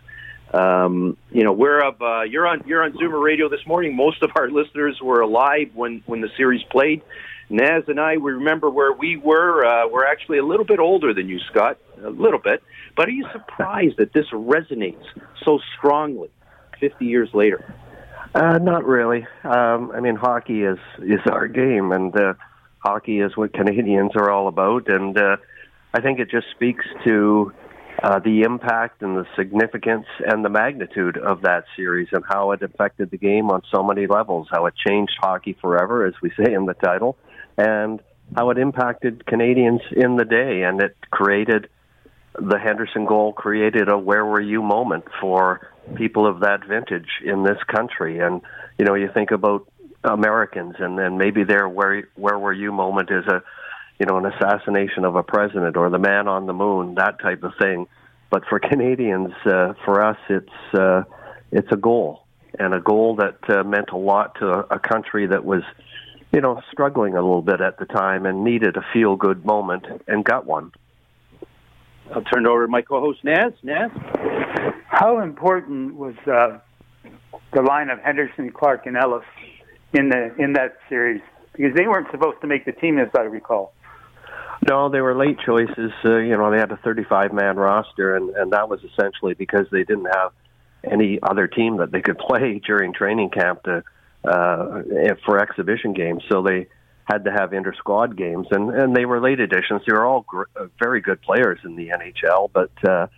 Um, 0.52 1.16
you 1.30 1.44
know, 1.44 1.52
we're 1.52 1.80
of 1.80 2.00
uh, 2.00 2.22
you're 2.22 2.46
on 2.46 2.62
you're 2.66 2.82
on 2.82 2.92
Zoomer 2.92 3.22
Radio 3.22 3.48
this 3.48 3.66
morning. 3.66 3.94
Most 3.94 4.22
of 4.22 4.30
our 4.36 4.48
listeners 4.48 4.98
were 5.02 5.20
alive 5.20 5.70
when 5.74 6.02
when 6.06 6.20
the 6.20 6.30
series 6.36 6.62
played. 6.70 7.02
Naz 7.50 7.84
and 7.86 7.98
I, 7.98 8.18
we 8.18 8.32
remember 8.32 8.68
where 8.70 8.92
we 8.92 9.16
were. 9.16 9.64
Uh, 9.64 9.88
we're 9.88 10.06
actually 10.06 10.38
a 10.38 10.44
little 10.44 10.66
bit 10.66 10.78
older 10.78 11.14
than 11.14 11.28
you, 11.28 11.38
Scott, 11.50 11.78
a 12.02 12.10
little 12.10 12.38
bit. 12.38 12.62
But 12.96 13.08
are 13.08 13.12
you 13.12 13.26
surprised 13.32 13.96
that 13.98 14.12
this 14.12 14.26
resonates 14.32 15.04
so 15.44 15.58
strongly 15.76 16.30
50 16.80 17.04
years 17.04 17.28
later? 17.32 17.74
Uh, 18.34 18.58
not 18.58 18.84
really. 18.84 19.26
Um, 19.44 19.90
I 19.92 20.00
mean, 20.00 20.16
hockey 20.16 20.62
is 20.62 20.78
is 20.98 21.20
our 21.30 21.48
game, 21.48 21.92
and 21.92 22.14
uh, 22.14 22.34
hockey 22.78 23.20
is 23.20 23.36
what 23.36 23.52
Canadians 23.52 24.12
are 24.16 24.30
all 24.30 24.48
about. 24.48 24.88
And 24.88 25.16
uh, 25.16 25.36
I 25.94 26.00
think 26.00 26.18
it 26.18 26.30
just 26.30 26.46
speaks 26.54 26.84
to 27.04 27.52
uh, 28.02 28.18
the 28.20 28.42
impact 28.42 29.02
and 29.02 29.16
the 29.16 29.26
significance 29.34 30.06
and 30.26 30.44
the 30.44 30.50
magnitude 30.50 31.16
of 31.16 31.42
that 31.42 31.64
series 31.74 32.08
and 32.12 32.22
how 32.28 32.52
it 32.52 32.62
affected 32.62 33.10
the 33.10 33.16
game 33.16 33.50
on 33.50 33.62
so 33.74 33.82
many 33.82 34.06
levels. 34.06 34.46
How 34.50 34.66
it 34.66 34.74
changed 34.86 35.14
hockey 35.20 35.56
forever, 35.60 36.06
as 36.06 36.14
we 36.22 36.30
say 36.30 36.52
in 36.52 36.66
the 36.66 36.74
title, 36.74 37.16
and 37.56 38.00
how 38.36 38.50
it 38.50 38.58
impacted 38.58 39.24
Canadians 39.26 39.80
in 39.90 40.16
the 40.16 40.24
day, 40.26 40.62
and 40.62 40.80
it 40.82 40.94
created 41.10 41.68
the 42.34 42.58
Henderson 42.58 43.04
goal 43.04 43.32
created 43.32 43.88
a 43.88 43.98
where 43.98 44.24
were 44.24 44.40
you 44.40 44.62
moment 44.62 45.04
for 45.20 45.72
people 45.94 46.26
of 46.26 46.40
that 46.40 46.64
vintage 46.66 47.08
in 47.24 47.42
this 47.42 47.58
country. 47.66 48.18
And, 48.18 48.40
you 48.78 48.84
know, 48.84 48.94
you 48.94 49.10
think 49.12 49.30
about 49.30 49.70
Americans 50.04 50.76
and 50.78 50.98
then 50.98 51.18
maybe 51.18 51.44
their 51.44 51.68
where, 51.68 52.08
where 52.14 52.38
were 52.38 52.52
you 52.52 52.72
moment 52.72 53.10
is 53.10 53.26
a, 53.26 53.42
you 53.98 54.06
know, 54.06 54.16
an 54.16 54.26
assassination 54.26 55.04
of 55.04 55.16
a 55.16 55.22
president 55.22 55.76
or 55.76 55.90
the 55.90 55.98
man 55.98 56.28
on 56.28 56.46
the 56.46 56.52
moon, 56.52 56.94
that 56.94 57.20
type 57.20 57.42
of 57.42 57.52
thing. 57.60 57.86
But 58.30 58.44
for 58.48 58.58
Canadians, 58.70 59.32
uh, 59.44 59.74
for 59.84 60.02
us, 60.02 60.18
it's, 60.28 60.74
uh, 60.74 61.02
it's 61.50 61.72
a 61.72 61.76
goal 61.76 62.24
and 62.58 62.74
a 62.74 62.80
goal 62.80 63.16
that 63.16 63.38
uh, 63.48 63.62
meant 63.64 63.90
a 63.90 63.96
lot 63.96 64.36
to 64.36 64.48
a, 64.48 64.76
a 64.76 64.78
country 64.78 65.26
that 65.26 65.44
was, 65.44 65.62
you 66.32 66.40
know, 66.40 66.60
struggling 66.72 67.14
a 67.14 67.20
little 67.20 67.42
bit 67.42 67.60
at 67.60 67.78
the 67.78 67.86
time 67.86 68.26
and 68.26 68.44
needed 68.44 68.76
a 68.76 68.84
feel 68.92 69.16
good 69.16 69.44
moment 69.44 69.86
and 70.06 70.24
got 70.24 70.46
one. 70.46 70.72
I'll 72.14 72.22
turn 72.22 72.46
it 72.46 72.48
over 72.48 72.64
to 72.64 72.70
my 72.70 72.82
co-host 72.82 73.22
Naz. 73.22 73.52
Naz, 73.62 73.90
how 74.88 75.20
important 75.20 75.94
was 75.96 76.14
uh, 76.26 76.58
the 77.52 77.62
line 77.62 77.90
of 77.90 77.98
Henderson, 78.00 78.50
Clark, 78.50 78.86
and 78.86 78.96
Ellis 78.96 79.24
in 79.92 80.08
the 80.08 80.34
in 80.38 80.54
that 80.54 80.78
series? 80.88 81.20
Because 81.52 81.74
they 81.76 81.86
weren't 81.86 82.10
supposed 82.10 82.40
to 82.40 82.46
make 82.46 82.64
the 82.64 82.72
team, 82.72 82.98
as 82.98 83.08
I 83.16 83.22
recall. 83.22 83.74
No, 84.66 84.88
they 84.88 85.00
were 85.00 85.16
late 85.16 85.38
choices. 85.44 85.92
Uh, 86.04 86.16
you 86.16 86.36
know, 86.36 86.50
they 86.50 86.58
had 86.58 86.72
a 86.72 86.78
35 86.78 87.32
man 87.32 87.56
roster, 87.56 88.16
and, 88.16 88.30
and 88.30 88.52
that 88.52 88.68
was 88.68 88.80
essentially 88.82 89.34
because 89.34 89.66
they 89.70 89.84
didn't 89.84 90.06
have 90.06 90.32
any 90.90 91.18
other 91.22 91.46
team 91.46 91.76
that 91.78 91.92
they 91.92 92.00
could 92.00 92.18
play 92.28 92.60
during 92.66 92.92
training 92.92 93.30
camp 93.30 93.62
to 93.64 93.84
uh, 94.24 94.82
for 95.24 95.38
exhibition 95.38 95.92
games. 95.92 96.22
So 96.30 96.42
they 96.42 96.66
had 97.04 97.24
to 97.24 97.30
have 97.30 97.52
inter 97.52 97.74
squad 97.74 98.16
games, 98.16 98.46
and 98.50 98.70
and 98.70 98.96
they 98.96 99.04
were 99.04 99.20
late 99.20 99.40
additions. 99.40 99.82
They 99.86 99.92
were 99.92 100.06
all 100.06 100.24
gr- 100.26 100.44
very 100.78 101.02
good 101.02 101.20
players 101.20 101.58
in 101.62 101.76
the 101.76 101.88
NHL, 101.88 102.50
but. 102.54 102.70
Uh, 102.82 103.08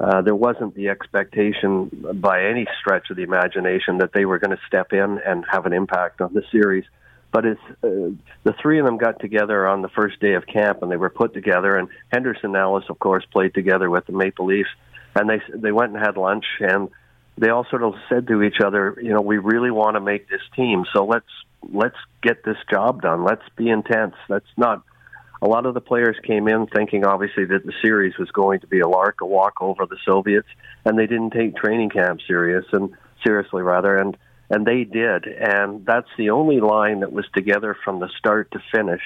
uh, 0.00 0.22
there 0.22 0.34
wasn't 0.34 0.74
the 0.74 0.88
expectation 0.88 1.90
by 2.14 2.44
any 2.44 2.66
stretch 2.80 3.10
of 3.10 3.16
the 3.16 3.22
imagination 3.22 3.98
that 3.98 4.12
they 4.12 4.24
were 4.24 4.38
going 4.38 4.56
to 4.56 4.62
step 4.66 4.92
in 4.92 5.18
and 5.26 5.44
have 5.50 5.66
an 5.66 5.72
impact 5.72 6.20
on 6.20 6.32
the 6.32 6.42
series. 6.52 6.84
But 7.30 7.44
it's 7.44 7.60
uh, 7.82 8.14
the 8.44 8.54
three 8.62 8.78
of 8.78 8.86
them 8.86 8.96
got 8.96 9.20
together 9.20 9.68
on 9.68 9.82
the 9.82 9.88
first 9.88 10.18
day 10.20 10.34
of 10.34 10.46
camp, 10.46 10.82
and 10.82 10.90
they 10.90 10.96
were 10.96 11.10
put 11.10 11.34
together. 11.34 11.76
And 11.76 11.88
Henderson 12.10 12.56
Ellis, 12.56 12.84
of 12.88 12.98
course, 12.98 13.24
played 13.30 13.54
together 13.54 13.90
with 13.90 14.06
the 14.06 14.12
Maple 14.12 14.46
Leafs, 14.46 14.70
and 15.14 15.28
they 15.28 15.42
they 15.54 15.72
went 15.72 15.92
and 15.94 16.02
had 16.02 16.16
lunch, 16.16 16.46
and 16.60 16.88
they 17.36 17.50
all 17.50 17.66
sort 17.68 17.82
of 17.82 17.94
said 18.08 18.28
to 18.28 18.42
each 18.42 18.60
other, 18.64 18.96
you 19.02 19.12
know, 19.12 19.20
we 19.20 19.38
really 19.38 19.70
want 19.70 19.96
to 19.96 20.00
make 20.00 20.28
this 20.28 20.40
team, 20.56 20.84
so 20.92 21.04
let's 21.04 21.26
let's 21.70 21.96
get 22.22 22.44
this 22.44 22.56
job 22.70 23.02
done. 23.02 23.24
Let's 23.24 23.46
be 23.56 23.68
intense. 23.68 24.14
Let's 24.28 24.46
not 24.56 24.82
a 25.40 25.46
lot 25.46 25.66
of 25.66 25.74
the 25.74 25.80
players 25.80 26.16
came 26.24 26.48
in 26.48 26.66
thinking, 26.66 27.04
obviously, 27.04 27.44
that 27.46 27.64
the 27.64 27.72
series 27.82 28.16
was 28.18 28.30
going 28.30 28.60
to 28.60 28.66
be 28.66 28.80
a 28.80 28.88
lark, 28.88 29.20
a 29.20 29.26
walk 29.26 29.54
over 29.60 29.86
the 29.86 29.98
Soviets, 30.04 30.48
and 30.84 30.98
they 30.98 31.06
didn't 31.06 31.30
take 31.30 31.56
training 31.56 31.90
camp 31.90 32.20
serious 32.26 32.64
and 32.72 32.90
seriously 33.24 33.62
rather, 33.62 33.96
and 33.96 34.16
and 34.50 34.66
they 34.66 34.84
did, 34.84 35.26
and 35.26 35.84
that's 35.84 36.08
the 36.16 36.30
only 36.30 36.60
line 36.60 37.00
that 37.00 37.12
was 37.12 37.26
together 37.34 37.76
from 37.84 38.00
the 38.00 38.08
start 38.18 38.50
to 38.52 38.62
finish 38.72 39.02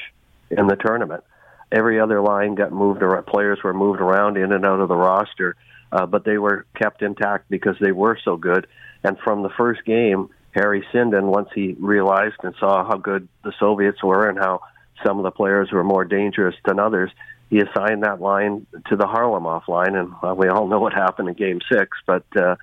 in 0.51 0.69
the 0.69 0.77
tournament. 0.77 1.25
Every 1.73 1.99
other 1.99 2.21
line 2.21 2.55
got 2.55 2.71
moved, 2.71 3.03
or 3.03 3.21
players 3.23 3.59
were 3.65 3.75
moved 3.75 4.01
around 4.01 4.37
in 4.37 4.53
and 4.53 4.65
out 4.65 4.79
of 4.79 4.89
the 4.89 4.95
roster, 4.95 5.57
uh, 5.91 6.07
but 6.07 6.25
they 6.25 6.39
were 6.39 6.65
kept 6.77 7.03
intact 7.03 7.51
because 7.51 7.75
they 7.81 7.91
were 7.91 8.17
so 8.25 8.37
good. 8.37 8.69
And 9.03 9.19
from 9.19 9.43
the 9.43 9.49
first 9.49 9.85
game, 9.85 10.29
Harry 10.53 10.87
Sinden, 10.93 11.25
once 11.25 11.49
he 11.55 11.75
realized 11.81 12.37
and 12.45 12.55
saw 12.61 12.85
how 12.87 12.99
good 12.99 13.27
the 13.43 13.53
Soviets 13.59 14.03
were 14.03 14.29
and 14.29 14.39
how 14.39 14.61
some 15.05 15.19
of 15.19 15.25
the 15.25 15.31
players 15.31 15.71
were 15.73 15.85
more 15.85 16.05
dangerous 16.05 16.55
than 16.65 16.79
others, 16.79 17.11
he 17.51 17.61
assigned 17.61 18.03
that 18.03 18.21
line 18.21 18.67
to 18.89 18.97
the 18.97 19.05
Harlamov 19.05 19.69
line, 19.69 19.95
and 19.95 20.13
well, 20.23 20.35
we 20.35 20.49
all 20.49 20.67
know 20.67 20.81
what 20.81 20.95
happened 20.95 21.29
in 21.29 21.35
Game 21.35 21.61
Six. 21.71 21.91
But 22.07 22.25
uh, 22.35 22.57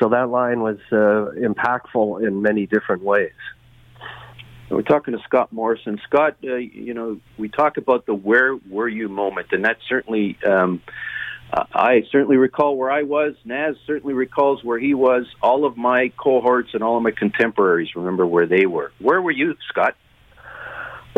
so 0.00 0.08
that 0.08 0.30
line 0.30 0.60
was 0.60 0.78
uh, 0.90 1.36
impactful 1.38 2.26
in 2.26 2.40
many 2.40 2.66
different 2.66 3.02
ways. 3.02 3.32
We're 4.70 4.82
talking 4.82 5.14
to 5.14 5.22
Scott 5.24 5.52
Morrison. 5.52 6.00
Scott, 6.06 6.36
uh, 6.42 6.54
you 6.54 6.94
know, 6.94 7.20
we 7.36 7.48
talk 7.48 7.76
about 7.76 8.06
the 8.06 8.14
"where 8.14 8.56
were 8.56 8.88
you" 8.88 9.08
moment, 9.08 9.48
and 9.52 9.64
that 9.64 9.76
certainly. 9.88 10.38
Um, 10.42 10.82
I 11.52 12.04
certainly 12.12 12.36
recall 12.36 12.76
where 12.76 12.92
I 12.92 13.02
was. 13.02 13.34
Naz 13.44 13.74
certainly 13.84 14.14
recalls 14.14 14.62
where 14.62 14.78
he 14.78 14.94
was. 14.94 15.26
All 15.42 15.64
of 15.64 15.76
my 15.76 16.12
cohorts 16.16 16.70
and 16.74 16.82
all 16.82 16.96
of 16.96 17.02
my 17.02 17.10
contemporaries 17.10 17.88
remember 17.96 18.24
where 18.24 18.46
they 18.46 18.66
were. 18.66 18.92
Where 19.00 19.20
were 19.20 19.32
you, 19.32 19.56
Scott? 19.68 19.96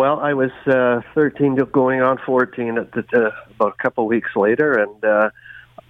Well, 0.03 0.19
I 0.19 0.35
was 0.35 0.51
uh, 0.67 1.03
13 1.15 1.55
going 1.71 2.03
on 2.03 2.19
14 2.27 2.77
at 2.77 2.91
the, 2.91 3.05
uh, 3.15 3.31
about 3.55 3.75
a 3.79 3.81
couple 3.81 4.05
weeks 4.09 4.31
later, 4.35 4.73
and 4.73 5.05
uh, 5.05 5.31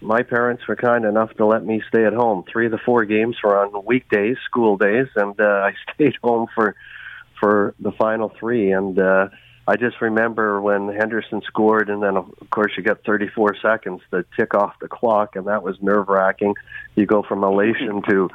my 0.02 0.20
parents 0.22 0.68
were 0.68 0.76
kind 0.76 1.06
enough 1.06 1.32
to 1.38 1.46
let 1.46 1.64
me 1.64 1.82
stay 1.88 2.04
at 2.04 2.12
home. 2.12 2.44
Three 2.52 2.66
of 2.66 2.72
the 2.72 2.78
four 2.84 3.06
games 3.06 3.36
were 3.42 3.56
on 3.58 3.86
weekdays, 3.86 4.36
school 4.44 4.76
days, 4.76 5.06
and 5.16 5.40
uh, 5.40 5.44
I 5.64 5.72
stayed 5.94 6.16
home 6.22 6.46
for 6.54 6.76
for 7.40 7.74
the 7.80 7.90
final 7.92 8.30
three. 8.38 8.70
And 8.70 8.98
uh, 8.98 9.30
I 9.66 9.76
just 9.76 9.98
remember 10.02 10.60
when 10.60 10.88
Henderson 10.88 11.40
scored, 11.46 11.88
and 11.88 12.02
then 12.02 12.18
of 12.18 12.50
course 12.50 12.72
you 12.76 12.82
got 12.82 13.02
34 13.06 13.56
seconds 13.62 14.02
to 14.10 14.26
tick 14.38 14.54
off 14.54 14.74
the 14.78 14.88
clock, 14.88 15.36
and 15.36 15.46
that 15.46 15.62
was 15.62 15.76
nerve 15.80 16.10
wracking. 16.10 16.54
You 16.96 17.06
go 17.06 17.22
from 17.22 17.44
elation 17.44 18.02
to 18.10 18.28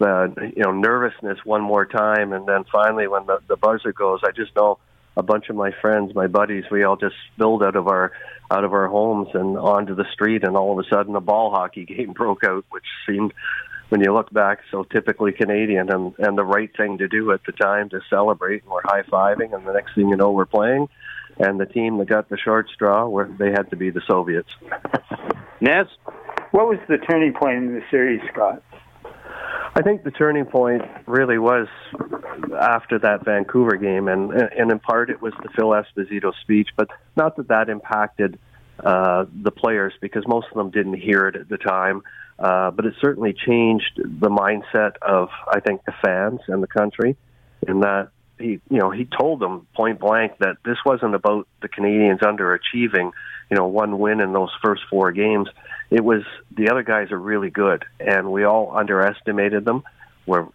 uh, 0.00 0.28
you 0.56 0.62
know 0.62 0.72
nervousness 0.72 1.40
one 1.44 1.60
more 1.60 1.84
time, 1.84 2.32
and 2.32 2.48
then 2.48 2.64
finally 2.72 3.08
when 3.08 3.26
the, 3.26 3.40
the 3.46 3.58
buzzer 3.58 3.92
goes, 3.92 4.20
I 4.24 4.30
just 4.30 4.56
know 4.56 4.78
a 5.18 5.22
bunch 5.22 5.48
of 5.50 5.56
my 5.56 5.72
friends, 5.80 6.14
my 6.14 6.28
buddies, 6.28 6.64
we 6.70 6.84
all 6.84 6.96
just 6.96 7.16
spilled 7.34 7.62
out 7.64 7.74
of 7.74 7.88
our 7.88 8.12
out 8.50 8.64
of 8.64 8.72
our 8.72 8.86
homes 8.86 9.28
and 9.34 9.58
onto 9.58 9.94
the 9.94 10.06
street, 10.12 10.44
and 10.44 10.56
all 10.56 10.78
of 10.78 10.86
a 10.86 10.88
sudden 10.88 11.14
a 11.16 11.20
ball 11.20 11.50
hockey 11.50 11.84
game 11.96 12.12
broke 12.12 12.44
out, 12.44 12.64
which 12.70 12.84
seemed, 13.06 13.34
when 13.90 14.00
you 14.00 14.14
look 14.14 14.32
back, 14.32 14.60
so 14.70 14.84
typically 14.84 15.32
Canadian 15.32 15.90
and 15.90 16.14
and 16.18 16.38
the 16.38 16.44
right 16.44 16.70
thing 16.76 16.98
to 16.98 17.08
do 17.08 17.32
at 17.32 17.40
the 17.44 17.52
time 17.52 17.88
to 17.88 18.00
celebrate. 18.08 18.62
And 18.62 18.70
we're 18.70 18.82
high 18.84 19.02
fiving, 19.02 19.52
and 19.52 19.66
the 19.66 19.72
next 19.72 19.96
thing 19.96 20.08
you 20.08 20.16
know, 20.16 20.30
we're 20.30 20.46
playing, 20.46 20.88
and 21.38 21.58
the 21.58 21.66
team 21.66 21.98
that 21.98 22.06
got 22.06 22.28
the 22.28 22.38
short 22.38 22.68
straw, 22.72 23.08
were 23.08 23.28
they 23.38 23.50
had 23.50 23.70
to 23.70 23.76
be 23.76 23.90
the 23.90 24.02
Soviets. 24.06 24.50
Naz, 25.60 25.88
what 26.52 26.68
was 26.68 26.78
the 26.88 26.98
turning 26.98 27.34
point 27.34 27.56
in 27.56 27.74
the 27.74 27.82
series, 27.90 28.20
Scott? 28.32 28.62
I 29.74 29.82
think 29.82 30.02
the 30.02 30.10
turning 30.10 30.44
point 30.44 30.82
really 31.06 31.38
was 31.38 31.68
after 32.58 32.98
that 33.00 33.24
Vancouver 33.24 33.76
game, 33.76 34.08
and 34.08 34.32
and 34.32 34.70
in 34.70 34.78
part 34.78 35.10
it 35.10 35.20
was 35.20 35.32
the 35.42 35.48
Phil 35.56 35.70
Esposito 35.70 36.32
speech, 36.42 36.68
but 36.76 36.88
not 37.16 37.36
that 37.36 37.48
that 37.48 37.68
impacted 37.68 38.38
uh, 38.82 39.26
the 39.42 39.50
players 39.50 39.92
because 40.00 40.26
most 40.26 40.46
of 40.50 40.56
them 40.56 40.70
didn't 40.70 40.94
hear 40.94 41.28
it 41.28 41.36
at 41.36 41.48
the 41.48 41.58
time. 41.58 42.02
Uh, 42.38 42.70
but 42.70 42.86
it 42.86 42.94
certainly 43.00 43.32
changed 43.32 43.96
the 43.96 44.28
mindset 44.28 44.92
of 45.02 45.28
I 45.48 45.60
think 45.60 45.84
the 45.84 45.94
fans 46.04 46.40
and 46.46 46.62
the 46.62 46.68
country, 46.68 47.16
in 47.66 47.80
that 47.80 48.10
he 48.38 48.60
you 48.70 48.78
know 48.78 48.90
he 48.90 49.06
told 49.06 49.40
them 49.40 49.66
point 49.74 49.98
blank 49.98 50.38
that 50.38 50.56
this 50.64 50.78
wasn't 50.86 51.14
about 51.14 51.48
the 51.62 51.68
Canadians 51.68 52.20
underachieving, 52.20 53.10
you 53.50 53.56
know, 53.56 53.66
one 53.66 53.98
win 53.98 54.20
in 54.20 54.32
those 54.32 54.50
first 54.62 54.82
four 54.90 55.12
games 55.12 55.48
it 55.90 56.04
was 56.04 56.22
the 56.54 56.70
other 56.70 56.82
guys 56.82 57.10
are 57.12 57.18
really 57.18 57.50
good, 57.50 57.84
and 57.98 58.30
we 58.30 58.44
all 58.44 58.76
underestimated 58.76 59.64
them. 59.64 59.84
We're 60.26 60.46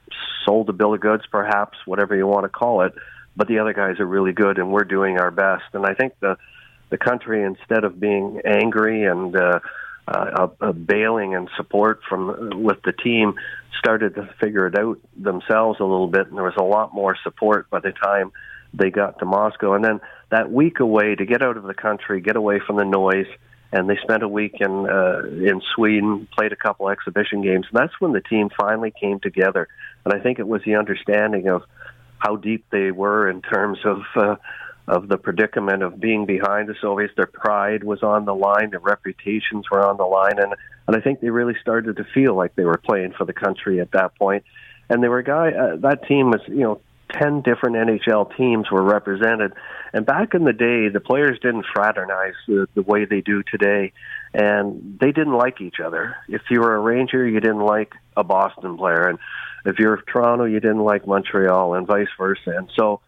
sold 0.46 0.70
a 0.70 0.74
bill 0.74 0.94
of 0.94 1.00
goods, 1.00 1.24
perhaps, 1.32 1.78
whatever 1.86 2.16
you 2.16 2.28
want 2.28 2.44
to 2.44 2.50
call 2.50 2.82
it. 2.82 2.94
But 3.36 3.48
the 3.48 3.60
other 3.60 3.74
guys 3.74 4.00
are 4.00 4.06
really 4.06 4.34
good, 4.34 4.60
and 4.60 4.72
we're 4.72 4.84
doing 4.84 5.18
our 5.18 5.32
best. 5.32 5.64
And 5.74 5.86
I 5.86 5.96
think 5.96 6.14
the 6.20 6.38
the 6.90 6.98
country, 7.00 7.44
instead 7.44 7.84
of 7.84 8.00
being 8.00 8.42
angry 8.46 9.06
and 9.06 9.36
uh, 9.36 9.60
uh, 10.08 10.48
uh, 10.62 10.72
bailing 10.72 11.34
and 11.34 11.50
support 11.58 12.02
from 12.08 12.62
with 12.64 12.84
the 12.84 12.92
team, 12.92 13.34
started 13.80 14.14
to 14.16 14.30
figure 14.40 14.68
it 14.68 14.78
out 14.78 15.00
themselves 15.18 15.80
a 15.80 15.84
little 15.84 16.08
bit, 16.08 16.28
and 16.28 16.38
there 16.38 16.44
was 16.44 16.58
a 16.60 16.64
lot 16.64 16.94
more 16.94 17.18
support 17.24 17.68
by 17.72 17.80
the 17.80 17.92
time 17.92 18.32
they 18.74 18.90
got 18.90 19.20
to 19.20 19.26
Moscow. 19.26 19.74
And 19.74 19.84
then 19.84 20.02
that 20.30 20.52
week 20.52 20.80
away 20.80 21.16
to 21.16 21.26
get 21.26 21.42
out 21.42 21.58
of 21.58 21.64
the 21.64 21.74
country, 21.74 22.22
get 22.22 22.36
away 22.36 22.60
from 22.66 22.78
the 22.78 22.86
noise 22.86 23.28
and 23.74 23.90
they 23.90 23.98
spent 24.04 24.22
a 24.22 24.28
week 24.28 24.58
in 24.60 24.88
uh, 24.88 25.24
in 25.26 25.62
Sweden, 25.76 26.28
played 26.32 26.54
a 26.54 26.56
couple 26.56 26.90
exhibition 26.90 27.42
games. 27.42 27.66
And 27.72 27.80
that's 27.80 28.00
when 28.00 28.14
the 28.14 28.22
team 28.22 28.50
finally 28.56 28.92
came 28.92 29.20
together, 29.20 29.68
and 30.06 30.14
I 30.14 30.20
think 30.20 30.38
it 30.38 30.48
was 30.48 30.62
the 30.64 30.76
understanding 30.76 31.50
of 31.50 31.64
how 32.20 32.36
deep 32.36 32.66
they 32.72 32.92
were 32.92 33.28
in 33.28 33.42
terms 33.42 33.80
of 33.84 34.04
uh, 34.16 34.36
of 34.88 35.08
the 35.08 35.18
predicament 35.18 35.82
of 35.82 36.00
being 36.00 36.26
behind 36.28 36.70
the 36.70 36.76
Soviets. 36.80 37.14
Their 37.18 37.26
pride 37.26 37.84
was 37.84 38.04
on 38.04 38.26
the 38.26 38.36
line, 38.36 38.70
their 38.70 38.80
reputations 38.80 39.66
were 39.72 39.84
on 39.84 39.98
the 39.98 40.06
line, 40.06 40.38
and 40.38 40.54
and 40.88 40.96
I 40.96 41.02
think 41.02 41.20
they 41.20 41.32
really 41.32 41.56
started 41.60 41.98
to 41.98 42.04
feel 42.14 42.36
like 42.36 42.54
they 42.56 42.66
were 42.66 42.78
playing 42.78 43.14
for 43.18 43.26
the 43.26 43.34
country 43.34 43.82
at 43.82 43.92
that 43.92 44.16
point. 44.16 44.44
And 44.88 45.02
they 45.02 45.08
were 45.08 45.24
guy. 45.24 45.52
Uh, 45.52 45.78
that 45.78 46.08
team 46.08 46.30
was, 46.30 46.42
you 46.48 46.60
know, 46.60 46.82
10 47.14 47.42
different 47.42 47.76
NHL 47.76 48.36
teams 48.36 48.70
were 48.72 48.84
represented. 48.84 49.54
And 49.94 50.06
back 50.06 50.34
in 50.34 50.44
the 50.44 50.54
day, 50.54 50.90
the 50.90 51.00
players 51.00 51.40
didn't 51.42 51.66
fraternize 51.74 52.34
the, 52.48 52.68
the 52.74 52.82
way 52.82 53.06
they 53.06 53.22
do 53.22 53.44
today. 53.44 53.94
And 54.34 54.98
they 55.00 55.12
didn't 55.12 55.38
like 55.38 55.62
each 55.62 55.80
other. 55.84 56.16
If 56.28 56.42
you 56.50 56.62
were 56.62 56.76
a 56.76 56.80
Ranger, 56.80 57.28
you 57.28 57.40
didn't 57.40 57.64
like 57.64 57.94
a 58.18 58.24
Boston 58.24 58.78
player. 58.78 59.08
And 59.08 59.20
if 59.66 59.78
you're 59.78 60.02
Toronto, 60.12 60.46
you 60.46 60.60
didn't 60.60 60.84
like 60.84 61.06
Montreal, 61.06 61.76
and 61.76 61.86
vice 61.86 62.08
versa. 62.18 62.52
And 62.58 62.70
so 62.78 63.02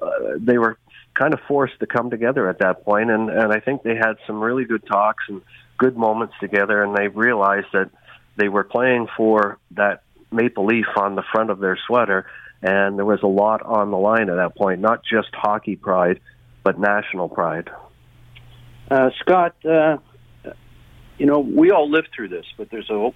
uh, 0.00 0.08
they 0.38 0.58
were 0.58 0.78
kind 1.14 1.32
of 1.34 1.40
forced 1.46 1.78
to 1.80 1.86
come 1.86 2.10
together 2.10 2.48
at 2.48 2.58
that. 2.58 2.82
And, 2.86 3.30
and 3.30 3.52
I 3.52 3.60
think 3.60 3.82
they 3.82 3.94
had 3.94 4.14
some 4.26 4.40
really 4.40 4.64
good 4.64 4.84
talks 4.86 5.24
and 5.28 5.42
good 5.78 5.96
moments 5.96 6.34
together. 6.40 6.82
And 6.82 6.96
they 6.96 7.08
realized 7.08 7.68
that 7.72 7.90
they 8.36 8.48
were 8.48 8.64
playing 8.64 9.06
for 9.16 9.58
that 9.72 10.02
maple 10.32 10.66
leaf 10.66 10.86
on 10.96 11.14
the 11.14 11.22
front 11.32 11.50
of 11.50 11.60
their 11.60 11.78
sweater 11.86 12.26
and 12.62 12.98
there 12.98 13.04
was 13.04 13.22
a 13.22 13.28
lot 13.28 13.62
on 13.62 13.90
the 13.90 13.96
line 13.96 14.28
at 14.28 14.36
that 14.36 14.56
point, 14.56 14.80
not 14.80 15.02
just 15.04 15.28
hockey 15.32 15.76
pride, 15.76 16.20
but 16.62 16.78
national 16.78 17.28
pride. 17.28 17.70
Uh, 18.90 19.10
Scott, 19.20 19.54
uh, 19.64 19.98
you 21.18 21.26
know, 21.26 21.40
we 21.40 21.70
all 21.70 21.90
lived 21.90 22.08
through 22.14 22.28
this, 22.28 22.46
but 22.56 22.70
there's 22.70 22.90
a 22.90 23.10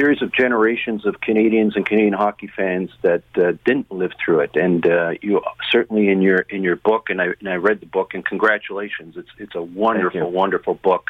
series 0.00 0.22
of 0.22 0.32
generations 0.32 1.04
of 1.04 1.20
Canadians 1.20 1.76
and 1.76 1.84
Canadian 1.84 2.14
hockey 2.14 2.50
fans 2.56 2.90
that 3.02 3.22
uh, 3.36 3.52
didn't 3.66 3.90
live 3.92 4.12
through 4.24 4.40
it, 4.40 4.56
and 4.56 4.86
uh, 4.86 5.10
you 5.20 5.42
certainly 5.70 6.08
in 6.08 6.22
your 6.22 6.38
in 6.48 6.62
your 6.62 6.76
book, 6.76 7.10
and 7.10 7.20
I 7.20 7.26
and 7.40 7.48
I 7.48 7.56
read 7.56 7.80
the 7.80 7.86
book, 7.86 8.14
and 8.14 8.24
congratulations, 8.24 9.16
it's 9.16 9.28
it's 9.38 9.54
a 9.54 9.62
wonderful, 9.62 10.30
wonderful 10.30 10.74
book 10.74 11.08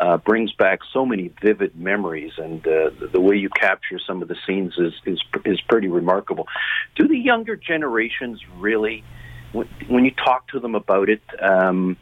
uh, 0.00 0.16
brings 0.16 0.52
back 0.52 0.80
so 0.92 1.06
many 1.06 1.30
vivid 1.40 1.76
memories, 1.76 2.32
and 2.36 2.66
uh, 2.66 2.90
the, 2.98 3.10
the 3.12 3.20
way 3.20 3.36
you 3.36 3.48
capture 3.50 4.00
some 4.04 4.20
of 4.20 4.28
the 4.28 4.36
scenes 4.46 4.74
is, 4.78 4.94
is 5.06 5.20
is 5.44 5.60
pretty 5.68 5.88
remarkable. 5.88 6.48
Do 6.96 7.06
the 7.06 7.18
younger 7.18 7.54
generations 7.54 8.40
really, 8.58 9.04
when, 9.52 9.68
when 9.88 10.04
you 10.04 10.10
talk 10.10 10.48
to 10.48 10.58
them 10.58 10.74
about 10.74 11.08
it, 11.08 11.22
um, 11.40 11.96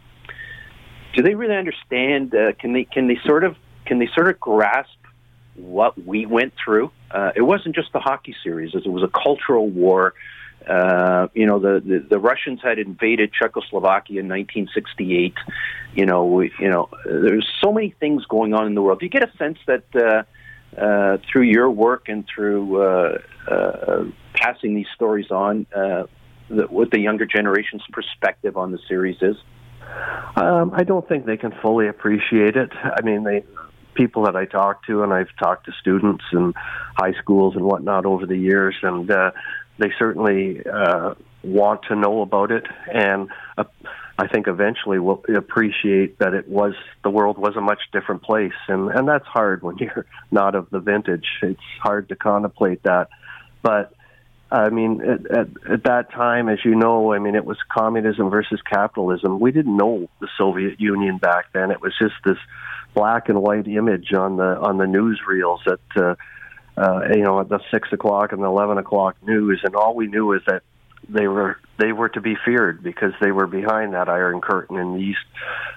do 1.14 1.22
they 1.22 1.34
really 1.34 1.56
understand? 1.56 2.34
Uh, 2.34 2.52
can 2.58 2.72
they 2.72 2.84
can 2.84 3.06
they 3.08 3.18
sort 3.26 3.44
of 3.44 3.56
can 3.84 3.98
they 3.98 4.08
sort 4.14 4.28
of 4.28 4.40
grasp 4.40 5.01
what 5.54 6.02
we 6.04 6.26
went 6.26 6.54
through? 6.62 6.90
Uh, 7.10 7.32
it 7.36 7.42
wasn't 7.42 7.74
just 7.74 7.92
the 7.92 8.00
hockey 8.00 8.34
series; 8.42 8.74
it 8.74 8.86
was 8.86 9.02
a 9.02 9.08
cultural 9.08 9.68
war 9.68 10.14
uh, 10.68 11.28
you 11.34 11.46
know, 11.46 11.58
the, 11.58 11.82
the, 11.84 12.06
the 12.10 12.18
Russians 12.18 12.60
had 12.62 12.78
invaded 12.78 13.32
Czechoslovakia 13.32 14.20
in 14.20 14.28
1968. 14.28 15.34
You 15.94 16.06
know, 16.06 16.24
we, 16.26 16.52
you 16.58 16.68
know, 16.68 16.88
there's 17.04 17.48
so 17.62 17.72
many 17.72 17.94
things 17.98 18.24
going 18.26 18.54
on 18.54 18.66
in 18.66 18.74
the 18.74 18.82
world. 18.82 19.00
Do 19.00 19.06
you 19.06 19.10
get 19.10 19.24
a 19.24 19.36
sense 19.36 19.58
that 19.66 19.84
uh, 19.94 20.80
uh, 20.80 21.18
through 21.30 21.42
your 21.42 21.70
work 21.70 22.08
and 22.08 22.24
through 22.32 22.82
uh, 22.82 23.18
uh, 23.48 24.04
passing 24.34 24.74
these 24.74 24.86
stories 24.94 25.30
on, 25.30 25.66
the, 25.72 26.66
what 26.68 26.90
the 26.90 27.00
younger 27.00 27.26
generation's 27.26 27.82
perspective 27.92 28.56
on 28.56 28.72
the 28.72 28.78
series 28.88 29.16
is? 29.20 29.36
Um, 30.36 30.72
I 30.74 30.84
don't 30.84 31.06
think 31.08 31.26
they 31.26 31.36
can 31.36 31.52
fully 31.60 31.88
appreciate 31.88 32.56
it. 32.56 32.70
I 32.72 33.02
mean, 33.02 33.24
they 33.24 33.44
people 33.94 34.24
that 34.24 34.36
I 34.36 34.44
talk 34.46 34.86
to, 34.86 35.02
and 35.02 35.12
I've 35.12 35.34
talked 35.38 35.66
to 35.66 35.72
students 35.80 36.24
in 36.32 36.54
high 36.96 37.12
schools 37.20 37.56
and 37.56 37.64
whatnot 37.64 38.06
over 38.06 38.26
the 38.26 38.36
years, 38.36 38.74
and 38.82 39.10
uh, 39.10 39.32
they 39.78 39.90
certainly 39.98 40.64
uh, 40.66 41.14
want 41.42 41.82
to 41.88 41.96
know 41.96 42.22
about 42.22 42.50
it. 42.50 42.66
And 42.92 43.28
uh, 43.56 43.64
I 44.18 44.28
think 44.28 44.46
eventually 44.46 44.98
will 44.98 45.24
appreciate 45.34 46.18
that 46.18 46.34
it 46.34 46.48
was 46.48 46.74
the 47.02 47.10
world 47.10 47.38
was 47.38 47.56
a 47.56 47.60
much 47.60 47.80
different 47.92 48.22
place, 48.22 48.52
and 48.68 48.90
and 48.90 49.08
that's 49.08 49.26
hard 49.26 49.62
when 49.62 49.78
you're 49.78 50.06
not 50.30 50.54
of 50.54 50.70
the 50.70 50.80
vintage. 50.80 51.26
It's 51.42 51.60
hard 51.80 52.08
to 52.10 52.16
contemplate 52.16 52.82
that, 52.84 53.08
but 53.62 53.94
I 54.52 54.68
mean, 54.68 55.00
at, 55.00 55.30
at, 55.30 55.48
at 55.70 55.84
that 55.84 56.12
time, 56.12 56.50
as 56.50 56.58
you 56.62 56.74
know, 56.74 57.14
I 57.14 57.18
mean, 57.18 57.34
it 57.34 57.46
was 57.46 57.56
communism 57.70 58.28
versus 58.28 58.60
capitalism. 58.70 59.40
We 59.40 59.50
didn't 59.50 59.74
know 59.74 60.10
the 60.20 60.28
Soviet 60.36 60.78
Union 60.78 61.16
back 61.16 61.46
then. 61.54 61.70
It 61.70 61.80
was 61.80 61.94
just 61.98 62.14
this 62.22 62.36
black 62.94 63.28
and 63.28 63.40
white 63.40 63.66
image 63.66 64.12
on 64.12 64.36
the 64.36 64.58
on 64.58 64.78
the 64.78 64.84
newsreels 64.84 65.60
at 65.66 66.02
uh, 66.02 66.14
uh, 66.76 67.08
you 67.14 67.22
know 67.22 67.40
at 67.40 67.48
the 67.48 67.60
six 67.70 67.92
o'clock 67.92 68.32
and 68.32 68.42
the 68.42 68.46
eleven 68.46 68.78
o'clock 68.78 69.16
news, 69.22 69.60
and 69.64 69.74
all 69.74 69.94
we 69.94 70.06
knew 70.06 70.32
is 70.32 70.42
that 70.46 70.62
they 71.08 71.26
were 71.26 71.58
they 71.78 71.92
were 71.92 72.08
to 72.08 72.20
be 72.20 72.36
feared 72.44 72.82
because 72.82 73.12
they 73.20 73.32
were 73.32 73.46
behind 73.46 73.94
that 73.94 74.08
iron 74.08 74.40
curtain 74.40 74.76
in 74.76 74.94
the 74.94 75.00
east 75.00 75.24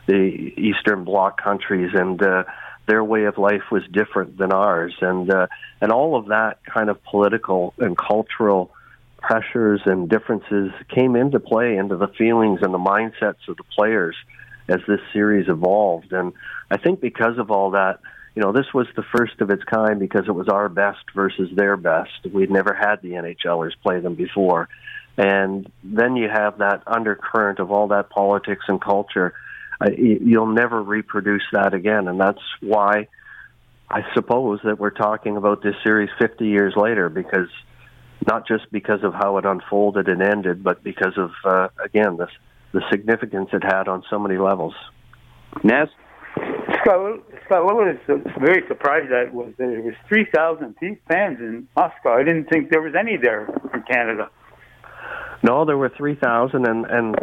the 0.08 0.54
eastern 0.58 1.04
bloc 1.04 1.42
countries. 1.42 1.92
And 1.94 2.22
uh 2.22 2.44
their 2.88 3.04
way 3.04 3.24
of 3.24 3.40
life 3.40 3.72
was 3.72 3.82
different 3.92 4.38
than 4.38 4.52
ours. 4.52 4.94
And 5.02 5.32
uh 5.32 5.48
and 5.82 5.92
all 5.92 6.16
of 6.16 6.28
that 6.28 6.60
kind 6.66 6.90
of 6.90 7.04
political 7.04 7.74
and 7.78 7.98
cultural 7.98 8.72
pressures 9.18 9.82
and 9.86 10.08
differences 10.08 10.72
came 10.94 11.16
into 11.16 11.40
play 11.40 11.78
into 11.78 11.98
the 11.98 12.08
feelings 12.10 12.60
and 12.62 12.74
the 12.74 12.78
mindsets 12.78 13.48
of 13.48 13.58
the 13.58 13.64
players 13.76 14.16
as 14.68 14.80
this 14.88 15.00
series 15.14 15.48
evolved. 15.48 16.12
And 16.12 16.34
i 16.72 16.78
think 16.78 17.00
because 17.00 17.38
of 17.38 17.52
all 17.52 17.72
that 17.72 18.00
you 18.36 18.42
know 18.42 18.52
this 18.52 18.74
was 18.74 18.88
the 18.96 19.04
first 19.16 19.40
of 19.40 19.50
its 19.50 19.64
kind 19.64 20.00
because 20.00 20.24
it 20.28 20.32
was 20.34 20.50
our 20.50 20.68
best 20.68 21.04
versus 21.16 21.50
their 21.56 21.78
best. 21.78 22.26
We'd 22.32 22.52
never 22.52 22.74
had 22.74 23.02
the 23.02 23.12
NHLers 23.12 23.72
play 23.82 24.00
them 24.00 24.16
before. 24.16 24.68
And 25.18 25.72
then 25.84 26.18
you 26.18 26.28
have 26.28 26.58
that 26.58 26.84
undercurrent 26.86 27.60
of 27.60 27.72
all 27.72 27.88
that 27.90 28.10
politics 28.10 28.66
and 28.68 28.82
culture. 28.82 29.34
You'll 29.98 30.48
never 30.54 30.84
reproduce 30.84 31.44
that 31.54 31.74
again. 31.74 32.10
And 32.10 32.20
that's 32.20 32.42
why 32.60 33.08
I 33.90 34.02
suppose 34.14 34.60
that 34.66 34.80
we're 34.80 34.90
talking 34.90 35.38
about 35.38 35.62
this 35.64 35.76
series 35.84 36.10
50 36.20 36.46
years 36.46 36.74
later 36.76 37.08
because 37.08 37.48
not 38.28 38.48
just 38.48 38.70
because 38.72 39.04
of 39.04 39.14
how 39.14 39.38
it 39.38 39.46
unfolded 39.46 40.10
and 40.10 40.22
ended, 40.22 40.64
but 40.64 40.84
because 40.84 41.18
of 41.18 41.32
uh, 41.46 41.68
again 41.84 42.18
the 42.18 42.28
the 42.76 42.82
significance 42.92 43.50
it 43.54 43.64
had 43.64 43.88
on 43.88 44.04
so 44.10 44.20
many 44.20 44.38
levels. 44.38 44.76
Naz, 45.64 45.88
Scott, 46.82 47.24
Scott, 47.46 47.64
what 47.64 47.76
was 47.76 47.98
very 48.38 48.68
surprised 48.68 49.12
at 49.14 49.34
was 49.34 49.54
that 49.58 49.68
there 49.68 49.82
was 49.82 49.96
3,000 50.10 50.76
fans 51.08 51.40
in 51.40 51.68
Moscow. 51.76 52.14
I 52.14 52.24
didn't 52.24 52.50
think 52.50 52.70
there 52.70 52.82
was 52.82 52.94
any 53.00 53.16
there 53.16 53.48
from 53.72 53.84
Canada. 53.84 54.30
No, 55.42 55.64
there 55.64 55.78
were 55.78 55.92
three 55.96 56.16
thousand, 56.16 56.66
and 56.66 56.86
and 56.86 57.16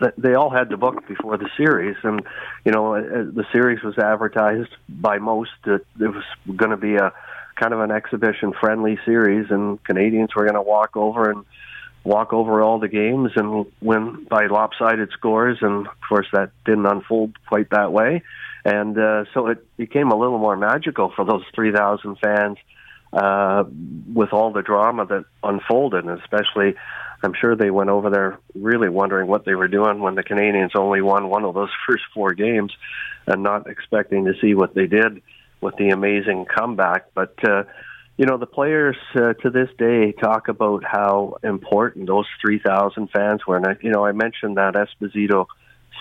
and 0.00 0.12
they 0.18 0.34
all 0.34 0.50
had 0.50 0.68
to 0.68 0.76
book 0.76 1.06
before 1.08 1.38
the 1.38 1.48
series, 1.56 1.96
and 2.02 2.20
you 2.64 2.72
know 2.72 2.94
uh, 2.94 3.00
the 3.00 3.44
series 3.52 3.82
was 3.82 3.96
advertised 3.96 4.68
by 4.86 5.16
most 5.18 5.52
that 5.64 5.80
it 5.98 6.08
was 6.08 6.24
going 6.56 6.72
to 6.72 6.76
be 6.76 6.96
a 6.96 7.10
kind 7.54 7.72
of 7.72 7.80
an 7.80 7.90
exhibition 7.90 8.52
friendly 8.60 8.98
series, 9.06 9.46
and 9.50 9.82
Canadians 9.84 10.34
were 10.34 10.42
going 10.42 10.56
to 10.56 10.62
walk 10.62 10.94
over 10.94 11.30
and 11.30 11.46
walk 12.04 12.32
over 12.32 12.62
all 12.62 12.78
the 12.78 12.88
games 12.88 13.32
and 13.36 13.66
win 13.80 14.24
by 14.28 14.46
lopsided 14.46 15.10
scores, 15.12 15.58
and 15.60 15.86
of 15.86 16.00
course 16.08 16.26
that 16.32 16.50
didn't 16.64 16.86
unfold 16.86 17.32
quite 17.46 17.70
that 17.70 17.92
way, 17.92 18.22
and 18.64 18.98
uh, 18.98 19.24
so 19.34 19.48
it 19.48 19.64
became 19.76 20.10
a 20.10 20.16
little 20.16 20.38
more 20.38 20.56
magical 20.56 21.12
for 21.14 21.24
those 21.24 21.44
three 21.54 21.72
thousand 21.72 22.16
fans 22.18 22.58
uh, 23.12 23.64
with 24.14 24.32
all 24.32 24.52
the 24.52 24.62
drama 24.62 25.06
that 25.06 25.24
unfolded, 25.42 26.04
and 26.04 26.20
especially 26.20 26.74
I'm 27.22 27.34
sure 27.38 27.54
they 27.54 27.70
went 27.70 27.90
over 27.90 28.10
there 28.10 28.38
really 28.54 28.88
wondering 28.88 29.28
what 29.28 29.44
they 29.44 29.54
were 29.54 29.68
doing 29.68 30.00
when 30.00 30.14
the 30.14 30.22
Canadians 30.22 30.72
only 30.74 31.02
won 31.02 31.28
one 31.28 31.44
of 31.44 31.54
those 31.54 31.70
first 31.88 32.04
four 32.14 32.32
games 32.32 32.72
and 33.26 33.42
not 33.42 33.68
expecting 33.68 34.24
to 34.24 34.34
see 34.40 34.54
what 34.54 34.74
they 34.74 34.86
did 34.86 35.22
with 35.60 35.76
the 35.76 35.90
amazing 35.90 36.46
comeback. 36.46 37.06
But, 37.14 37.34
uh, 37.44 37.64
you 38.16 38.26
know, 38.26 38.36
the 38.36 38.46
players 38.46 38.96
uh, 39.14 39.32
to 39.34 39.50
this 39.50 39.68
day 39.78 40.12
talk 40.12 40.48
about 40.48 40.84
how 40.84 41.38
important 41.42 42.06
those 42.06 42.26
3,000 42.40 43.08
fans 43.10 43.46
were. 43.46 43.56
And, 43.56 43.66
I, 43.66 43.76
you 43.80 43.90
know, 43.90 44.04
I 44.04 44.12
mentioned 44.12 44.56
that 44.56 44.74
Esposito 44.74 45.46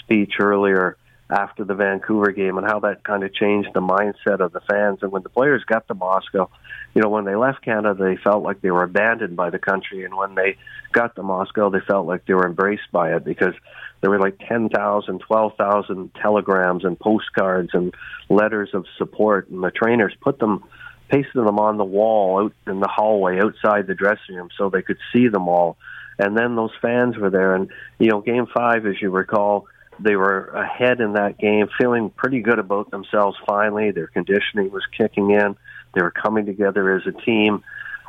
speech 0.02 0.34
earlier 0.40 0.98
after 1.30 1.64
the 1.64 1.76
Vancouver 1.76 2.32
game 2.32 2.58
and 2.58 2.66
how 2.66 2.80
that 2.80 3.04
kind 3.04 3.24
of 3.24 3.34
changed 3.34 3.70
the 3.74 3.82
mindset 3.82 4.40
of 4.40 4.52
the 4.52 4.62
fans. 4.62 5.00
And 5.02 5.12
when 5.12 5.24
the 5.24 5.30
players 5.30 5.64
got 5.64 5.88
to 5.88 5.94
Moscow, 5.94 6.50
you 6.96 7.02
know, 7.02 7.10
when 7.10 7.26
they 7.26 7.36
left 7.36 7.64
Canada, 7.64 8.04
they 8.04 8.18
felt 8.18 8.44
like 8.44 8.62
they 8.62 8.72
were 8.72 8.84
abandoned 8.84 9.36
by 9.36 9.52
the 9.52 9.60
country. 9.60 10.04
And 10.06 10.18
when 10.18 10.34
they 10.34 10.58
got 10.92 11.16
to 11.16 11.24
Moscow, 11.24 11.70
they 11.70 11.82
felt 11.88 12.08
like 12.08 12.26
they 12.26 12.34
were 12.34 12.48
embraced 12.48 12.92
by 12.92 13.16
it 13.16 13.24
because 13.24 13.54
there 14.02 14.10
were 14.10 14.20
like 14.20 14.40
10,000, 14.48 15.20
12,000 15.20 16.12
telegrams 16.16 16.84
and 16.84 17.00
postcards 17.00 17.70
and 17.74 17.94
letters 18.30 18.70
of 18.74 18.86
support. 18.98 19.50
And 19.50 19.64
the 19.64 19.72
trainers 19.72 20.16
put 20.22 20.40
them, 20.40 20.64
pasted 21.10 21.46
them 21.46 21.60
on 21.60 21.78
the 21.78 21.84
wall 21.84 22.46
out 22.46 22.54
in 22.72 22.80
the 22.80 22.88
hallway 22.88 23.40
outside 23.40 23.88
the 23.88 23.96
dressing 23.96 24.36
room 24.36 24.50
so 24.58 24.70
they 24.70 24.82
could 24.82 25.00
see 25.14 25.28
them 25.28 25.48
all. 25.48 25.78
And 26.18 26.38
then 26.38 26.56
those 26.56 26.72
fans 26.82 27.18
were 27.18 27.30
there. 27.30 27.56
And, 27.56 27.70
you 27.98 28.10
know, 28.10 28.22
game 28.22 28.46
five, 28.54 28.86
as 28.86 29.02
you 29.02 29.10
recall, 29.10 29.68
they 30.00 30.16
were 30.16 30.46
ahead 30.48 31.02
in 31.02 31.14
that 31.14 31.38
game, 31.38 31.68
feeling 31.80 32.10
pretty 32.10 32.42
good 32.42 32.60
about 32.60 32.92
themselves 32.92 33.38
finally. 33.48 33.92
Their 33.92 34.08
conditioning 34.08 34.72
was 34.72 34.84
kicking 34.98 35.32
in. 35.32 35.56
They 35.94 36.02
were 36.02 36.12
coming 36.12 36.46
together 36.46 36.96
as 36.96 37.04
a 37.08 37.12
team. 37.12 37.64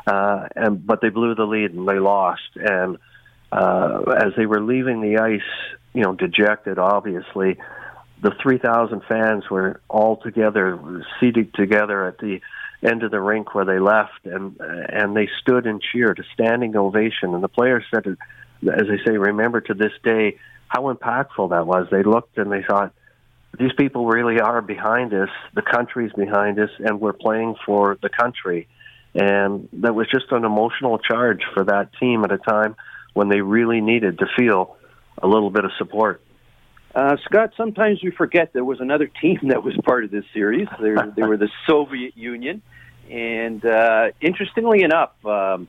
Uh, 0.06 0.48
and 0.56 0.86
but 0.86 1.00
they 1.00 1.08
blew 1.08 1.34
the 1.34 1.44
lead 1.44 1.72
and 1.72 1.88
they 1.88 1.98
lost. 1.98 2.56
And 2.56 2.98
uh, 3.52 4.02
as 4.16 4.32
they 4.36 4.46
were 4.46 4.60
leaving 4.60 5.00
the 5.00 5.18
ice, 5.18 5.76
you 5.92 6.02
know, 6.02 6.14
dejected, 6.14 6.78
obviously, 6.78 7.58
the 8.22 8.32
3,000 8.42 9.02
fans 9.08 9.48
were 9.50 9.80
all 9.88 10.16
together, 10.16 11.04
seated 11.20 11.54
together 11.54 12.06
at 12.06 12.18
the 12.18 12.40
end 12.82 13.02
of 13.02 13.10
the 13.10 13.20
rink 13.20 13.54
where 13.54 13.64
they 13.64 13.78
left, 13.78 14.24
and 14.24 14.56
and 14.60 15.16
they 15.16 15.28
stood 15.40 15.66
and 15.66 15.82
cheered, 15.82 16.18
a 16.18 16.24
standing 16.34 16.76
ovation. 16.76 17.34
And 17.34 17.42
the 17.42 17.48
players 17.48 17.84
said, 17.92 18.06
as 18.06 18.16
they 18.62 18.98
say, 19.06 19.16
remember 19.16 19.60
to 19.60 19.74
this 19.74 19.92
day 20.02 20.38
how 20.68 20.92
impactful 20.92 21.50
that 21.50 21.66
was. 21.66 21.88
They 21.90 22.02
looked 22.02 22.38
and 22.38 22.50
they 22.50 22.62
thought, 22.62 22.92
these 23.58 23.72
people 23.76 24.06
really 24.06 24.40
are 24.40 24.62
behind 24.62 25.12
us, 25.12 25.28
the 25.54 25.62
country's 25.62 26.12
behind 26.12 26.58
us, 26.60 26.70
and 26.78 27.00
we're 27.00 27.12
playing 27.12 27.56
for 27.66 27.98
the 28.00 28.08
country. 28.08 28.68
And 29.14 29.68
that 29.72 29.94
was 29.94 30.06
just 30.08 30.30
an 30.30 30.44
emotional 30.44 30.98
charge 30.98 31.42
for 31.52 31.64
that 31.64 31.90
team 31.98 32.24
at 32.24 32.30
a 32.30 32.38
time 32.38 32.76
when 33.12 33.28
they 33.28 33.40
really 33.40 33.80
needed 33.80 34.20
to 34.20 34.26
feel 34.38 34.76
a 35.20 35.26
little 35.26 35.50
bit 35.50 35.64
of 35.64 35.72
support. 35.78 36.22
Uh, 36.94 37.16
Scott, 37.24 37.52
sometimes 37.56 38.02
we 38.02 38.10
forget 38.10 38.52
there 38.52 38.64
was 38.64 38.80
another 38.80 39.06
team 39.20 39.38
that 39.48 39.62
was 39.62 39.76
part 39.84 40.04
of 40.04 40.10
this 40.10 40.24
series. 40.32 40.68
They, 40.80 40.94
they 41.16 41.22
were 41.22 41.36
the 41.36 41.50
Soviet 41.66 42.16
Union. 42.16 42.62
And 43.10 43.64
uh, 43.64 44.10
interestingly 44.20 44.82
enough, 44.82 45.12
um, 45.24 45.68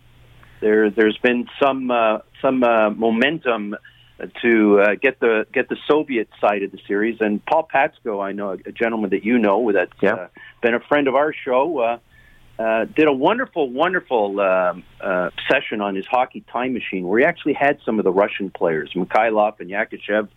there, 0.62 0.92
there's 0.92 1.18
been 1.18 1.48
some, 1.62 1.90
uh, 1.90 2.20
some 2.42 2.64
uh, 2.64 2.92
momentum 2.92 3.76
to 4.42 4.80
uh, 4.80 4.96
get 5.02 5.20
the 5.20 5.46
get 5.52 5.70
the 5.70 5.78
Soviet 5.88 6.30
side 6.40 6.64
of 6.64 6.72
the 6.72 6.80
series. 6.88 7.18
And 7.20 7.44
Paul 7.46 7.68
Patskou, 7.74 8.24
I 8.24 8.32
know 8.34 8.52
a 8.52 8.72
gentleman 8.72 9.10
that 9.12 9.24
you 9.24 9.40
know 9.40 9.72
that's 9.72 9.92
yeah. 10.02 10.14
uh, 10.14 10.28
been 10.62 10.76
a 10.76 10.80
friend 10.80 11.08
of 11.08 11.16
our 11.16 11.34
show, 11.34 11.80
uh, 11.80 11.98
uh, 12.62 12.86
did 12.86 13.08
a 13.08 13.14
wonderful, 13.14 13.70
wonderful 13.70 14.40
um, 14.40 14.84
uh, 15.02 15.30
session 15.50 15.82
on 15.82 15.96
his 15.96 16.06
hockey 16.06 16.44
time 16.52 16.74
machine 16.74 17.08
where 17.08 17.20
he 17.20 17.26
actually 17.26 17.54
had 17.54 17.80
some 17.86 17.98
of 17.98 18.06
the 18.06 18.12
Russian 18.12 18.52
players, 18.52 18.92
Mikhailov 18.96 19.60
and 19.60 19.70
Yakushev. 19.70 20.28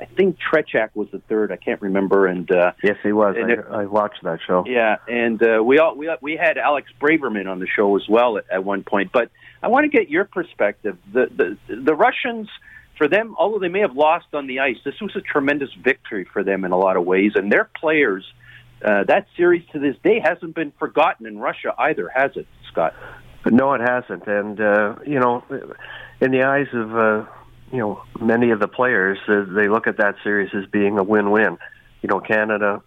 I 0.00 0.06
think 0.06 0.38
Tretiak 0.38 0.90
was 0.94 1.08
the 1.12 1.20
third. 1.28 1.52
I 1.52 1.56
can't 1.56 1.80
remember. 1.82 2.26
And 2.26 2.50
uh, 2.50 2.72
yes, 2.82 2.96
he 3.02 3.12
was. 3.12 3.36
I, 3.36 3.52
it, 3.52 3.58
I, 3.70 3.84
watched 3.84 4.22
that 4.22 4.38
show. 4.46 4.64
Yeah, 4.66 4.96
and 5.06 5.42
uh, 5.42 5.62
we 5.62 5.78
all 5.78 5.94
we 5.94 6.10
we 6.22 6.36
had 6.36 6.56
Alex 6.56 6.90
Braverman 7.00 7.46
on 7.50 7.58
the 7.60 7.66
show 7.66 7.96
as 7.96 8.08
well 8.08 8.38
at, 8.38 8.44
at 8.50 8.64
one 8.64 8.82
point. 8.82 9.12
But 9.12 9.30
I 9.62 9.68
want 9.68 9.84
to 9.84 9.96
get 9.96 10.08
your 10.08 10.24
perspective. 10.24 10.96
The 11.12 11.58
the 11.68 11.74
the 11.74 11.94
Russians 11.94 12.48
for 13.00 13.08
them, 13.08 13.34
although 13.38 13.58
they 13.58 13.68
may 13.68 13.80
have 13.80 13.96
lost 13.96 14.26
on 14.34 14.46
the 14.46 14.60
ice, 14.60 14.76
this 14.84 15.00
was 15.00 15.16
a 15.16 15.22
tremendous 15.22 15.70
victory 15.82 16.26
for 16.30 16.44
them 16.44 16.66
in 16.66 16.70
a 16.70 16.76
lot 16.76 16.98
of 16.98 17.06
ways. 17.06 17.32
And 17.34 17.50
their 17.50 17.64
players, 17.64 18.30
uh, 18.84 19.04
that 19.04 19.26
series 19.38 19.62
to 19.72 19.78
this 19.78 19.96
day 20.04 20.20
hasn't 20.22 20.54
been 20.54 20.70
forgotten 20.78 21.26
in 21.26 21.38
Russia 21.38 21.74
either, 21.78 22.10
has 22.14 22.32
it, 22.36 22.46
Scott? 22.70 22.94
No, 23.46 23.72
it 23.72 23.80
hasn't. 23.80 24.26
And, 24.26 24.60
uh, 24.60 24.96
you 25.06 25.18
know, 25.18 25.42
in 26.20 26.30
the 26.30 26.42
eyes 26.42 26.66
of, 26.74 26.94
uh, 26.94 27.24
you 27.72 27.78
know, 27.78 28.02
many 28.20 28.50
of 28.50 28.60
the 28.60 28.68
players, 28.68 29.18
uh, 29.28 29.44
they 29.48 29.68
look 29.68 29.86
at 29.86 29.98
that 29.98 30.16
series 30.24 30.50
as 30.54 30.66
being 30.66 30.98
a 30.98 31.04
win 31.04 31.30
win. 31.30 31.58
You 32.02 32.08
know, 32.08 32.20
Canada 32.20 32.82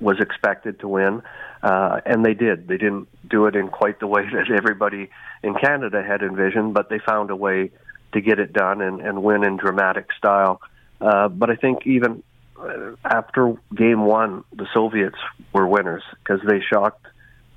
was 0.00 0.20
expected 0.20 0.80
to 0.80 0.88
win, 0.88 1.22
uh, 1.62 2.00
and 2.06 2.24
they 2.24 2.34
did. 2.34 2.68
They 2.68 2.76
didn't 2.76 3.08
do 3.28 3.46
it 3.46 3.56
in 3.56 3.68
quite 3.68 3.98
the 4.00 4.06
way 4.06 4.22
that 4.32 4.50
everybody 4.50 5.10
in 5.42 5.54
Canada 5.54 6.02
had 6.02 6.22
envisioned, 6.22 6.74
but 6.74 6.88
they 6.88 6.98
found 6.98 7.30
a 7.30 7.36
way 7.36 7.70
to 8.12 8.20
get 8.20 8.38
it 8.38 8.52
done 8.52 8.80
and, 8.80 9.00
and 9.00 9.22
win 9.22 9.44
in 9.44 9.56
dramatic 9.56 10.06
style. 10.16 10.60
Uh, 11.00 11.28
but 11.28 11.50
I 11.50 11.56
think 11.56 11.86
even 11.86 12.22
uh, 12.58 12.92
after 13.04 13.54
game 13.74 14.04
one, 14.04 14.44
the 14.52 14.66
Soviets 14.72 15.18
were 15.52 15.66
winners 15.66 16.02
because 16.22 16.40
they 16.46 16.60
shocked 16.60 17.06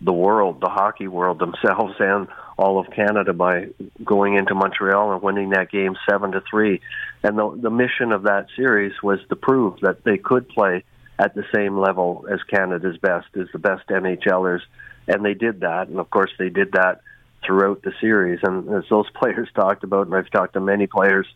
the 0.02 0.14
world, 0.14 0.62
the 0.62 0.70
hockey 0.70 1.08
world 1.08 1.40
themselves, 1.40 1.96
and 2.00 2.28
all 2.62 2.80
of 2.80 2.92
Canada 2.92 3.34
by 3.34 3.68
going 4.04 4.36
into 4.36 4.54
Montreal 4.54 5.14
and 5.14 5.22
winning 5.22 5.50
that 5.50 5.72
game 5.72 5.96
seven 6.08 6.32
to 6.32 6.42
three. 6.50 6.80
And 7.24 7.38
the, 7.38 7.58
the 7.60 7.70
mission 7.72 8.12
of 8.12 8.24
that 8.24 8.48
series 8.56 8.94
was 9.02 9.20
to 9.30 9.36
prove 9.36 9.80
that 9.82 10.04
they 10.04 10.18
could 10.18 10.48
play 10.48 10.84
at 11.18 11.34
the 11.34 11.44
same 11.54 11.78
level 11.78 12.28
as 12.32 12.40
Canada's 12.44 12.98
best, 12.98 13.28
as 13.36 13.48
the 13.52 13.60
best 13.60 13.88
NHLers, 13.90 14.62
and 15.08 15.26
they 15.26 15.34
did 15.34 15.62
that. 15.62 15.88
And 15.88 16.00
of 16.00 16.10
course, 16.10 16.32
they 16.38 16.50
did 16.50 16.74
that 16.74 17.02
throughout 17.46 17.82
the 17.82 17.94
series. 18.00 18.40
And 18.44 18.70
as 18.70 18.84
those 18.90 19.10
players 19.16 19.50
talked 19.56 19.84
about, 19.84 20.06
and 20.06 20.16
I've 20.16 20.30
talked 20.30 20.54
to 20.54 20.62
many 20.62 20.88
players 20.88 21.28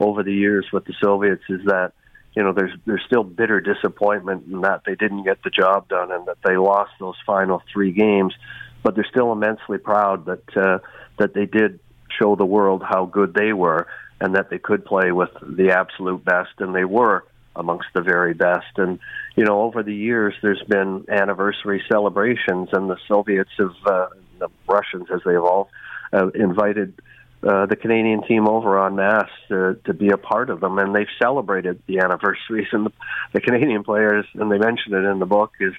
over 0.00 0.22
the 0.22 0.34
years 0.34 0.66
with 0.72 0.86
the 0.86 0.94
Soviets, 1.02 1.42
is 1.48 1.60
that 1.66 1.92
you 2.34 2.42
know 2.42 2.54
there's 2.54 2.72
there's 2.86 3.02
still 3.06 3.24
bitter 3.24 3.60
disappointment 3.60 4.46
in 4.50 4.62
that 4.62 4.82
they 4.86 4.94
didn't 4.94 5.24
get 5.24 5.42
the 5.42 5.50
job 5.50 5.88
done 5.88 6.10
and 6.10 6.26
that 6.26 6.38
they 6.42 6.56
lost 6.56 6.92
those 6.98 7.16
final 7.26 7.62
three 7.72 7.92
games, 7.92 8.34
but 8.82 8.94
they're 8.94 9.06
still 9.10 9.32
immensely 9.32 9.78
proud 9.78 10.26
that 10.26 10.56
uh, 10.56 10.78
that 11.18 11.34
they 11.34 11.46
did 11.46 11.78
show 12.20 12.36
the 12.36 12.44
world 12.44 12.82
how 12.82 13.06
good 13.06 13.34
they 13.34 13.52
were 13.52 13.86
and 14.20 14.36
that 14.36 14.50
they 14.50 14.58
could 14.58 14.84
play 14.84 15.10
with 15.10 15.30
the 15.42 15.72
absolute 15.72 16.24
best, 16.24 16.50
and 16.58 16.74
they 16.74 16.84
were 16.84 17.24
amongst 17.56 17.88
the 17.94 18.00
very 18.00 18.34
best. 18.34 18.76
And 18.76 18.98
you 19.36 19.44
know, 19.44 19.62
over 19.62 19.82
the 19.82 19.94
years, 19.94 20.34
there's 20.42 20.62
been 20.68 21.04
anniversary 21.08 21.82
celebrations, 21.90 22.68
and 22.72 22.88
the 22.88 22.98
Soviets 23.08 23.50
have, 23.58 23.74
uh, 23.86 24.06
the 24.38 24.48
Russians 24.68 25.08
as 25.12 25.20
they 25.24 25.32
evolved, 25.32 25.70
uh, 26.12 26.28
invited 26.30 27.00
uh, 27.42 27.66
the 27.66 27.76
Canadian 27.76 28.22
team 28.22 28.48
over 28.48 28.86
en 28.86 28.94
masse 28.94 29.30
to, 29.48 29.76
to 29.84 29.92
be 29.92 30.10
a 30.10 30.16
part 30.16 30.48
of 30.48 30.60
them, 30.60 30.78
and 30.78 30.94
they've 30.94 31.06
celebrated 31.20 31.82
the 31.86 31.98
anniversaries. 31.98 32.68
And 32.72 32.86
the, 32.86 32.92
the 33.32 33.40
Canadian 33.40 33.82
players, 33.82 34.26
and 34.34 34.50
they 34.50 34.58
mention 34.58 34.94
it 34.94 35.04
in 35.04 35.18
the 35.18 35.26
book, 35.26 35.52
is 35.60 35.72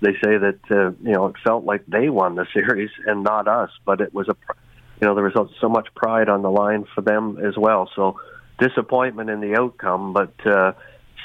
they 0.00 0.12
say 0.12 0.38
that 0.38 0.58
uh, 0.70 0.90
you 1.02 1.12
know 1.12 1.26
it 1.26 1.36
felt 1.42 1.64
like 1.64 1.84
they 1.86 2.08
won 2.08 2.36
the 2.36 2.46
series 2.54 2.90
and 3.06 3.24
not 3.24 3.48
us, 3.48 3.70
but 3.84 4.00
it 4.00 4.14
was 4.14 4.28
a, 4.28 4.36
you 5.00 5.06
know, 5.06 5.14
there 5.14 5.24
was 5.24 5.50
so 5.60 5.68
much 5.68 5.88
pride 5.94 6.28
on 6.28 6.42
the 6.42 6.50
line 6.50 6.84
for 6.94 7.00
them 7.02 7.38
as 7.44 7.56
well. 7.56 7.90
So 7.94 8.20
disappointment 8.60 9.30
in 9.30 9.40
the 9.40 9.56
outcome, 9.58 10.12
but 10.12 10.34
uh, 10.46 10.72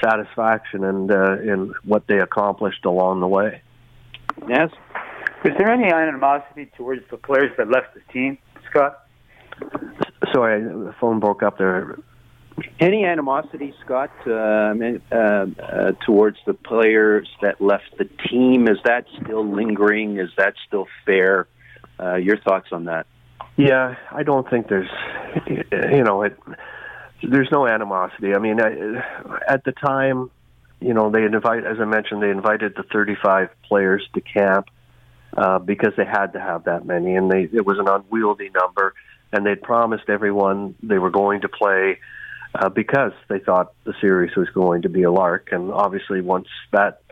satisfaction 0.02 0.84
and 0.84 1.10
uh, 1.10 1.38
in 1.40 1.74
what 1.84 2.06
they 2.06 2.18
accomplished 2.18 2.84
along 2.84 3.20
the 3.20 3.28
way. 3.28 3.62
Yes. 4.48 4.70
Is 5.44 5.52
there 5.58 5.70
any 5.70 5.92
animosity 5.92 6.70
towards 6.76 7.02
the 7.10 7.16
players 7.16 7.52
that 7.58 7.68
left 7.68 7.94
the 7.94 8.00
team, 8.12 8.38
Scott? 8.70 9.03
Sorry, 10.32 10.62
the 10.62 10.94
phone 11.00 11.20
broke 11.20 11.42
up 11.42 11.58
there. 11.58 11.98
Any 12.78 13.04
animosity, 13.04 13.74
Scott, 13.84 14.10
uh, 14.26 14.30
uh, 14.30 15.16
uh, 15.16 15.46
towards 16.06 16.38
the 16.46 16.54
players 16.54 17.28
that 17.42 17.60
left 17.60 17.96
the 17.98 18.08
team? 18.28 18.68
Is 18.68 18.78
that 18.84 19.06
still 19.22 19.44
lingering? 19.44 20.18
Is 20.18 20.30
that 20.36 20.54
still 20.66 20.86
fair? 21.04 21.48
Uh, 21.98 22.14
your 22.16 22.38
thoughts 22.38 22.68
on 22.72 22.84
that? 22.84 23.06
Yeah, 23.56 23.96
I 24.10 24.22
don't 24.22 24.48
think 24.48 24.68
there's, 24.68 24.90
you 25.46 26.02
know, 26.02 26.22
it, 26.22 26.36
there's 27.22 27.48
no 27.50 27.66
animosity. 27.66 28.34
I 28.34 28.38
mean, 28.38 28.60
I, 28.60 29.02
at 29.48 29.64
the 29.64 29.72
time, 29.72 30.30
you 30.80 30.94
know, 30.94 31.10
they 31.10 31.24
invite, 31.24 31.64
as 31.64 31.78
I 31.80 31.84
mentioned, 31.84 32.22
they 32.22 32.30
invited 32.30 32.74
the 32.76 32.82
35 32.82 33.50
players 33.66 34.06
to 34.14 34.20
camp 34.20 34.68
uh, 35.36 35.58
because 35.58 35.92
they 35.96 36.04
had 36.04 36.32
to 36.34 36.40
have 36.40 36.64
that 36.64 36.84
many, 36.84 37.16
and 37.16 37.30
they 37.30 37.48
it 37.52 37.64
was 37.64 37.78
an 37.78 37.88
unwieldy 37.88 38.50
number 38.50 38.94
and 39.32 39.44
they'd 39.44 39.62
promised 39.62 40.08
everyone 40.08 40.74
they 40.82 40.98
were 40.98 41.10
going 41.10 41.40
to 41.42 41.48
play 41.48 41.98
uh, 42.54 42.68
because 42.68 43.12
they 43.28 43.38
thought 43.40 43.72
the 43.84 43.94
series 44.00 44.36
was 44.36 44.48
going 44.50 44.82
to 44.82 44.88
be 44.88 45.02
a 45.02 45.10
lark. 45.10 45.48
And 45.52 45.72
obviously, 45.72 46.20
once 46.20 46.48
that 46.72 47.02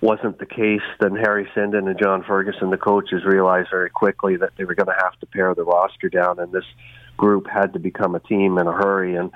wasn't 0.00 0.38
the 0.38 0.46
case, 0.46 0.82
then 1.00 1.16
Harry 1.16 1.48
Sinden 1.56 1.88
and 1.88 1.98
John 1.98 2.22
Ferguson, 2.22 2.70
the 2.70 2.76
coaches, 2.76 3.24
realized 3.24 3.68
very 3.70 3.90
quickly 3.90 4.36
that 4.36 4.52
they 4.56 4.64
were 4.64 4.74
going 4.74 4.86
to 4.86 5.02
have 5.02 5.18
to 5.20 5.26
pare 5.26 5.54
the 5.54 5.64
roster 5.64 6.08
down, 6.08 6.38
and 6.38 6.52
this 6.52 6.66
group 7.16 7.46
had 7.48 7.72
to 7.72 7.78
become 7.78 8.14
a 8.14 8.20
team 8.20 8.58
in 8.58 8.66
a 8.66 8.72
hurry. 8.72 9.16
And 9.16 9.30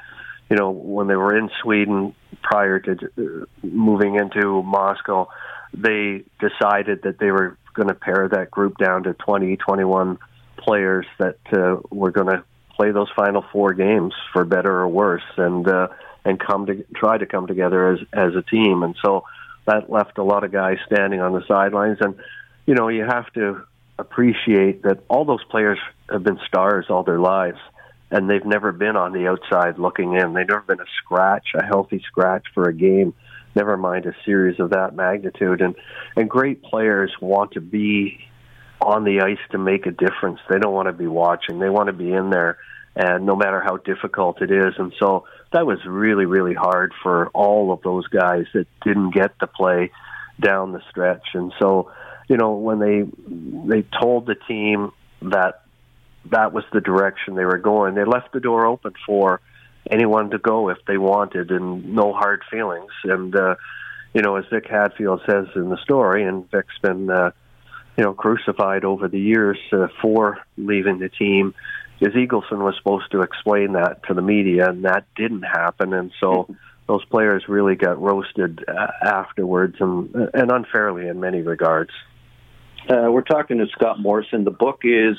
you 0.51 0.57
know, 0.57 0.71
when 0.71 1.09
they 1.09 1.17
were 1.17 1.37
in 1.37 1.51
Sweden 1.63 2.15
prior 2.43 2.79
to 2.81 2.93
uh, 2.93 3.47
moving 3.63 4.17
into 4.17 4.63
Moscow, 4.63 5.29
they 5.73 6.25
decided 6.39 7.03
that 7.03 7.19
they 7.19 7.31
were 7.31 7.57
going 7.75 7.89
to 7.89 7.95
pare 7.95 8.29
that 8.29 8.51
group 8.51 8.77
down 8.77 9.05
to 9.05 9.15
20, 9.15 9.57
21 9.57 10.19
players 10.65 11.07
that 11.19 11.39
uh, 11.53 11.77
were 11.91 12.11
going 12.11 12.29
to 12.29 12.45
play 12.77 12.91
those 12.91 13.09
final 13.15 13.45
four 13.53 13.75
games 13.75 14.15
for 14.33 14.45
better 14.45 14.73
or 14.73 14.89
worse, 14.89 15.23
and 15.37 15.67
uh, 15.69 15.89
and 16.25 16.39
come 16.41 16.67
to 16.67 16.85
try 16.95 17.19
to 17.19 17.27
come 17.27 17.47
together 17.47 17.93
as 17.93 17.99
as 18.13 18.35
a 18.35 18.43
team. 18.43 18.83
And 18.83 18.97
so 19.05 19.25
that 19.67 19.91
left 19.91 20.19
a 20.19 20.25
lot 20.25 20.45
of 20.45 20.53
guys 20.53 20.79
standing 20.87 21.21
on 21.21 21.33
the 21.33 21.45
sidelines. 21.47 21.99
And 22.01 22.17
you 22.67 22.75
know, 22.75 22.89
you 22.89 23.05
have 23.05 23.33
to 23.35 23.63
appreciate 23.99 24.83
that 24.83 25.01
all 25.09 25.25
those 25.25 25.45
players 25.45 25.79
have 26.11 26.23
been 26.23 26.39
stars 26.47 26.87
all 26.89 27.03
their 27.03 27.21
lives, 27.21 27.59
and 28.11 28.29
they've 28.29 28.45
never 28.45 28.73
been 28.73 28.97
on 28.97 29.13
the 29.13 29.29
outside 29.29 29.79
looking 29.79 30.15
in. 30.15 30.35
They've 30.35 30.49
never 30.49 30.63
been 30.63 30.81
a 30.81 30.91
scratch, 31.03 31.49
a 31.55 31.65
healthy 31.65 32.03
scratch 32.07 32.45
for 32.55 32.69
a 32.69 32.75
game. 32.75 33.15
Never 33.55 33.77
mind 33.77 34.07
a 34.07 34.15
series 34.25 34.59
of 34.61 34.71
that 34.71 34.95
magnitude. 34.95 35.61
And 35.61 35.75
and 36.17 36.29
great 36.29 36.63
players 36.63 37.13
want 37.21 37.53
to 37.53 37.61
be 37.61 38.25
on 38.83 39.05
the 39.05 39.21
ice 39.21 39.39
to 39.51 39.59
make 39.59 39.87
a 39.87 39.91
difference. 39.91 40.41
They 40.49 40.59
don't 40.59 40.75
want 40.75 40.89
to 40.89 40.93
be 40.93 41.07
watching. 41.07 41.59
They 41.59 41.71
want 41.71 41.87
to 41.87 41.93
be 41.93 42.13
in 42.13 42.31
there, 42.31 42.59
and 42.97 43.25
no 43.25 43.37
matter 43.37 43.61
how 43.61 43.77
difficult 43.79 44.43
it 44.43 44.51
is. 44.51 44.75
And 44.79 44.93
so 44.99 45.25
that 45.53 45.67
was 45.67 45.79
really, 45.87 46.27
really 46.27 46.55
hard 46.55 46.93
for 47.03 47.29
all 47.29 47.73
of 47.73 47.83
those 47.83 48.07
guys 48.09 48.47
that 48.55 48.67
didn't 48.85 49.15
get 49.15 49.39
to 49.41 49.47
play 49.47 49.91
down 50.41 50.73
the 50.73 50.83
stretch. 50.91 51.27
And 51.35 51.53
so, 51.61 51.93
you 52.29 52.37
know, 52.37 52.55
when 52.55 52.79
they 52.79 53.05
they 53.69 53.87
told 54.01 54.27
the 54.27 54.35
team 54.35 54.93
that 55.23 55.63
that 56.31 56.53
was 56.53 56.65
the 56.73 56.81
direction 56.81 57.35
they 57.35 57.45
were 57.45 57.59
going, 57.59 57.95
they 57.95 58.05
left 58.05 58.33
the 58.33 58.41
door 58.41 58.67
open 58.67 58.95
for 59.07 59.41
anyone 59.91 60.31
to 60.31 60.39
go 60.39 60.69
if 60.69 60.79
they 60.87 60.97
wanted, 60.99 61.51
and 61.51 61.95
no 61.95 62.13
hard 62.13 62.43
feelings. 62.51 62.93
And 63.05 63.35
uh, 63.35 63.57
you 64.15 64.23
know, 64.23 64.37
as 64.37 64.45
Vic 64.51 64.67
Hadfield 64.69 65.23
says 65.29 65.47
in 65.55 65.69
the 65.69 65.79
story, 65.83 66.25
and 66.25 66.51
Vic's 66.51 66.79
been 66.83 67.11
uh, 67.11 67.31
you 67.97 68.05
know, 68.05 68.15
crucified 68.15 68.85
over 68.85 69.09
the 69.09 69.21
years 69.21 69.59
uh, 69.73 69.89
for 70.01 70.39
leaving 70.57 70.99
the 70.99 71.09
team. 71.09 71.55
Is 72.01 72.15
Eagleson 72.15 72.59
was 72.59 72.75
supposed 72.79 73.13
to 73.13 73.21
explain 73.21 73.75
that 73.75 74.03
to 74.09 74.15
the 74.15 74.23
media, 74.23 74.69
and 74.69 74.85
that 74.85 75.05
didn't 75.15 75.43
happen, 75.43 75.93
and 75.93 76.11
so 76.19 76.49
those 76.89 77.05
players 77.05 77.45
really 77.49 77.77
got 77.77 78.01
roasted 78.01 78.65
uh, 78.67 78.89
afterwards, 79.05 79.77
and 79.79 80.13
and 80.35 80.51
unfairly 80.51 81.07
in 81.07 81.21
many 81.21 81.43
regards. 81.43 81.91
Uh, 82.91 83.09
we're 83.11 83.23
talking 83.23 83.59
to 83.59 83.67
Scott 83.69 84.01
Morrison. 84.01 84.43
The 84.43 84.51
book 84.51 84.81
is 84.83 85.17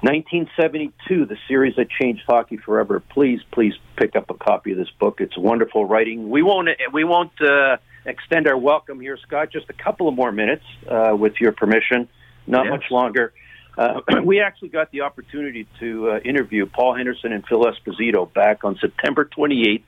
1972, 0.00 1.26
the 1.26 1.36
series 1.48 1.76
that 1.76 1.86
changed 1.88 2.22
hockey 2.26 2.56
forever. 2.56 3.00
Please, 3.00 3.40
please 3.52 3.74
pick 3.96 4.16
up 4.16 4.28
a 4.30 4.34
copy 4.34 4.72
of 4.72 4.78
this 4.78 4.90
book. 4.98 5.20
It's 5.20 5.36
wonderful 5.38 5.86
writing. 5.86 6.28
We 6.28 6.42
won't 6.42 6.68
we 6.92 7.04
won't 7.04 7.40
uh, 7.40 7.76
extend 8.04 8.48
our 8.48 8.56
welcome 8.56 9.00
here, 9.00 9.18
Scott. 9.26 9.50
Just 9.52 9.66
a 9.70 9.72
couple 9.72 10.08
of 10.08 10.14
more 10.14 10.32
minutes, 10.32 10.64
uh, 10.88 11.14
with 11.16 11.34
your 11.40 11.52
permission. 11.52 12.08
Not 12.46 12.66
yes. 12.66 12.70
much 12.72 12.84
longer. 12.90 13.32
Uh, 13.76 14.00
we 14.24 14.40
actually 14.40 14.68
got 14.68 14.90
the 14.90 15.02
opportunity 15.02 15.66
to 15.80 16.10
uh, 16.10 16.18
interview 16.18 16.66
Paul 16.66 16.94
Henderson 16.94 17.32
and 17.32 17.44
Phil 17.46 17.64
Esposito 17.64 18.32
back 18.32 18.64
on 18.64 18.76
September 18.80 19.28
28th, 19.36 19.84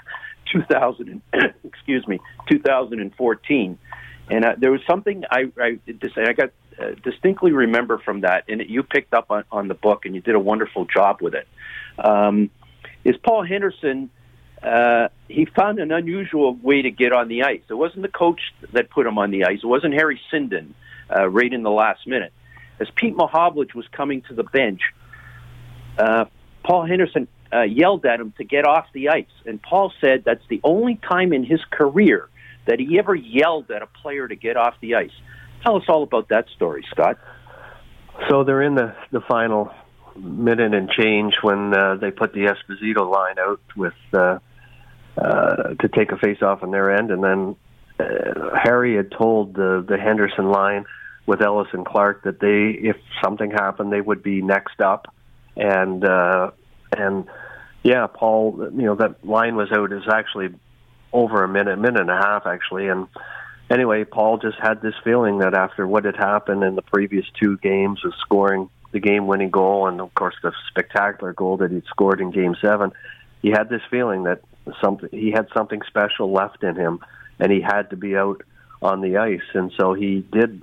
2000. 0.52 1.22
excuse 1.64 2.06
me, 2.06 2.18
2014. 2.50 3.78
And 4.28 4.44
uh, 4.44 4.54
there 4.58 4.72
was 4.72 4.80
something 4.88 5.22
I 5.30 5.52
I, 5.60 5.78
I 6.16 6.32
got 6.32 6.50
uh, 6.80 6.90
distinctly 7.02 7.52
remember 7.52 7.98
from 7.98 8.22
that, 8.22 8.44
and 8.48 8.60
you 8.68 8.82
picked 8.82 9.14
up 9.14 9.30
on, 9.30 9.44
on 9.52 9.68
the 9.68 9.74
book, 9.74 10.04
and 10.04 10.14
you 10.14 10.20
did 10.20 10.34
a 10.34 10.40
wonderful 10.40 10.84
job 10.84 11.22
with 11.22 11.34
it. 11.34 11.46
Um, 11.98 12.50
is 13.04 13.14
Paul 13.24 13.44
Henderson 13.44 14.10
uh, 14.62 15.08
he 15.28 15.44
found 15.44 15.78
an 15.78 15.92
unusual 15.92 16.54
way 16.54 16.82
to 16.82 16.90
get 16.90 17.12
on 17.12 17.28
the 17.28 17.44
ice. 17.44 17.60
It 17.68 17.74
wasn't 17.74 18.02
the 18.02 18.08
coach 18.08 18.40
that 18.72 18.90
put 18.90 19.06
him 19.06 19.18
on 19.18 19.30
the 19.30 19.44
ice. 19.44 19.60
It 19.62 19.66
wasn't 19.66 19.94
Harry 19.94 20.20
Sinden 20.32 20.70
uh, 21.14 21.28
right 21.28 21.52
in 21.52 21.62
the 21.62 21.70
last 21.70 22.06
minute. 22.06 22.32
As 22.80 22.88
Pete 22.94 23.16
Mahovlich 23.16 23.74
was 23.74 23.86
coming 23.92 24.22
to 24.22 24.34
the 24.34 24.44
bench, 24.44 24.80
uh, 25.98 26.26
Paul 26.62 26.86
Henderson 26.86 27.28
uh, 27.52 27.62
yelled 27.62 28.04
at 28.06 28.20
him 28.20 28.32
to 28.38 28.44
get 28.44 28.66
off 28.66 28.86
the 28.92 29.10
ice. 29.10 29.26
And 29.44 29.62
Paul 29.62 29.92
said 30.00 30.24
that's 30.24 30.46
the 30.48 30.60
only 30.64 30.96
time 30.96 31.32
in 31.32 31.44
his 31.44 31.60
career 31.70 32.28
that 32.66 32.80
he 32.80 32.98
ever 32.98 33.14
yelled 33.14 33.70
at 33.70 33.82
a 33.82 33.86
player 33.86 34.26
to 34.26 34.34
get 34.34 34.56
off 34.56 34.74
the 34.80 34.96
ice. 34.96 35.12
Tell 35.62 35.76
us 35.76 35.84
all 35.88 36.02
about 36.02 36.28
that 36.28 36.48
story, 36.54 36.84
Scott. 36.90 37.18
So 38.28 38.44
they're 38.44 38.62
in 38.62 38.74
the, 38.74 38.94
the 39.12 39.20
final 39.20 39.72
minute 40.16 40.74
and 40.74 40.90
change 40.90 41.34
when 41.42 41.74
uh, 41.74 41.96
they 41.96 42.10
put 42.10 42.32
the 42.32 42.46
Esposito 42.46 43.10
line 43.10 43.38
out 43.38 43.60
with 43.76 43.94
uh, 44.12 44.38
uh, 45.16 45.74
to 45.80 45.88
take 45.88 46.12
a 46.12 46.16
face 46.16 46.42
off 46.42 46.62
on 46.62 46.70
their 46.70 46.94
end, 46.96 47.10
and 47.10 47.22
then 47.24 47.56
uh, 47.98 48.56
Harry 48.62 48.96
had 48.96 49.10
told 49.10 49.54
the 49.54 49.84
the 49.86 49.96
Henderson 49.96 50.50
line 50.50 50.84
with 51.26 51.42
Ellis 51.42 51.68
and 51.72 51.84
Clark 51.84 52.22
that 52.24 52.38
they, 52.38 52.88
if 52.88 52.96
something 53.22 53.50
happened, 53.50 53.92
they 53.92 54.00
would 54.00 54.22
be 54.22 54.42
next 54.42 54.80
up, 54.80 55.12
and 55.56 56.04
uh, 56.04 56.50
and 56.96 57.26
yeah, 57.82 58.06
Paul, 58.06 58.70
you 58.74 58.82
know 58.82 58.94
that 58.96 59.24
line 59.24 59.56
was 59.56 59.70
out 59.72 59.92
is 59.92 60.02
actually 60.10 60.48
over 61.12 61.42
a 61.44 61.48
minute, 61.48 61.78
minute 61.78 62.00
and 62.00 62.10
a 62.10 62.16
half 62.16 62.46
actually, 62.46 62.88
and 62.88 63.08
anyway, 63.70 64.04
Paul 64.04 64.38
just 64.38 64.58
had 64.60 64.82
this 64.82 64.94
feeling 65.02 65.38
that 65.38 65.54
after 65.54 65.86
what 65.86 66.04
had 66.04 66.16
happened 66.16 66.62
in 66.62 66.74
the 66.74 66.82
previous 66.82 67.24
two 67.40 67.56
games 67.58 68.04
of 68.04 68.12
scoring 68.20 68.68
the 68.96 69.00
game-winning 69.00 69.50
goal 69.50 69.86
and 69.88 70.00
of 70.00 70.14
course 70.14 70.34
the 70.42 70.52
spectacular 70.70 71.34
goal 71.34 71.58
that 71.58 71.70
he'd 71.70 71.84
scored 71.84 72.18
in 72.18 72.30
Game 72.30 72.56
Seven, 72.62 72.92
he 73.42 73.50
had 73.50 73.68
this 73.68 73.82
feeling 73.90 74.22
that 74.22 74.40
something 74.82 75.10
he 75.12 75.30
had 75.30 75.48
something 75.54 75.82
special 75.86 76.32
left 76.32 76.62
in 76.62 76.76
him, 76.76 77.00
and 77.38 77.52
he 77.52 77.60
had 77.60 77.90
to 77.90 77.96
be 77.96 78.16
out 78.16 78.42
on 78.80 79.02
the 79.02 79.18
ice, 79.18 79.48
and 79.52 79.70
so 79.78 79.92
he 79.92 80.26
did 80.32 80.62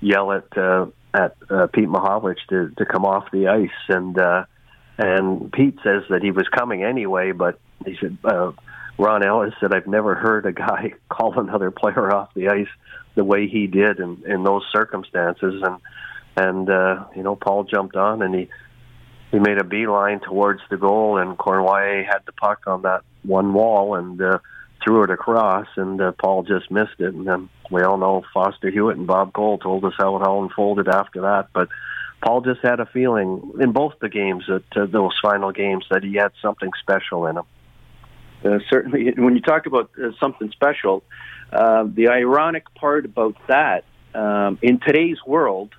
yell 0.00 0.32
at 0.32 0.56
uh, 0.56 0.86
at 1.12 1.36
uh, 1.50 1.66
Pete 1.74 1.88
Mahovlich 1.88 2.38
to 2.48 2.70
to 2.78 2.86
come 2.86 3.04
off 3.04 3.30
the 3.30 3.48
ice, 3.48 3.80
and 3.90 4.18
uh, 4.18 4.46
and 4.96 5.52
Pete 5.52 5.76
says 5.84 6.04
that 6.08 6.22
he 6.22 6.30
was 6.30 6.48
coming 6.48 6.82
anyway, 6.82 7.32
but 7.32 7.60
he 7.84 7.98
said 8.00 8.16
uh, 8.24 8.52
Ron 8.98 9.22
Ellis 9.22 9.52
said 9.60 9.74
I've 9.74 9.86
never 9.86 10.14
heard 10.14 10.46
a 10.46 10.52
guy 10.52 10.94
call 11.10 11.38
another 11.38 11.70
player 11.70 12.14
off 12.14 12.32
the 12.34 12.48
ice 12.48 12.72
the 13.14 13.24
way 13.24 13.46
he 13.46 13.66
did 13.66 14.00
in 14.00 14.22
in 14.26 14.42
those 14.42 14.64
circumstances, 14.72 15.62
and 15.62 15.76
and 16.36 16.68
uh, 16.68 17.04
you 17.14 17.22
know 17.22 17.36
Paul 17.36 17.64
jumped 17.64 17.96
on 17.96 18.22
and 18.22 18.34
he 18.34 18.48
he 19.34 19.40
made 19.40 19.58
a 19.58 19.64
beeline 19.64 20.20
towards 20.20 20.60
the 20.70 20.76
goal, 20.76 21.18
and 21.18 21.36
Cournoyer 21.36 22.06
had 22.06 22.20
the 22.24 22.32
puck 22.32 22.62
on 22.68 22.82
that 22.82 23.02
one 23.24 23.52
wall 23.52 23.96
and 23.96 24.20
uh, 24.22 24.38
threw 24.84 25.02
it 25.02 25.10
across, 25.10 25.66
and 25.76 26.00
uh, 26.00 26.12
Paul 26.12 26.44
just 26.44 26.70
missed 26.70 27.00
it. 27.00 27.12
And 27.12 27.26
then 27.26 27.48
we 27.68 27.82
all 27.82 27.98
know 27.98 28.22
Foster 28.32 28.70
Hewitt 28.70 28.96
and 28.96 29.08
Bob 29.08 29.32
Cole 29.32 29.58
told 29.58 29.84
us 29.84 29.94
how 29.98 30.14
it 30.16 30.22
all 30.22 30.44
unfolded 30.44 30.86
after 30.86 31.22
that. 31.22 31.48
But 31.52 31.68
Paul 32.24 32.42
just 32.42 32.60
had 32.62 32.78
a 32.78 32.86
feeling 32.86 33.52
in 33.60 33.72
both 33.72 33.94
the 34.00 34.08
games, 34.08 34.44
that 34.46 34.76
uh, 34.76 34.86
those 34.86 35.18
final 35.20 35.50
games, 35.50 35.84
that 35.90 36.04
he 36.04 36.14
had 36.14 36.30
something 36.40 36.70
special 36.80 37.26
in 37.26 37.38
him. 37.38 37.44
Uh, 38.44 38.58
certainly, 38.70 39.12
when 39.16 39.34
you 39.34 39.42
talk 39.42 39.66
about 39.66 39.90
uh, 39.98 40.10
something 40.20 40.50
special, 40.52 41.02
uh, 41.52 41.84
the 41.92 42.08
ironic 42.08 42.72
part 42.74 43.04
about 43.04 43.36
that 43.48 43.84
um, 44.14 44.58
in 44.62 44.78
today's 44.78 45.18
world 45.26 45.70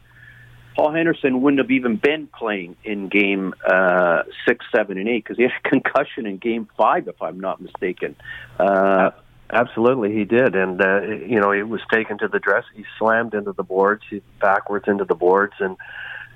Paul 0.76 0.92
Henderson 0.92 1.42
wouldn't 1.42 1.60
have 1.60 1.72
even 1.72 1.96
been 1.96 2.28
playing 2.28 2.76
in 2.84 3.08
game 3.08 3.54
uh, 3.66 4.24
six, 4.48 4.66
seven, 4.76 4.98
and 4.98 5.08
eight 5.08 5.24
because 5.24 5.38
he 5.38 5.44
had 5.44 5.52
a 5.64 5.70
concussion 5.70 6.26
in 6.26 6.38
game 6.38 6.68
five, 6.78 7.08
if 7.08 7.22
I'm 7.22 7.40
not 7.40 7.62
mistaken. 7.62 8.16
Uh, 8.60 9.12
Absolutely, 9.52 10.12
he 10.12 10.26
did, 10.26 10.56
and 10.56 10.82
uh, 10.82 11.02
you 11.02 11.40
know 11.40 11.52
he 11.52 11.62
was 11.62 11.82
taken 11.92 12.18
to 12.18 12.28
the 12.28 12.40
dress. 12.40 12.64
He 12.76 12.84
slammed 12.98 13.36
into 13.36 13.52
the 13.52 13.64
boards, 13.64 14.02
he 14.10 14.22
backwards 14.42 14.86
into 14.88 15.06
the 15.06 15.14
boards, 15.14 15.54
and 15.60 15.78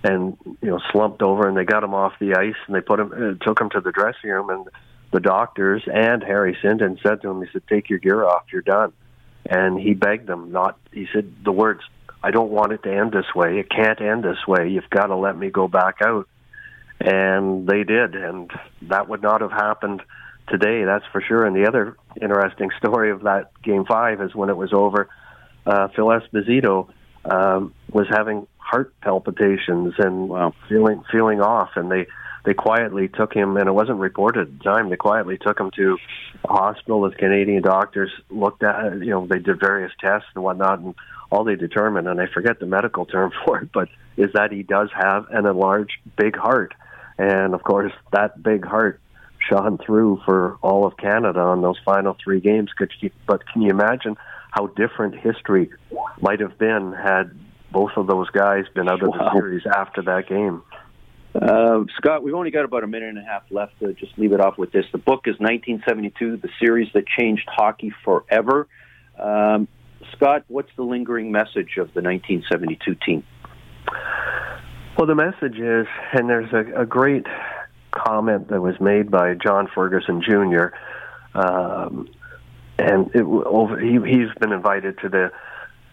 and 0.03 0.37
you 0.61 0.69
know 0.69 0.79
slumped 0.91 1.23
over, 1.23 1.47
and 1.47 1.57
they 1.57 1.63
got 1.63 1.83
him 1.83 1.95
off 1.95 2.13
the 2.19 2.35
ice, 2.35 2.55
and 2.67 2.75
they 2.75 2.81
put 2.81 2.99
him, 2.99 3.11
uh, 3.11 3.43
took 3.43 3.59
him 3.59 3.71
to 3.71 3.81
the 3.81 3.91
dressing 3.91 4.29
room, 4.29 4.51
and 4.51 4.67
the 5.11 5.19
doctors 5.19 5.81
and 5.91 6.21
Harry 6.21 6.55
Sinden 6.63 7.01
said 7.01 7.23
to 7.23 7.29
him, 7.31 7.41
he 7.41 7.47
said, 7.51 7.63
"Take 7.67 7.89
your 7.89 7.97
gear 7.97 8.23
off, 8.23 8.43
you're 8.53 8.61
done," 8.61 8.93
and 9.47 9.79
he 9.79 9.95
begged 9.95 10.27
them 10.27 10.51
not. 10.51 10.77
He 10.91 11.07
said 11.11 11.33
the 11.43 11.51
words, 11.51 11.81
I 12.23 12.31
don't 12.31 12.51
want 12.51 12.73
it 12.73 12.83
to 12.83 12.93
end 12.93 13.11
this 13.11 13.33
way. 13.33 13.59
It 13.59 13.69
can't 13.69 14.01
end 14.01 14.23
this 14.23 14.45
way. 14.47 14.69
You've 14.69 14.89
got 14.89 15.07
to 15.07 15.15
let 15.15 15.37
me 15.37 15.49
go 15.49 15.67
back 15.67 15.97
out. 16.03 16.27
And 16.99 17.65
they 17.65 17.83
did, 17.83 18.15
and 18.15 18.51
that 18.83 19.07
would 19.07 19.21
not 19.21 19.39
have 19.39 19.51
happened 19.51 20.01
today, 20.49 20.83
that's 20.83 21.05
for 21.11 21.21
sure. 21.21 21.45
And 21.45 21.55
the 21.55 21.67
other 21.67 21.95
interesting 22.21 22.71
story 22.77 23.11
of 23.11 23.21
that 23.21 23.51
game 23.63 23.85
five 23.85 24.21
is 24.21 24.35
when 24.35 24.49
it 24.49 24.57
was 24.57 24.73
over, 24.73 25.07
uh, 25.65 25.87
Phil 25.95 26.07
Esposito 26.07 26.89
um, 27.25 27.73
was 27.91 28.07
having 28.09 28.47
heart 28.57 28.93
palpitations 29.01 29.93
and 29.97 30.29
wow. 30.29 30.53
feeling 30.67 31.03
feeling 31.11 31.41
off, 31.41 31.71
and 31.75 31.91
they 31.91 32.07
they 32.45 32.53
quietly 32.53 33.07
took 33.07 33.33
him, 33.33 33.57
and 33.57 33.67
it 33.67 33.71
wasn't 33.71 33.99
reported 33.99 34.47
at 34.47 34.57
the 34.57 34.63
time. 34.63 34.89
They 34.89 34.95
quietly 34.95 35.37
took 35.37 35.59
him 35.59 35.71
to 35.75 35.97
a 36.45 36.53
hospital. 36.53 37.01
The 37.01 37.15
Canadian 37.15 37.61
doctors 37.61 38.11
looked 38.29 38.63
at, 38.63 38.99
you 38.99 39.09
know, 39.09 39.27
they 39.27 39.39
did 39.39 39.59
various 39.59 39.91
tests 39.99 40.29
and 40.35 40.43
whatnot, 40.43 40.79
and 40.79 40.95
all 41.31 41.43
they 41.43 41.55
determine, 41.55 42.07
and 42.07 42.19
I 42.19 42.25
forget 42.27 42.59
the 42.59 42.65
medical 42.65 43.05
term 43.05 43.31
for 43.45 43.59
it, 43.59 43.69
but 43.73 43.89
is 44.17 44.31
that 44.33 44.51
he 44.51 44.63
does 44.63 44.89
have 44.93 45.27
an 45.29 45.45
enlarged 45.45 45.97
big 46.17 46.35
heart. 46.35 46.73
And 47.17 47.53
of 47.53 47.63
course, 47.63 47.93
that 48.11 48.41
big 48.41 48.65
heart 48.65 48.99
shone 49.49 49.77
through 49.77 50.21
for 50.25 50.57
all 50.61 50.85
of 50.85 50.97
Canada 50.97 51.39
on 51.39 51.61
those 51.61 51.77
final 51.85 52.15
three 52.21 52.39
games. 52.39 52.69
Could 52.77 52.91
you, 52.99 53.11
but 53.27 53.45
can 53.47 53.61
you 53.61 53.69
imagine 53.69 54.17
how 54.51 54.67
different 54.67 55.15
history 55.15 55.69
might 56.21 56.39
have 56.39 56.57
been 56.57 56.93
had 56.93 57.31
both 57.71 57.91
of 57.97 58.07
those 58.07 58.29
guys 58.31 58.65
been 58.73 58.89
out 58.89 59.01
of 59.03 59.09
wow. 59.09 59.17
the 59.17 59.39
series 59.39 59.63
after 59.65 60.01
that 60.03 60.27
game? 60.27 60.63
Uh, 61.35 61.83
Scott, 61.97 62.23
we've 62.23 62.33
only 62.33 62.49
got 62.49 62.65
about 62.65 62.83
a 62.83 62.87
minute 62.87 63.09
and 63.09 63.19
a 63.19 63.23
half 63.23 63.43
left 63.51 63.79
to 63.79 63.93
just 63.93 64.17
leave 64.17 64.33
it 64.33 64.41
off 64.41 64.57
with 64.57 64.71
this. 64.71 64.85
The 64.91 64.97
book 64.97 65.27
is 65.27 65.35
1972, 65.39 66.37
the 66.37 66.49
series 66.59 66.89
that 66.93 67.05
changed 67.07 67.47
hockey 67.47 67.93
forever. 68.03 68.67
Um, 69.17 69.67
Scott, 70.15 70.43
what's 70.47 70.69
the 70.75 70.83
lingering 70.83 71.31
message 71.31 71.77
of 71.77 71.93
the 71.93 72.01
1972 72.01 72.95
team? 73.05 73.23
Well, 74.97 75.07
the 75.07 75.15
message 75.15 75.57
is, 75.57 75.87
and 76.13 76.29
there's 76.29 76.51
a, 76.51 76.81
a 76.81 76.85
great 76.85 77.25
comment 77.91 78.49
that 78.49 78.61
was 78.61 78.79
made 78.79 79.09
by 79.09 79.33
John 79.33 79.69
Ferguson 79.73 80.21
Jr. 80.21 80.75
Um, 81.33 82.09
and 82.77 83.09
it, 83.15 83.23
over, 83.23 83.79
he, 83.79 83.93
he's 83.93 84.29
been 84.39 84.51
invited 84.51 84.99
to 84.99 85.09
the, 85.09 85.31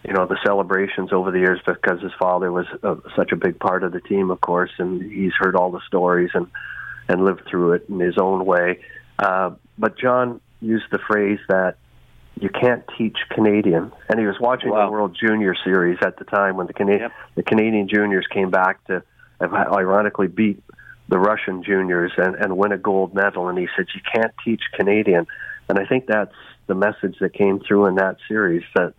you 0.03 0.13
know, 0.13 0.25
the 0.25 0.37
celebrations 0.45 1.11
over 1.11 1.31
the 1.31 1.39
years 1.39 1.59
because 1.65 2.01
his 2.01 2.11
father 2.19 2.51
was 2.51 2.65
uh, 2.83 2.95
such 3.15 3.31
a 3.31 3.35
big 3.35 3.59
part 3.59 3.83
of 3.83 3.91
the 3.91 4.01
team, 4.01 4.31
of 4.31 4.41
course, 4.41 4.71
and 4.77 5.01
he's 5.01 5.33
heard 5.39 5.55
all 5.55 5.71
the 5.71 5.81
stories 5.87 6.31
and 6.33 6.47
and 7.09 7.23
lived 7.23 7.43
through 7.49 7.71
it 7.71 7.85
in 7.87 7.99
his 7.99 8.17
own 8.17 8.45
way. 8.45 8.79
Uh, 9.17 9.51
but 9.77 9.97
John 9.97 10.41
used 10.59 10.85
the 10.91 10.99
phrase 10.99 11.39
that 11.47 11.77
you 12.41 12.49
can't 12.49 12.83
teach 12.97 13.17
Canadian. 13.29 13.91
And 14.09 14.19
he 14.19 14.25
was 14.25 14.35
watching 14.39 14.69
wow. 14.69 14.85
the 14.85 14.91
World 14.91 15.17
Junior 15.19 15.55
Series 15.63 15.97
at 16.01 16.17
the 16.17 16.25
time 16.25 16.57
when 16.57 16.67
the 16.67 16.73
Canadian 16.73 17.09
yep. 17.09 17.11
the 17.35 17.43
Canadian 17.43 17.87
juniors 17.87 18.25
came 18.31 18.49
back 18.49 18.83
to 18.85 19.03
ironically 19.41 20.27
beat 20.27 20.61
the 21.09 21.19
Russian 21.19 21.63
juniors 21.63 22.11
and, 22.17 22.35
and 22.35 22.57
win 22.57 22.71
a 22.71 22.77
gold 22.77 23.13
medal. 23.13 23.47
And 23.49 23.57
he 23.57 23.67
said, 23.75 23.87
"You 23.93 24.01
can't 24.13 24.33
teach 24.43 24.61
Canadian." 24.73 25.27
And 25.69 25.79
I 25.79 25.85
think 25.85 26.05
that's 26.07 26.35
the 26.67 26.75
message 26.75 27.17
that 27.19 27.33
came 27.33 27.59
through 27.59 27.87
in 27.87 27.95
that 27.95 28.17
series 28.27 28.63
that 28.75 28.93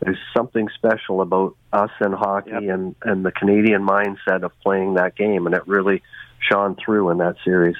there's 0.00 0.18
something 0.34 0.68
special 0.74 1.20
about 1.20 1.56
us 1.72 1.90
and 2.00 2.14
hockey 2.14 2.50
yep. 2.50 2.62
and 2.62 2.94
and 3.02 3.24
the 3.24 3.32
Canadian 3.32 3.86
mindset 3.86 4.42
of 4.42 4.52
playing 4.60 4.94
that 4.94 5.16
game, 5.16 5.46
and 5.46 5.54
it 5.54 5.66
really 5.66 6.02
shone 6.50 6.76
through 6.76 7.10
in 7.10 7.18
that 7.18 7.36
series. 7.44 7.76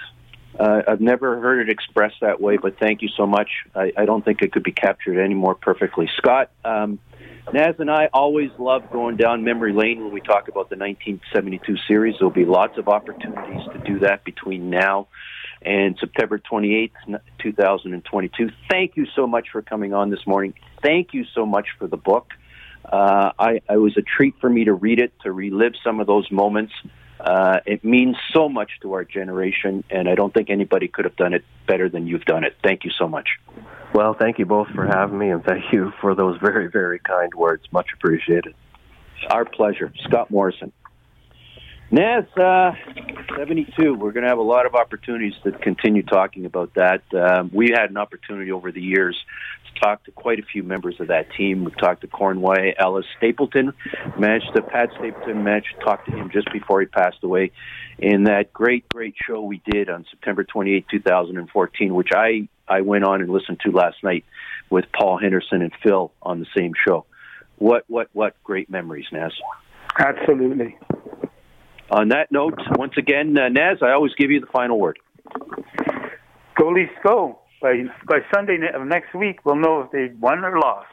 Uh, 0.61 0.83
I've 0.87 1.01
never 1.01 1.41
heard 1.41 1.67
it 1.67 1.73
expressed 1.73 2.17
that 2.21 2.39
way, 2.39 2.59
but 2.59 2.79
thank 2.79 3.01
you 3.01 3.09
so 3.17 3.27
much. 3.27 3.49
I, 3.75 3.93
I 3.97 4.05
don't 4.05 4.23
think 4.23 4.43
it 4.43 4.53
could 4.53 4.63
be 4.63 4.73
captured 4.73 5.19
any 5.19 5.33
more 5.33 5.55
perfectly. 5.55 6.07
Scott, 6.19 6.51
um, 6.67 6.99
Naz 7.51 7.77
and 7.79 7.91
I 7.91 8.11
always 8.13 8.51
love 8.59 8.83
going 8.93 9.17
down 9.17 9.43
memory 9.43 9.73
lane 9.73 10.05
when 10.05 10.13
we 10.13 10.21
talk 10.21 10.49
about 10.49 10.69
the 10.69 10.77
1972 10.77 11.77
series. 11.89 12.17
There'll 12.19 12.31
be 12.31 12.45
lots 12.45 12.77
of 12.77 12.89
opportunities 12.89 13.63
to 13.73 13.79
do 13.87 14.01
that 14.01 14.23
between 14.23 14.69
now 14.69 15.09
and 15.63 15.97
September 15.99 16.39
28th, 16.39 16.91
2022. 17.39 18.51
Thank 18.71 18.99
you 18.99 19.07
so 19.17 19.27
much 19.27 19.49
for 19.51 19.63
coming 19.63 19.95
on 19.95 20.11
this 20.11 20.27
morning. 20.27 20.53
Thank 20.83 21.15
you 21.15 21.25
so 21.35 21.47
much 21.47 21.69
for 21.79 21.87
the 21.87 21.97
book. 21.97 22.33
Uh, 22.85 23.33
I, 23.39 23.61
it 23.71 23.79
was 23.81 23.97
a 23.97 24.03
treat 24.03 24.35
for 24.43 24.51
me 24.51 24.65
to 24.65 24.75
read 24.75 24.99
it, 24.99 25.15
to 25.23 25.33
relive 25.33 25.73
some 25.83 26.01
of 26.01 26.07
those 26.07 26.31
moments. 26.31 26.75
Uh, 27.21 27.61
it 27.67 27.85
means 27.85 28.17
so 28.33 28.49
much 28.49 28.71
to 28.83 28.95
our 28.95 29.05
generation, 29.05 29.85
and 29.91 30.09
I 30.09 30.15
don't 30.15 30.33
think 30.33 30.49
anybody 30.49 30.89
could 30.89 31.05
have 31.05 31.17
done 31.17 31.35
it 31.35 31.45
better 31.67 31.89
than 31.89 32.07
you've 32.07 32.25
done 32.25 32.45
it. 32.45 32.57
Thank 32.63 32.85
you 32.85 32.91
so 32.99 33.07
much. 33.07 33.29
Well, 33.95 34.15
thank 34.15 34.39
you 34.39 34.47
both 34.47 34.69
for 34.69 34.87
having 34.87 35.19
me, 35.19 35.31
and 35.31 35.45
thank 35.45 35.73
you 35.73 35.93
for 36.01 36.15
those 36.15 36.39
very, 36.41 36.71
very 36.71 36.99
kind 36.99 37.33
words. 37.35 37.65
Much 37.73 37.89
appreciated. 37.95 38.55
Our 39.29 39.45
pleasure. 39.45 39.93
Scott 40.05 40.31
Morrison. 40.31 40.73
Naz, 41.93 42.25
uh, 42.37 42.73
72. 43.37 43.95
We're 43.95 44.13
going 44.13 44.23
to 44.23 44.29
have 44.29 44.39
a 44.39 44.43
lot 44.43 44.65
of 44.65 44.77
opportunities 44.77 45.35
to 45.43 45.51
continue 45.51 46.05
talking 46.05 46.47
about 46.47 46.73
that. 46.75 47.03
Um, 47.13 47.51
we 47.53 47.71
had 47.71 47.91
an 47.91 47.97
opportunity 47.97 48.53
over 48.53 48.71
the 48.71 48.81
years 48.81 49.19
to 49.75 49.81
talk 49.81 50.05
to 50.05 50.11
quite 50.13 50.39
a 50.39 50.43
few 50.43 50.63
members 50.63 51.01
of 51.01 51.09
that 51.09 51.27
team. 51.37 51.65
We've 51.65 51.77
talked 51.77 52.03
to 52.03 52.09
Cournoyer, 52.09 52.75
Ellis, 52.79 53.07
Stapleton. 53.17 53.73
Managed 54.19 54.55
to 54.55 54.63
Pat 54.63 54.91
Stapleton 54.99 55.45
managed 55.45 55.75
to 55.79 55.85
talk 55.85 56.05
to 56.07 56.13
him 56.13 56.31
just 56.33 56.53
before 56.53 56.81
he 56.81 56.87
passed 56.87 57.23
away 57.23 57.53
in 57.99 58.25
that 58.25 58.53
great, 58.53 58.89
great 58.89 59.15
show 59.27 59.43
we 59.43 59.63
did 59.71 59.91
on 59.91 60.07
September 60.11 60.45
28, 60.45 60.87
2014, 60.91 61.95
which 61.95 62.11
I 62.15 62.49
I 62.69 62.83
went 62.83 63.05
on 63.05 63.21
and 63.21 63.31
listened 63.31 63.61
to 63.65 63.73
last 63.73 63.97
night 64.03 64.25
with 64.71 64.85
Paul 64.93 65.19
Henderson 65.19 65.63
and 65.63 65.73
Phil 65.83 66.13
on 66.23 66.41
the 66.41 66.47
same 66.57 66.73
show. 66.87 67.07
What 67.59 67.85
what 67.89 68.09
what 68.13 68.35
great 68.45 68.71
memories, 68.71 69.07
Naz. 69.13 69.33
Absolutely 69.99 70.79
on 71.91 72.09
that 72.09 72.31
note, 72.31 72.59
once 72.77 72.95
again, 72.97 73.37
uh, 73.37 73.49
Naz, 73.49 73.79
I 73.83 73.91
always 73.91 74.13
give 74.15 74.31
you 74.31 74.41
the 74.41 74.47
final 74.47 74.79
word. 74.79 74.99
Go 76.57 76.69
Leafs 76.69 76.93
go. 77.03 77.41
By, 77.61 77.85
by 78.07 78.21
Sunday 78.35 78.59
of 78.75 78.87
next 78.87 79.15
week, 79.15 79.45
we'll 79.45 79.57
know 79.57 79.83
if 79.83 79.91
they 79.91 80.15
won 80.19 80.45
or 80.45 80.59
lost. 80.59 80.89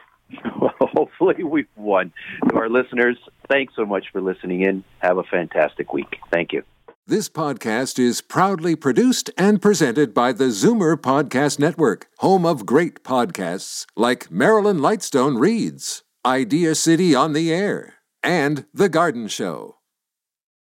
Well, 0.60 0.74
hopefully 0.80 1.42
we've 1.42 1.66
won. 1.76 2.12
To 2.50 2.56
our 2.56 2.68
listeners, 2.68 3.16
thanks 3.48 3.74
so 3.74 3.86
much 3.86 4.06
for 4.12 4.20
listening 4.20 4.62
in. 4.62 4.84
Have 4.98 5.18
a 5.18 5.22
fantastic 5.22 5.92
week. 5.92 6.18
Thank 6.30 6.52
you. 6.52 6.62
This 7.06 7.30
podcast 7.30 7.98
is 7.98 8.20
proudly 8.20 8.76
produced 8.76 9.30
and 9.38 9.62
presented 9.62 10.12
by 10.12 10.32
the 10.32 10.48
Zoomer 10.48 10.94
Podcast 10.94 11.58
Network, 11.58 12.08
home 12.18 12.44
of 12.44 12.66
great 12.66 13.02
podcasts 13.02 13.86
like 13.96 14.30
Marilyn 14.30 14.78
Lightstone 14.78 15.40
Reads. 15.40 16.02
Idea 16.26 16.74
City 16.74 17.14
on 17.14 17.32
the 17.32 17.50
Air, 17.50 17.94
and 18.22 18.66
The 18.74 18.90
Garden 18.90 19.28
Show. 19.28 19.77